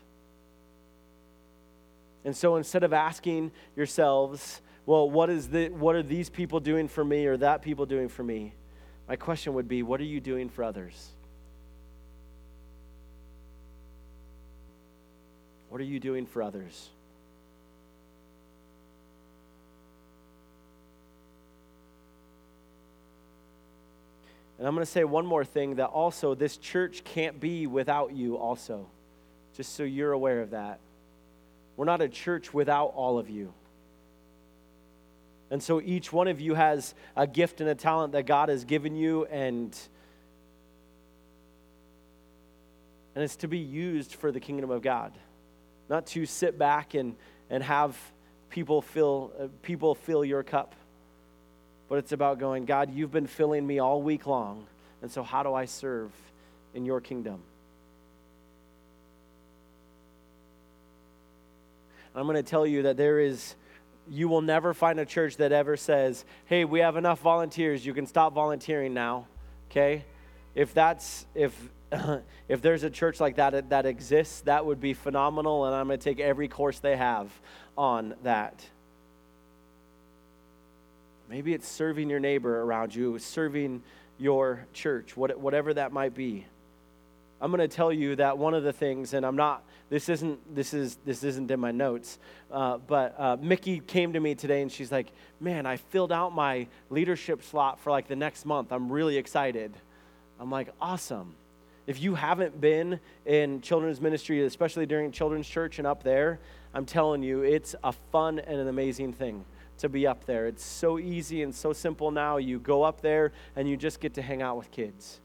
And 2.23 2.37
so 2.37 2.57
instead 2.57 2.83
of 2.83 2.93
asking 2.93 3.51
yourselves, 3.75 4.61
well, 4.85 5.09
what, 5.09 5.31
is 5.31 5.49
the, 5.49 5.69
what 5.69 5.95
are 5.95 6.03
these 6.03 6.29
people 6.29 6.59
doing 6.59 6.87
for 6.87 7.03
me 7.03 7.25
or 7.25 7.37
that 7.37 7.63
people 7.63 7.87
doing 7.87 8.07
for 8.07 8.23
me? 8.23 8.53
My 9.07 9.15
question 9.15 9.55
would 9.55 9.67
be, 9.67 9.81
what 9.81 9.99
are 9.99 10.05
you 10.05 10.19
doing 10.19 10.47
for 10.47 10.63
others? 10.63 11.09
What 15.69 15.81
are 15.81 15.85
you 15.85 15.99
doing 15.99 16.27
for 16.27 16.43
others? 16.43 16.89
And 24.57 24.67
I'm 24.67 24.75
going 24.75 24.85
to 24.85 24.91
say 24.91 25.03
one 25.03 25.25
more 25.25 25.43
thing 25.43 25.75
that 25.75 25.87
also 25.87 26.35
this 26.35 26.57
church 26.57 27.03
can't 27.03 27.39
be 27.39 27.67
without 27.67 28.13
you, 28.13 28.37
also, 28.37 28.87
just 29.55 29.75
so 29.75 29.83
you're 29.83 30.11
aware 30.11 30.41
of 30.41 30.51
that. 30.51 30.79
We're 31.75 31.85
not 31.85 32.01
a 32.01 32.07
church 32.07 32.53
without 32.53 32.93
all 32.95 33.17
of 33.17 33.29
you. 33.29 33.53
And 35.49 35.61
so 35.61 35.81
each 35.81 36.13
one 36.13 36.27
of 36.27 36.39
you 36.39 36.53
has 36.53 36.93
a 37.15 37.27
gift 37.27 37.61
and 37.61 37.69
a 37.69 37.75
talent 37.75 38.13
that 38.13 38.25
God 38.25 38.49
has 38.49 38.63
given 38.63 38.95
you, 38.95 39.25
and, 39.25 39.77
and 43.15 43.23
it's 43.23 43.35
to 43.37 43.47
be 43.47 43.59
used 43.59 44.15
for 44.15 44.31
the 44.31 44.39
kingdom 44.39 44.71
of 44.71 44.81
God, 44.81 45.13
not 45.89 46.07
to 46.07 46.25
sit 46.25 46.57
back 46.57 46.93
and, 46.93 47.15
and 47.49 47.63
have 47.63 47.97
people 48.49 48.81
fill, 48.81 49.31
uh, 49.39 49.47
people 49.61 49.95
fill 49.95 50.23
your 50.23 50.43
cup 50.43 50.75
but 51.89 51.97
it's 51.97 52.11
about 52.11 52.39
going, 52.39 52.65
God, 52.65 52.93
you've 52.93 53.11
been 53.11 53.27
filling 53.27 53.65
me 53.65 53.79
all 53.79 54.01
week 54.01 54.25
long, 54.25 54.65
and 55.01 55.11
so 55.11 55.23
how 55.23 55.43
do 55.43 55.53
I 55.53 55.65
serve 55.65 56.11
in 56.73 56.85
your 56.85 57.01
kingdom? 57.01 57.41
I'm 62.15 62.25
going 62.25 62.35
to 62.35 62.43
tell 62.43 62.67
you 62.67 62.83
that 62.83 62.97
there 62.97 63.19
is, 63.19 63.55
you 64.07 64.27
will 64.27 64.41
never 64.41 64.73
find 64.73 64.99
a 64.99 65.05
church 65.05 65.37
that 65.37 65.51
ever 65.51 65.75
says, 65.75 66.25
hey, 66.45 66.63
we 66.63 66.79
have 66.79 66.95
enough 66.95 67.19
volunteers, 67.19 67.85
you 67.85 67.93
can 67.93 68.05
stop 68.05 68.33
volunteering 68.33 68.93
now, 68.93 69.27
okay? 69.71 70.05
If 70.53 70.73
that's, 70.75 71.25
if, 71.33 71.57
if 72.47 72.61
there's 72.61 72.83
a 72.83 72.89
church 72.89 73.19
like 73.19 73.37
that 73.37 73.69
that 73.69 73.85
exists, 73.87 74.41
that 74.41 74.65
would 74.65 74.79
be 74.79 74.93
phenomenal, 74.93 75.65
and 75.65 75.75
I'm 75.75 75.87
going 75.87 75.99
to 75.99 76.03
take 76.03 76.19
every 76.19 76.47
course 76.47 76.79
they 76.79 76.95
have 76.95 77.31
on 77.75 78.13
that. 78.23 78.63
Maybe 81.29 81.53
it's 81.53 81.67
serving 81.67 82.09
your 82.09 82.19
neighbor 82.19 82.61
around 82.61 82.93
you, 82.93 83.17
serving 83.19 83.81
your 84.17 84.65
church, 84.73 85.15
whatever 85.15 85.73
that 85.73 85.91
might 85.91 86.13
be. 86.13 86.45
I'm 87.41 87.51
going 87.51 87.67
to 87.67 87.73
tell 87.75 87.91
you 87.91 88.15
that 88.15 88.37
one 88.37 88.53
of 88.53 88.63
the 88.63 88.71
things, 88.71 89.13
and 89.13 89.25
I'm 89.25 89.35
not. 89.35 89.63
This 89.89 90.07
isn't. 90.07 90.55
This 90.55 90.73
is. 90.73 90.97
This 91.05 91.25
isn't 91.25 91.51
in 91.51 91.59
my 91.59 91.71
notes. 91.71 92.17
Uh, 92.49 92.77
but 92.77 93.19
uh, 93.19 93.35
Mickey 93.35 93.81
came 93.81 94.13
to 94.13 94.19
me 94.21 94.33
today, 94.33 94.61
and 94.61 94.71
she's 94.71 94.93
like, 94.93 95.11
"Man, 95.41 95.65
I 95.65 95.75
filled 95.75 96.13
out 96.13 96.33
my 96.33 96.67
leadership 96.89 97.43
slot 97.43 97.81
for 97.81 97.91
like 97.91 98.07
the 98.07 98.15
next 98.15 98.45
month. 98.45 98.71
I'm 98.71 98.89
really 98.89 99.17
excited." 99.17 99.73
I'm 100.39 100.49
like, 100.49 100.69
"Awesome." 100.79 101.35
If 101.85 102.01
you 102.01 102.15
haven't 102.15 102.61
been 102.61 103.01
in 103.25 103.59
children's 103.59 103.99
ministry, 103.99 104.41
especially 104.45 104.85
during 104.85 105.11
children's 105.11 105.47
church 105.47 105.79
and 105.79 105.85
up 105.85 106.01
there, 106.01 106.39
I'm 106.73 106.85
telling 106.85 107.23
you, 107.23 107.41
it's 107.41 107.75
a 107.83 107.91
fun 107.91 108.39
and 108.39 108.57
an 108.57 108.69
amazing 108.69 109.11
thing 109.11 109.43
to 109.83 109.89
be 109.89 110.07
up 110.07 110.25
there. 110.25 110.47
It's 110.47 110.63
so 110.63 110.97
easy 110.97 111.43
and 111.43 111.53
so 111.53 111.71
simple 111.71 112.09
now. 112.09 112.37
You 112.37 112.57
go 112.57 112.83
up 112.83 113.01
there 113.01 113.31
and 113.55 113.69
you 113.69 113.77
just 113.77 113.99
get 113.99 114.15
to 114.15 114.21
hang 114.21 114.41
out 114.41 114.57
with 114.57 114.71
kids. 114.71 115.19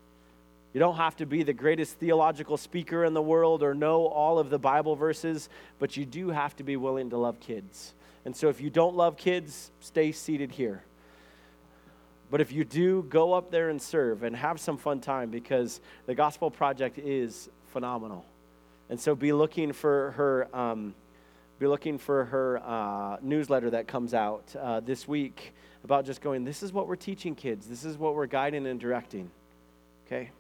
You 0.75 0.81
don't 0.81 0.97
have 0.97 1.17
to 1.17 1.27
be 1.27 1.45
the 1.45 1.53
greatest 1.53 1.95
theological 1.95 2.57
speaker 2.57 3.05
in 3.05 3.15
the 3.15 3.23
world 3.23 3.63
or 3.63 3.73
know 3.73 4.07
all 4.07 4.39
of 4.39 4.51
the 4.51 4.59
Bible 4.59 4.97
verses, 4.97 5.49
but 5.79 5.97
you 5.97 6.05
do 6.05 6.31
have 6.31 6.55
to 6.57 6.63
be 6.63 6.77
willing 6.77 7.11
to 7.11 7.17
love 7.17 7.41
kids. 7.41 7.95
And 8.25 8.37
so 8.37 8.49
if 8.49 8.61
you 8.61 8.69
don't 8.69 8.97
love 8.97 9.17
kids, 9.17 9.71
stay 9.81 10.13
seated 10.13 10.51
here. 10.51 10.83
But 12.31 12.41
if 12.41 12.53
you 12.53 12.65
do, 12.65 13.05
go 13.09 13.33
up 13.33 13.51
there 13.51 13.71
and 13.71 13.81
serve 13.81 14.23
and 14.25 14.37
have 14.37 14.61
some 14.61 14.77
fun 14.77 15.01
time 15.01 15.31
because 15.31 15.81
the 16.07 16.15
Gospel 16.15 16.51
Project 16.51 16.99
is 16.99 17.49
phenomenal. 17.73 18.25
And 18.91 19.01
so 19.01 19.15
be 19.15 19.33
looking 19.33 19.73
for 19.73 20.11
her. 20.13 20.49
Um, 20.55 20.95
be 21.59 21.67
looking 21.67 21.99
for 21.99 22.25
her 22.27 22.61
uh, 22.65 23.17
newsletter 23.21 23.71
that 23.71 23.87
comes 23.87 24.15
out 24.15 24.55
uh, 24.59 24.81
this 24.81 25.09
week 25.09 25.53
about 25.85 26.05
just 26.05 26.21
going, 26.21 26.45
this 26.45 26.63
is 26.63 26.73
what 26.73 26.87
we're 26.87 26.97
teaching 26.97 27.35
kids, 27.35 27.67
this 27.67 27.85
is 27.85 27.97
what 27.97 28.15
we're 28.15 28.27
guiding 28.27 28.67
and 28.67 28.79
directing. 28.79 29.31
Okay? 30.07 30.31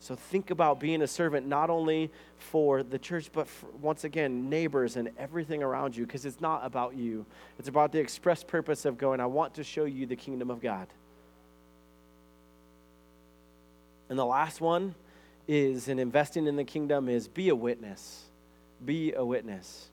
So 0.00 0.16
think 0.16 0.50
about 0.50 0.80
being 0.80 1.02
a 1.02 1.06
servant 1.06 1.46
not 1.46 1.70
only 1.70 2.10
for 2.36 2.82
the 2.82 2.98
church, 2.98 3.30
but 3.32 3.46
for, 3.46 3.66
once 3.80 4.02
again, 4.02 4.50
neighbors 4.50 4.96
and 4.96 5.10
everything 5.16 5.62
around 5.62 5.96
you, 5.96 6.04
because 6.04 6.26
it's 6.26 6.40
not 6.40 6.66
about 6.66 6.96
you. 6.96 7.24
It's 7.58 7.68
about 7.68 7.92
the 7.92 8.00
express 8.00 8.42
purpose 8.42 8.84
of 8.84 8.98
going, 8.98 9.20
I 9.20 9.26
want 9.26 9.54
to 9.54 9.64
show 9.64 9.84
you 9.84 10.06
the 10.06 10.16
kingdom 10.16 10.50
of 10.50 10.60
God. 10.60 10.88
And 14.08 14.18
the 14.18 14.26
last 14.26 14.60
one 14.60 14.96
is, 15.46 15.86
in 15.86 16.00
investing 16.00 16.48
in 16.48 16.56
the 16.56 16.64
kingdom, 16.64 17.08
is 17.08 17.28
be 17.28 17.48
a 17.50 17.54
witness. 17.54 18.24
Be 18.84 19.12
a 19.12 19.24
witness. 19.24 19.91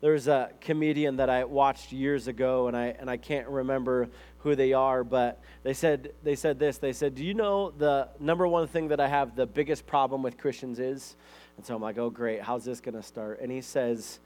There's 0.00 0.28
a 0.28 0.50
comedian 0.62 1.16
that 1.16 1.28
I 1.28 1.44
watched 1.44 1.92
years 1.92 2.26
ago, 2.26 2.68
and 2.68 2.76
I, 2.76 2.94
and 2.98 3.10
I 3.10 3.18
can't 3.18 3.46
remember 3.48 4.08
who 4.38 4.54
they 4.56 4.72
are, 4.72 5.04
but 5.04 5.40
they 5.62 5.74
said, 5.74 6.12
they 6.24 6.36
said 6.36 6.58
this. 6.58 6.78
They 6.78 6.94
said, 6.94 7.14
Do 7.14 7.24
you 7.24 7.34
know 7.34 7.70
the 7.70 8.08
number 8.18 8.46
one 8.46 8.66
thing 8.66 8.88
that 8.88 9.00
I 9.00 9.08
have 9.08 9.36
the 9.36 9.46
biggest 9.46 9.86
problem 9.86 10.22
with 10.22 10.38
Christians 10.38 10.78
is? 10.78 11.16
And 11.58 11.66
so 11.66 11.74
I'm 11.74 11.82
like, 11.82 11.98
Oh, 11.98 12.08
great. 12.08 12.40
How's 12.40 12.64
this 12.64 12.80
going 12.80 12.94
to 12.94 13.02
start? 13.02 13.40
And 13.42 13.52
he 13.52 13.60
says, 13.60 14.18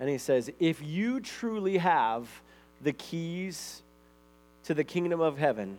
and 0.00 0.10
he 0.10 0.18
says, 0.18 0.50
If 0.58 0.82
you 0.82 1.20
truly 1.20 1.78
have 1.78 2.28
the 2.82 2.92
keys 2.92 3.82
to 4.64 4.74
the 4.74 4.82
kingdom 4.82 5.20
of 5.20 5.38
heaven, 5.38 5.78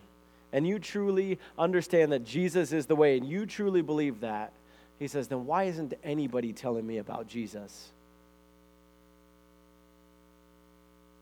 and 0.53 0.65
you 0.65 0.79
truly 0.79 1.39
understand 1.57 2.13
that 2.13 2.23
Jesus 2.23 2.71
is 2.71 2.85
the 2.85 2.95
way, 2.95 3.17
and 3.17 3.27
you 3.27 3.45
truly 3.45 3.81
believe 3.81 4.21
that, 4.21 4.53
he 4.99 5.07
says, 5.07 5.27
then 5.27 5.45
why 5.45 5.63
isn't 5.65 5.93
anybody 6.03 6.53
telling 6.53 6.85
me 6.85 6.97
about 6.97 7.27
Jesus? 7.27 7.89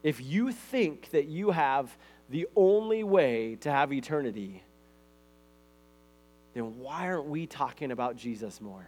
If 0.04 0.22
you 0.22 0.52
think 0.52 1.12
that 1.12 1.26
you 1.26 1.52
have 1.52 1.96
the 2.30 2.48
only 2.56 3.04
way 3.04 3.58
to 3.62 3.72
have 3.72 3.94
eternity, 3.94 4.64
then 6.54 6.80
why 6.80 7.08
aren't 7.08 7.28
we 7.28 7.46
talking 7.46 7.92
about 7.92 8.18
Jesus 8.18 8.60
more? 8.60 8.88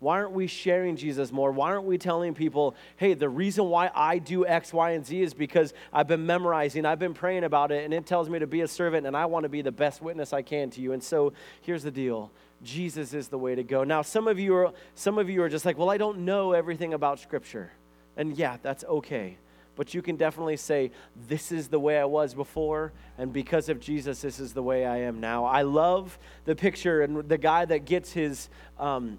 Why 0.00 0.18
aren't 0.18 0.32
we 0.32 0.48
sharing 0.48 0.96
Jesus 0.96 1.30
more? 1.30 1.52
Why 1.52 1.70
aren't 1.70 1.84
we 1.84 1.96
telling 1.96 2.34
people, 2.34 2.74
hey, 2.96 3.14
the 3.14 3.28
reason 3.28 3.66
why 3.66 3.88
I 3.94 4.18
do 4.18 4.44
X, 4.44 4.72
Y, 4.72 4.90
and 4.90 5.06
Z 5.06 5.22
is 5.22 5.32
because 5.32 5.72
I've 5.92 6.08
been 6.08 6.26
memorizing, 6.26 6.84
I've 6.84 6.98
been 6.98 7.14
praying 7.14 7.44
about 7.44 7.70
it, 7.70 7.84
and 7.84 7.94
it 7.94 8.04
tells 8.04 8.28
me 8.28 8.40
to 8.40 8.48
be 8.48 8.62
a 8.62 8.68
servant, 8.68 9.06
and 9.06 9.16
I 9.16 9.26
want 9.26 9.44
to 9.44 9.48
be 9.48 9.62
the 9.62 9.70
best 9.70 10.02
witness 10.02 10.32
I 10.32 10.42
can 10.42 10.70
to 10.70 10.80
you. 10.80 10.92
And 10.92 11.00
so 11.00 11.34
here's 11.60 11.84
the 11.84 11.92
deal 11.92 12.32
Jesus 12.62 13.14
is 13.14 13.28
the 13.28 13.38
way 13.38 13.54
to 13.54 13.62
go. 13.62 13.84
Now, 13.84 14.02
some 14.02 14.28
of 14.28 14.38
you 14.38 14.54
are 14.54 14.72
some 14.94 15.18
of 15.18 15.28
you 15.28 15.42
are 15.42 15.48
just 15.48 15.64
like, 15.64 15.78
well, 15.78 15.90
I 15.90 15.98
don't 15.98 16.20
know 16.20 16.52
everything 16.52 16.94
about 16.94 17.18
Scripture, 17.18 17.72
and 18.16 18.36
yeah, 18.36 18.58
that's 18.62 18.84
okay. 18.84 19.36
But 19.74 19.94
you 19.94 20.02
can 20.02 20.16
definitely 20.16 20.56
say, 20.58 20.90
This 21.28 21.50
is 21.50 21.68
the 21.68 21.78
way 21.78 21.98
I 21.98 22.04
was 22.04 22.34
before, 22.34 22.92
and 23.16 23.32
because 23.32 23.68
of 23.68 23.80
Jesus, 23.80 24.20
this 24.20 24.38
is 24.38 24.52
the 24.52 24.62
way 24.62 24.84
I 24.84 24.98
am 24.98 25.20
now. 25.20 25.44
I 25.44 25.62
love 25.62 26.18
the 26.44 26.54
picture 26.54 27.02
and 27.02 27.28
the 27.28 27.38
guy 27.38 27.64
that 27.64 27.84
gets 27.84 28.12
his, 28.12 28.50
um, 28.78 29.18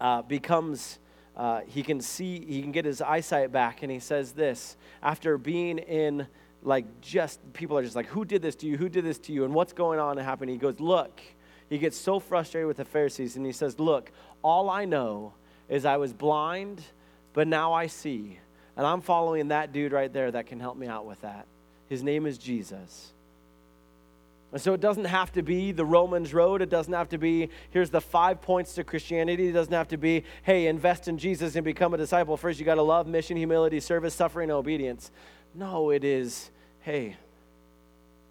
uh, 0.00 0.22
becomes, 0.22 0.98
uh, 1.36 1.62
he 1.66 1.82
can 1.82 2.00
see, 2.00 2.44
he 2.44 2.60
can 2.60 2.72
get 2.72 2.84
his 2.84 3.00
eyesight 3.00 3.52
back, 3.52 3.82
and 3.82 3.90
he 3.90 4.00
says 4.00 4.32
this 4.32 4.76
after 5.02 5.38
being 5.38 5.78
in, 5.78 6.26
like, 6.62 7.00
just, 7.00 7.40
people 7.54 7.78
are 7.78 7.82
just 7.82 7.96
like, 7.96 8.06
Who 8.08 8.26
did 8.26 8.42
this 8.42 8.54
to 8.56 8.66
you? 8.66 8.76
Who 8.76 8.90
did 8.90 9.04
this 9.04 9.18
to 9.20 9.32
you? 9.32 9.44
And 9.44 9.54
what's 9.54 9.72
going 9.72 9.98
on 9.98 10.18
and 10.18 10.26
happening? 10.26 10.54
He 10.56 10.58
goes, 10.58 10.78
Look, 10.78 11.22
he 11.68 11.78
gets 11.78 11.96
so 11.96 12.20
frustrated 12.20 12.68
with 12.68 12.76
the 12.76 12.84
Pharisees 12.84 13.36
and 13.36 13.44
he 13.44 13.52
says, 13.52 13.78
Look, 13.78 14.10
all 14.42 14.70
I 14.70 14.84
know 14.84 15.34
is 15.68 15.84
I 15.84 15.96
was 15.96 16.12
blind, 16.12 16.82
but 17.32 17.48
now 17.48 17.72
I 17.72 17.88
see. 17.88 18.38
And 18.76 18.86
I'm 18.86 19.00
following 19.00 19.48
that 19.48 19.72
dude 19.72 19.92
right 19.92 20.12
there 20.12 20.30
that 20.30 20.46
can 20.46 20.60
help 20.60 20.76
me 20.76 20.86
out 20.86 21.06
with 21.06 21.22
that. 21.22 21.46
His 21.88 22.02
name 22.02 22.26
is 22.26 22.38
Jesus. 22.38 23.12
And 24.52 24.60
so 24.60 24.74
it 24.74 24.80
doesn't 24.80 25.06
have 25.06 25.32
to 25.32 25.42
be 25.42 25.72
the 25.72 25.84
Romans 25.84 26.32
road. 26.32 26.62
It 26.62 26.70
doesn't 26.70 26.92
have 26.92 27.08
to 27.10 27.18
be, 27.18 27.50
here's 27.70 27.90
the 27.90 28.00
five 28.00 28.40
points 28.40 28.74
to 28.74 28.84
Christianity. 28.84 29.48
It 29.48 29.52
doesn't 29.52 29.72
have 29.72 29.88
to 29.88 29.96
be, 29.96 30.24
hey, 30.44 30.66
invest 30.66 31.08
in 31.08 31.18
Jesus 31.18 31.56
and 31.56 31.64
become 31.64 31.94
a 31.94 31.96
disciple. 31.96 32.36
First, 32.36 32.60
you 32.60 32.64
got 32.64 32.76
to 32.76 32.82
love, 32.82 33.06
mission, 33.06 33.36
humility, 33.36 33.80
service, 33.80 34.14
suffering, 34.14 34.50
and 34.50 34.56
obedience. 34.56 35.10
No, 35.54 35.90
it 35.90 36.04
is, 36.04 36.50
hey, 36.80 37.16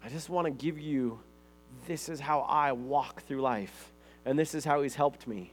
I 0.02 0.08
just 0.08 0.28
want 0.28 0.46
to 0.46 0.50
give 0.50 0.78
you 0.78 1.20
this 1.86 2.08
is 2.08 2.20
how 2.20 2.40
I 2.40 2.72
walk 2.72 3.22
through 3.22 3.40
life, 3.40 3.92
and 4.24 4.38
this 4.38 4.54
is 4.54 4.64
how 4.64 4.82
He's 4.82 4.94
helped 4.94 5.26
me. 5.26 5.52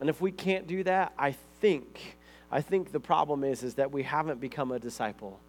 And 0.00 0.10
if 0.10 0.20
we 0.20 0.30
can't 0.30 0.66
do 0.66 0.82
that, 0.84 1.12
I 1.18 1.32
think, 1.60 2.16
I 2.50 2.60
think 2.60 2.92
the 2.92 3.00
problem 3.00 3.44
is, 3.44 3.62
is 3.62 3.74
that 3.74 3.92
we 3.92 4.02
haven't 4.02 4.40
become 4.40 4.72
a 4.72 4.78
disciple 4.78 5.40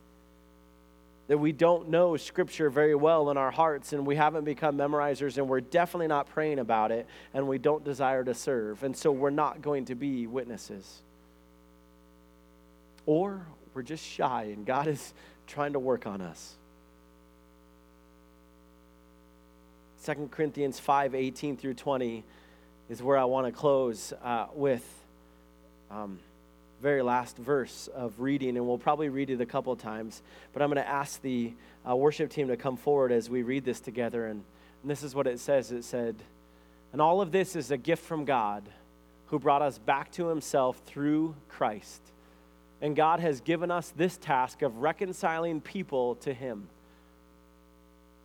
that 1.28 1.38
we 1.38 1.52
don't 1.52 1.90
know 1.90 2.16
Scripture 2.16 2.70
very 2.70 2.96
well 2.96 3.30
in 3.30 3.38
our 3.38 3.52
hearts 3.52 3.94
and 3.94 4.06
we 4.06 4.16
haven't 4.16 4.46
become 4.46 4.78
memorizers 4.78 5.38
and 5.38 5.48
we're 5.48 5.62
definitely 5.62 6.08
not 6.08 6.28
praying 6.30 6.60
about 6.60 6.92
it 6.92 7.06
and 7.34 7.48
we 7.48 7.58
don't 7.58 7.84
desire 7.84 8.24
to 8.24 8.34
serve. 8.34 8.84
And 8.84 8.96
so 8.96 9.12
we're 9.12 9.30
not 9.30 9.62
going 9.62 9.86
to 9.86 9.96
be 9.96 10.26
witnesses. 10.26 11.02
Or 13.06 13.46
we're 13.74 13.84
just 13.84 14.06
shy 14.06 14.54
and 14.54 14.66
God 14.66 14.88
is 14.88 15.14
trying 15.48 15.74
to 15.74 15.80
work 15.80 16.08
on 16.08 16.22
us. 16.22 16.56
2 20.08 20.30
Corinthians 20.32 20.80
5 20.80 21.16
18 21.16 21.58
through 21.58 21.74
20 21.74 22.24
is 22.90 23.04
where 23.04 23.18
I 23.18 23.26
want 23.26 23.46
to 23.46 23.52
close 23.52 24.14
uh, 24.24 24.46
with. 24.54 24.86
Um, 25.92 26.20
very 26.82 27.02
last 27.02 27.36
verse 27.36 27.90
of 27.94 28.18
reading, 28.22 28.56
and 28.56 28.66
we'll 28.66 28.78
probably 28.78 29.10
read 29.10 29.30
it 29.32 29.42
a 29.42 29.46
couple 29.46 29.76
times. 29.76 30.22
But 30.54 30.62
I'm 30.62 30.70
going 30.70 30.82
to 30.82 30.88
ask 30.88 31.22
the 31.22 31.52
uh, 31.86 31.94
worship 31.94 32.30
team 32.30 32.48
to 32.48 32.56
come 32.56 32.78
forward 32.78 33.12
as 33.12 33.30
we 33.30 33.42
read 33.42 33.66
this 33.66 33.82
together. 33.82 34.28
And, 34.28 34.44
and 34.82 34.90
this 34.90 35.04
is 35.04 35.14
what 35.14 35.28
it 35.28 35.40
says 35.42 35.74
it 35.74 35.84
said, 35.84 36.16
And 36.94 37.02
all 37.02 37.20
of 37.20 37.34
this 37.34 37.58
is 37.58 37.72
a 37.72 37.78
gift 37.78 38.06
from 38.06 38.24
God 38.24 38.64
who 39.26 39.40
brought 39.40 39.62
us 39.62 39.78
back 39.78 40.12
to 40.14 40.28
himself 40.28 40.80
through 40.86 41.36
Christ. 41.50 42.02
And 42.80 42.96
God 42.96 43.20
has 43.20 43.42
given 43.42 43.72
us 43.72 43.92
this 43.98 44.16
task 44.16 44.62
of 44.62 44.78
reconciling 44.78 45.60
people 45.60 46.16
to 46.18 46.34
him. 46.34 46.70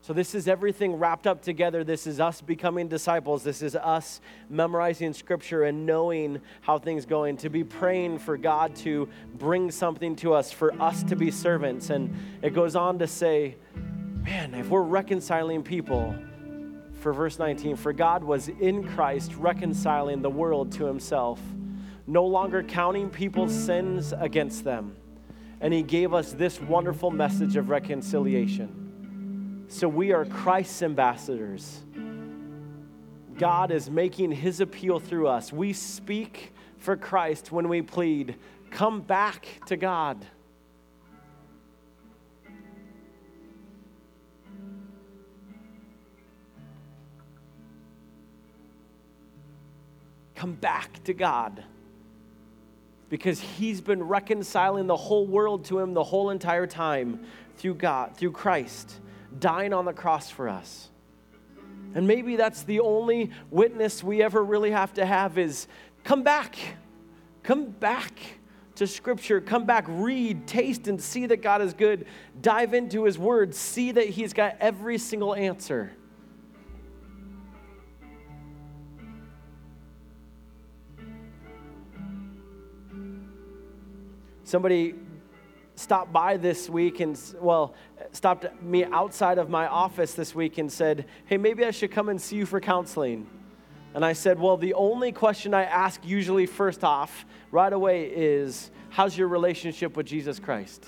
So, 0.03 0.13
this 0.13 0.35
is 0.35 0.49
everything 0.49 0.97
wrapped 0.97 1.29
up 1.29 1.43
together. 1.43 1.85
This 1.85 2.09
is 2.09 2.19
us 2.19 2.41
becoming 2.41 2.89
disciples. 2.89 3.45
This 3.45 3.63
is 3.63 3.77
us 3.77 4.21
memorizing 4.51 5.13
scripture 5.13 5.63
and 5.63 5.87
knowing 5.87 6.41
how 6.61 6.81
things 6.81 7.07
going, 7.07 7.37
to 7.37 7.49
be 7.49 7.63
praying 7.63 8.19
for 8.19 8.37
God 8.37 8.75
to 8.77 9.09
bring 9.35 9.71
something 9.71 10.17
to 10.17 10.35
us, 10.35 10.51
for 10.51 10.73
us 10.83 11.05
to 11.05 11.15
be 11.15 11.31
servants. 11.31 11.91
And 11.91 12.17
it 12.43 12.53
goes 12.53 12.75
on 12.75 12.99
to 12.99 13.07
say, 13.07 13.55
man, 13.77 14.55
if 14.55 14.71
we're 14.71 14.83
reconciling 14.83 15.63
people, 15.63 16.17
for 16.99 17.13
verse 17.13 17.39
19, 17.39 17.77
for 17.77 17.93
God 17.93 18.25
was 18.25 18.49
in 18.49 18.83
Christ 18.83 19.37
reconciling 19.37 20.21
the 20.21 20.31
world 20.31 20.73
to 20.73 20.85
himself, 20.85 21.41
no 22.09 22.27
longer 22.27 22.65
counting 22.65 23.09
people's 23.09 23.55
sins 23.55 24.13
against 24.19 24.65
them. 24.65 24.97
And 25.61 25.73
he 25.73 25.85
gave 25.85 26.13
us 26.13 26.33
this 26.33 26.61
wonderful 26.61 27.13
message 27.13 27.55
of 27.55 27.71
reconciliation. 27.71 28.82
So 29.73 29.89
we 29.89 30.13
are 30.13 30.27
Christ's 30.27 30.83
ambassadors. 30.83 31.81
God 33.39 33.71
is 33.71 33.89
making 33.89 34.31
his 34.31 34.61
appeal 34.61 35.01
through 35.01 35.29
us. 35.29 35.51
We 35.51 35.73
speak 35.73 36.53
for 36.77 36.95
Christ 36.95 37.51
when 37.51 37.71
we 37.71 37.81
plead, 37.81 38.37
come 38.71 39.01
back 39.01 39.49
to 39.69 39.79
God. 39.79 40.27
Come 50.35 50.53
back 50.53 51.03
to 51.05 51.15
God 51.15 51.65
because 53.09 53.41
he's 53.41 53.81
been 53.81 54.03
reconciling 54.03 54.87
the 54.87 54.97
whole 54.97 55.27
world 55.27 55.65
to 55.65 55.79
him 55.79 55.95
the 55.95 56.05
whole 56.05 56.29
entire 56.29 56.67
time 56.67 57.25
through 57.57 57.77
God, 57.77 58.15
through 58.19 58.33
Christ 58.33 58.99
dying 59.39 59.73
on 59.73 59.85
the 59.85 59.93
cross 59.93 60.31
for 60.31 60.49
us. 60.49 60.91
And 61.95 62.07
maybe 62.07 62.37
that's 62.37 62.63
the 62.63 62.81
only 62.81 63.31
witness 63.51 64.03
we 64.03 64.23
ever 64.23 64.43
really 64.43 64.71
have 64.71 64.95
to 64.95 65.05
have 65.05 65.37
is 65.39 65.67
come 66.05 66.23
back. 66.23 66.57
Come 67.43 67.67
back 67.71 68.19
to 68.77 68.87
Scripture. 68.87 69.41
Come 69.41 69.67
back, 69.67 69.85
read, 69.89 70.47
taste, 70.47 70.89
and 70.89 71.01
see 71.01 71.27
that 71.27 71.43
God 71.43 71.61
is 71.61 71.75
good. 71.75 72.07
Dive 72.41 72.73
into 72.73 73.05
His 73.05 73.19
Word. 73.19 73.55
See 73.55 73.93
that 73.93 74.09
He's 74.09 74.33
got 74.33 74.57
every 74.61 74.97
single 74.99 75.35
answer. 75.35 75.93
Somebody 84.45 84.95
stopped 85.83 86.13
by 86.13 86.37
this 86.37 86.71
week 86.71 87.01
and, 87.01 87.19
well, 87.41 87.75
stopped 88.13 88.47
me 88.63 88.85
outside 88.85 89.39
of 89.39 89.51
my 89.51 89.67
office 89.67 90.15
this 90.15 90.35
week 90.35 90.59
and 90.59 90.71
said, 90.71 91.07
Hey, 91.27 91.37
maybe 91.37 91.65
I 91.65 91.71
should 91.71 91.91
come 91.91 92.09
and 92.09 92.21
see 92.21 92.37
you 92.37 92.47
for 92.47 92.61
counseling. 92.61 93.29
And 93.95 94.05
I 94.05 94.13
said, 94.13 94.39
Well, 94.39 94.57
the 94.57 94.75
only 94.75 95.13
question 95.13 95.53
I 95.53 95.65
ask 95.65 96.01
usually 96.05 96.47
first 96.47 96.85
off, 96.85 97.27
right 97.51 97.73
away, 97.73 98.05
is 98.05 98.71
How's 98.91 99.17
your 99.17 99.29
relationship 99.29 99.97
with 99.97 100.07
Jesus 100.07 100.39
Christ? 100.39 100.87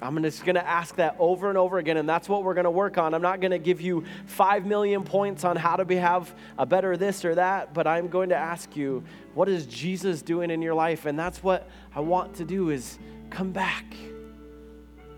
I'm 0.00 0.22
just 0.22 0.44
going 0.44 0.54
to 0.54 0.66
ask 0.66 0.94
that 0.96 1.16
over 1.18 1.48
and 1.48 1.58
over 1.58 1.78
again, 1.78 1.96
and 1.96 2.08
that's 2.08 2.28
what 2.28 2.44
we're 2.44 2.54
going 2.54 2.64
to 2.64 2.70
work 2.70 2.98
on. 2.98 3.14
I'm 3.14 3.22
not 3.22 3.40
going 3.40 3.50
to 3.50 3.58
give 3.58 3.80
you 3.80 4.04
five 4.26 4.64
million 4.64 5.02
points 5.02 5.44
on 5.44 5.56
how 5.56 5.76
to 5.76 5.84
be, 5.84 5.96
have 5.96 6.32
a 6.56 6.64
better 6.64 6.96
this 6.96 7.24
or 7.24 7.34
that, 7.34 7.74
but 7.74 7.86
I'm 7.86 8.08
going 8.08 8.28
to 8.28 8.36
ask 8.36 8.76
you, 8.76 9.02
what 9.34 9.48
is 9.48 9.66
Jesus 9.66 10.22
doing 10.22 10.50
in 10.50 10.62
your 10.62 10.74
life? 10.74 11.06
And 11.06 11.18
that's 11.18 11.42
what 11.42 11.68
I 11.94 12.00
want 12.00 12.34
to 12.36 12.44
do 12.44 12.70
is 12.70 12.98
come 13.30 13.50
back. 13.50 13.84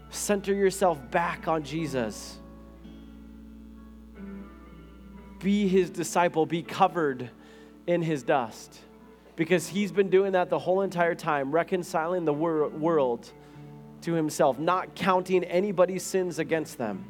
Center 0.09 0.55
yourself 0.55 0.99
back 1.11 1.47
on 1.47 1.63
Jesus. 1.63 2.39
Be 5.41 5.69
his 5.69 5.91
disciple, 5.91 6.47
be 6.47 6.63
covered 6.63 7.31
in 7.87 8.01
his 8.01 8.23
dust. 8.23 8.79
Because 9.37 9.69
he's 9.69 9.93
been 9.93 10.11
doing 10.11 10.33
that 10.33 10.51
the 10.51 10.59
whole 10.59 10.83
entire 10.83 11.15
time, 11.15 11.51
reconciling 11.51 12.25
the 12.25 12.33
wor- 12.33 12.69
world 12.69 13.33
to 14.03 14.15
himself, 14.15 14.59
not 14.59 14.95
counting 14.95 15.45
anybody's 15.45 16.03
sins 16.03 16.39
against 16.39 16.79
them. 16.79 17.05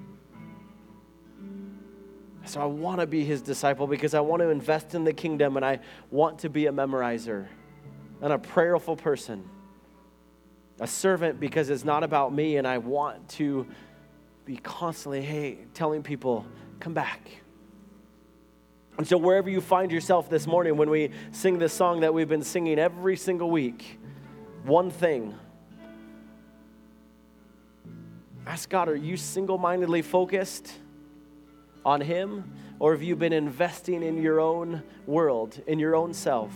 So 2.46 2.60
I 2.60 2.64
want 2.64 3.00
to 3.00 3.06
be 3.06 3.24
his 3.24 3.42
disciple 3.42 3.86
because 3.86 4.14
I 4.14 4.20
want 4.20 4.40
to 4.40 4.48
invest 4.48 4.94
in 4.94 5.04
the 5.04 5.12
kingdom 5.12 5.56
and 5.56 5.64
I 5.64 5.80
want 6.10 6.40
to 6.40 6.48
be 6.48 6.66
a 6.66 6.72
memorizer 6.72 7.46
and 8.20 8.32
a 8.32 8.38
prayerful 8.38 8.96
person. 8.96 9.48
A 10.80 10.86
servant 10.86 11.38
because 11.38 11.70
it's 11.70 11.84
not 11.84 12.02
about 12.02 12.32
me 12.32 12.56
and 12.56 12.66
I 12.66 12.78
want 12.78 13.28
to 13.30 13.66
be 14.46 14.56
constantly, 14.56 15.20
hey, 15.20 15.58
telling 15.74 16.02
people, 16.02 16.46
come 16.80 16.94
back. 16.94 17.20
And 18.96 19.06
so, 19.06 19.16
wherever 19.16 19.48
you 19.48 19.60
find 19.60 19.92
yourself 19.92 20.28
this 20.28 20.46
morning, 20.46 20.76
when 20.76 20.90
we 20.90 21.10
sing 21.32 21.58
this 21.58 21.72
song 21.72 22.00
that 22.00 22.12
we've 22.12 22.28
been 22.28 22.42
singing 22.42 22.78
every 22.78 23.16
single 23.16 23.50
week, 23.50 23.98
one 24.64 24.90
thing 24.90 25.34
Ask 28.50 28.68
God, 28.68 28.88
are 28.88 28.96
you 28.96 29.16
single 29.16 29.58
mindedly 29.58 30.02
focused 30.02 30.72
on 31.84 32.00
Him? 32.00 32.52
Or 32.80 32.90
have 32.90 33.00
you 33.00 33.14
been 33.14 33.32
investing 33.32 34.02
in 34.02 34.20
your 34.20 34.40
own 34.40 34.82
world, 35.06 35.62
in 35.68 35.78
your 35.78 35.94
own 35.94 36.12
self? 36.12 36.52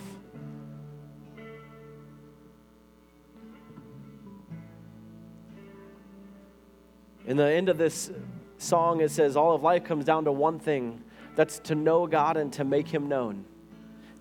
In 7.29 7.37
the 7.37 7.49
end 7.49 7.69
of 7.69 7.79
this 7.79 8.11
song, 8.59 9.01
it 9.01 9.13
says, 9.13 9.37
All 9.37 9.55
of 9.55 9.63
life 9.63 9.85
comes 9.85 10.05
down 10.05 10.25
to 10.25 10.33
one 10.33 10.59
thing 10.59 11.01
that's 11.37 11.61
to 11.61 11.77
know 11.77 12.09
God 12.09 12.37
and 12.37 12.53
to 12.55 12.65
make 12.65 12.89
Him 12.89 13.09
known. 13.09 13.45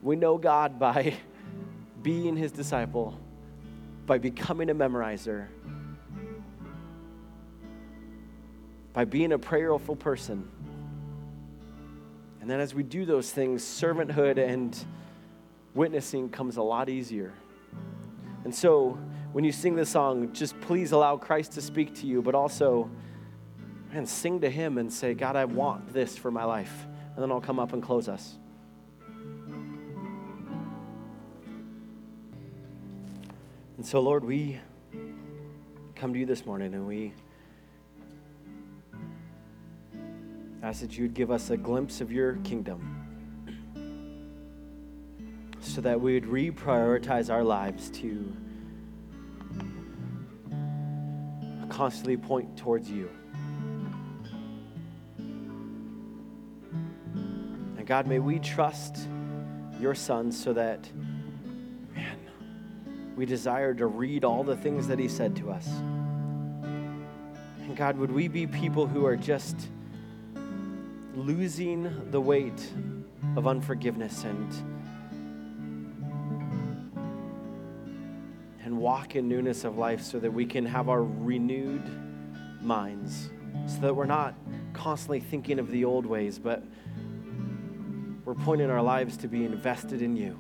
We 0.04 0.16
know 0.16 0.38
God 0.38 0.78
by 0.78 1.16
being 2.04 2.38
His 2.38 2.52
disciple, 2.52 3.20
by 4.06 4.20
becoming 4.20 4.70
a 4.70 4.76
memorizer, 4.76 5.48
by 8.94 9.06
being 9.06 9.32
a 9.32 9.40
prayerful 9.40 9.96
person. 9.96 10.50
And 12.40 12.50
then 12.50 12.60
as 12.60 12.74
we 12.74 12.84
do 12.84 13.06
those 13.06 13.32
things, 13.32 13.64
servanthood 13.64 14.38
and 14.38 14.78
witnessing 15.74 16.30
comes 16.30 16.58
a 16.58 16.62
lot 16.62 16.90
easier. 16.90 17.34
And 18.44 18.54
so 18.54 18.98
when 19.32 19.44
you 19.44 19.52
sing 19.52 19.76
this 19.76 19.90
song, 19.90 20.32
just 20.34 20.60
please 20.62 20.92
allow 20.92 21.18
Christ 21.18 21.54
to 21.54 21.62
speak 21.62 21.96
to 21.96 22.08
you, 22.08 22.22
but 22.22 22.36
also, 22.36 22.90
man, 23.92 24.06
sing 24.06 24.42
to 24.42 24.50
Him 24.50 24.78
and 24.78 24.92
say, 24.92 25.14
God, 25.14 25.36
I 25.36 25.46
want 25.46 25.92
this 25.92 26.18
for 26.18 26.30
my 26.30 26.44
life. 26.44 26.86
And 27.16 27.24
then 27.24 27.32
I'll 27.32 27.42
come 27.42 27.60
up 27.60 27.74
and 27.74 27.82
close 27.82 28.08
us. 28.08 28.38
And 33.78 33.84
And 33.84 33.90
so, 33.90 34.00
Lord, 34.00 34.24
we 34.24 34.62
come 35.94 36.14
to 36.14 36.20
you 36.20 36.26
this 36.26 36.46
morning 36.46 36.74
and 36.74 36.88
we 36.88 37.14
ask 40.64 40.80
that 40.80 40.98
you 40.98 41.04
would 41.04 41.14
give 41.14 41.30
us 41.30 41.50
a 41.50 41.58
glimpse 41.58 42.00
of 42.00 42.10
your 42.10 42.38
kingdom 42.38 43.06
so 45.60 45.82
that 45.82 46.00
we 46.00 46.14
would 46.14 46.24
reprioritize 46.24 47.30
our 47.30 47.44
lives 47.44 47.90
to 47.90 48.34
constantly 51.68 52.16
point 52.16 52.56
towards 52.56 52.90
you. 52.90 53.10
And 57.78 57.86
God, 57.86 58.08
may 58.08 58.20
we 58.20 58.40
trust 58.40 59.10
your 59.82 59.94
Son 59.94 60.32
so 60.32 60.54
that, 60.54 60.90
man, 61.94 62.18
we 63.18 63.26
desire 63.26 63.74
to 63.74 63.88
read 63.88 64.24
all 64.24 64.46
the 64.46 64.56
things 64.56 64.88
that 64.88 64.98
He 64.98 65.10
said 65.10 65.36
to 65.38 65.52
us. 65.52 65.68
And 65.68 67.76
God, 67.76 67.98
would 67.98 68.12
we 68.12 68.30
be 68.30 68.48
people 68.48 68.88
who 68.88 69.06
are 69.06 69.18
just 69.18 69.68
losing 71.16 72.12
the 72.12 72.20
weight 72.20 72.72
of 73.36 73.48
unforgiveness 73.48 74.24
and 74.24 74.52
and 78.64 78.78
walk 78.78 79.16
in 79.16 79.28
newness 79.28 79.64
of 79.64 79.78
life 79.78 80.02
so 80.02 80.20
that 80.20 80.32
we 80.32 80.46
can 80.46 80.66
have 80.66 80.90
our 80.90 81.04
renewed 81.04 81.84
minds 82.62 83.30
so 83.68 83.80
that 83.80 83.96
we're 83.96 84.06
not 84.06 84.34
constantly 84.74 85.20
thinking 85.20 85.60
of 85.60 85.70
the 85.70 85.86
old 85.86 86.06
ways 86.06 86.40
but 86.40 86.64
we're 88.26 88.34
pointing 88.34 88.72
our 88.72 88.82
lives 88.82 89.18
to 89.18 89.28
be 89.28 89.44
invested 89.44 90.02
in 90.02 90.16
you. 90.16 90.40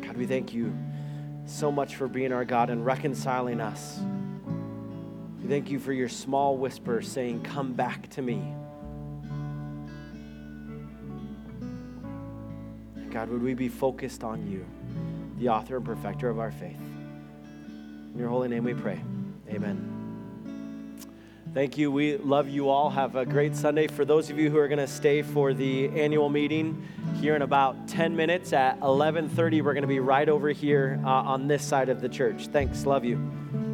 God 0.00 0.16
we 0.16 0.26
thank 0.26 0.52
you 0.52 0.76
so 1.44 1.70
much 1.70 1.94
for 1.94 2.08
being 2.08 2.32
our 2.32 2.44
God 2.44 2.70
and 2.70 2.84
reconciling 2.84 3.60
us 3.60 4.00
we 5.46 5.52
thank 5.52 5.70
you 5.70 5.78
for 5.78 5.92
your 5.92 6.08
small 6.08 6.56
whisper 6.56 7.00
saying, 7.00 7.40
Come 7.42 7.72
back 7.72 8.08
to 8.10 8.22
me. 8.22 8.42
God, 13.10 13.28
would 13.28 13.42
we 13.42 13.54
be 13.54 13.68
focused 13.68 14.24
on 14.24 14.50
you, 14.50 14.66
the 15.38 15.48
author 15.48 15.76
and 15.76 15.86
perfecter 15.86 16.28
of 16.28 16.40
our 16.40 16.50
faith? 16.50 16.80
In 18.12 18.18
your 18.18 18.28
holy 18.28 18.48
name 18.48 18.64
we 18.64 18.74
pray. 18.74 19.00
Amen. 19.48 19.92
Thank 21.54 21.78
you. 21.78 21.92
We 21.92 22.16
love 22.16 22.48
you 22.48 22.68
all. 22.68 22.90
Have 22.90 23.14
a 23.14 23.24
great 23.24 23.54
Sunday. 23.54 23.86
For 23.86 24.04
those 24.04 24.30
of 24.30 24.38
you 24.38 24.50
who 24.50 24.58
are 24.58 24.68
going 24.68 24.80
to 24.80 24.88
stay 24.88 25.22
for 25.22 25.54
the 25.54 25.88
annual 25.90 26.28
meeting 26.28 26.84
here 27.20 27.36
in 27.36 27.42
about 27.42 27.86
10 27.86 28.16
minutes 28.16 28.52
at 28.52 28.80
11:30, 28.80 29.62
we're 29.62 29.74
going 29.74 29.82
to 29.82 29.86
be 29.86 30.00
right 30.00 30.28
over 30.28 30.50
here 30.50 31.00
uh, 31.04 31.08
on 31.08 31.46
this 31.46 31.64
side 31.64 31.88
of 31.88 32.00
the 32.00 32.08
church. 32.08 32.48
Thanks. 32.48 32.84
Love 32.84 33.04
you. 33.04 33.65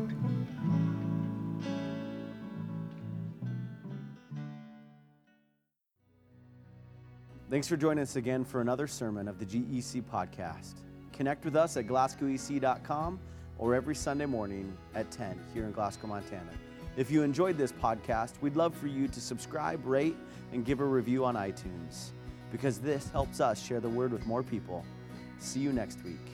Thanks 7.52 7.68
for 7.68 7.76
joining 7.76 8.00
us 8.00 8.16
again 8.16 8.46
for 8.46 8.62
another 8.62 8.86
sermon 8.86 9.28
of 9.28 9.38
the 9.38 9.44
GEC 9.44 10.02
podcast. 10.04 10.76
Connect 11.12 11.44
with 11.44 11.54
us 11.54 11.76
at 11.76 11.86
glasgowec.com 11.86 13.20
or 13.58 13.74
every 13.74 13.94
Sunday 13.94 14.24
morning 14.24 14.74
at 14.94 15.10
10 15.10 15.38
here 15.52 15.64
in 15.64 15.72
Glasgow, 15.72 16.06
Montana. 16.06 16.50
If 16.96 17.10
you 17.10 17.22
enjoyed 17.22 17.58
this 17.58 17.70
podcast, 17.70 18.40
we'd 18.40 18.56
love 18.56 18.74
for 18.74 18.86
you 18.86 19.06
to 19.06 19.20
subscribe, 19.20 19.84
rate, 19.84 20.16
and 20.54 20.64
give 20.64 20.80
a 20.80 20.84
review 20.86 21.26
on 21.26 21.34
iTunes 21.34 22.12
because 22.50 22.78
this 22.78 23.10
helps 23.10 23.38
us 23.38 23.62
share 23.62 23.80
the 23.80 23.88
word 23.90 24.12
with 24.12 24.24
more 24.24 24.42
people. 24.42 24.82
See 25.38 25.60
you 25.60 25.74
next 25.74 26.02
week. 26.04 26.32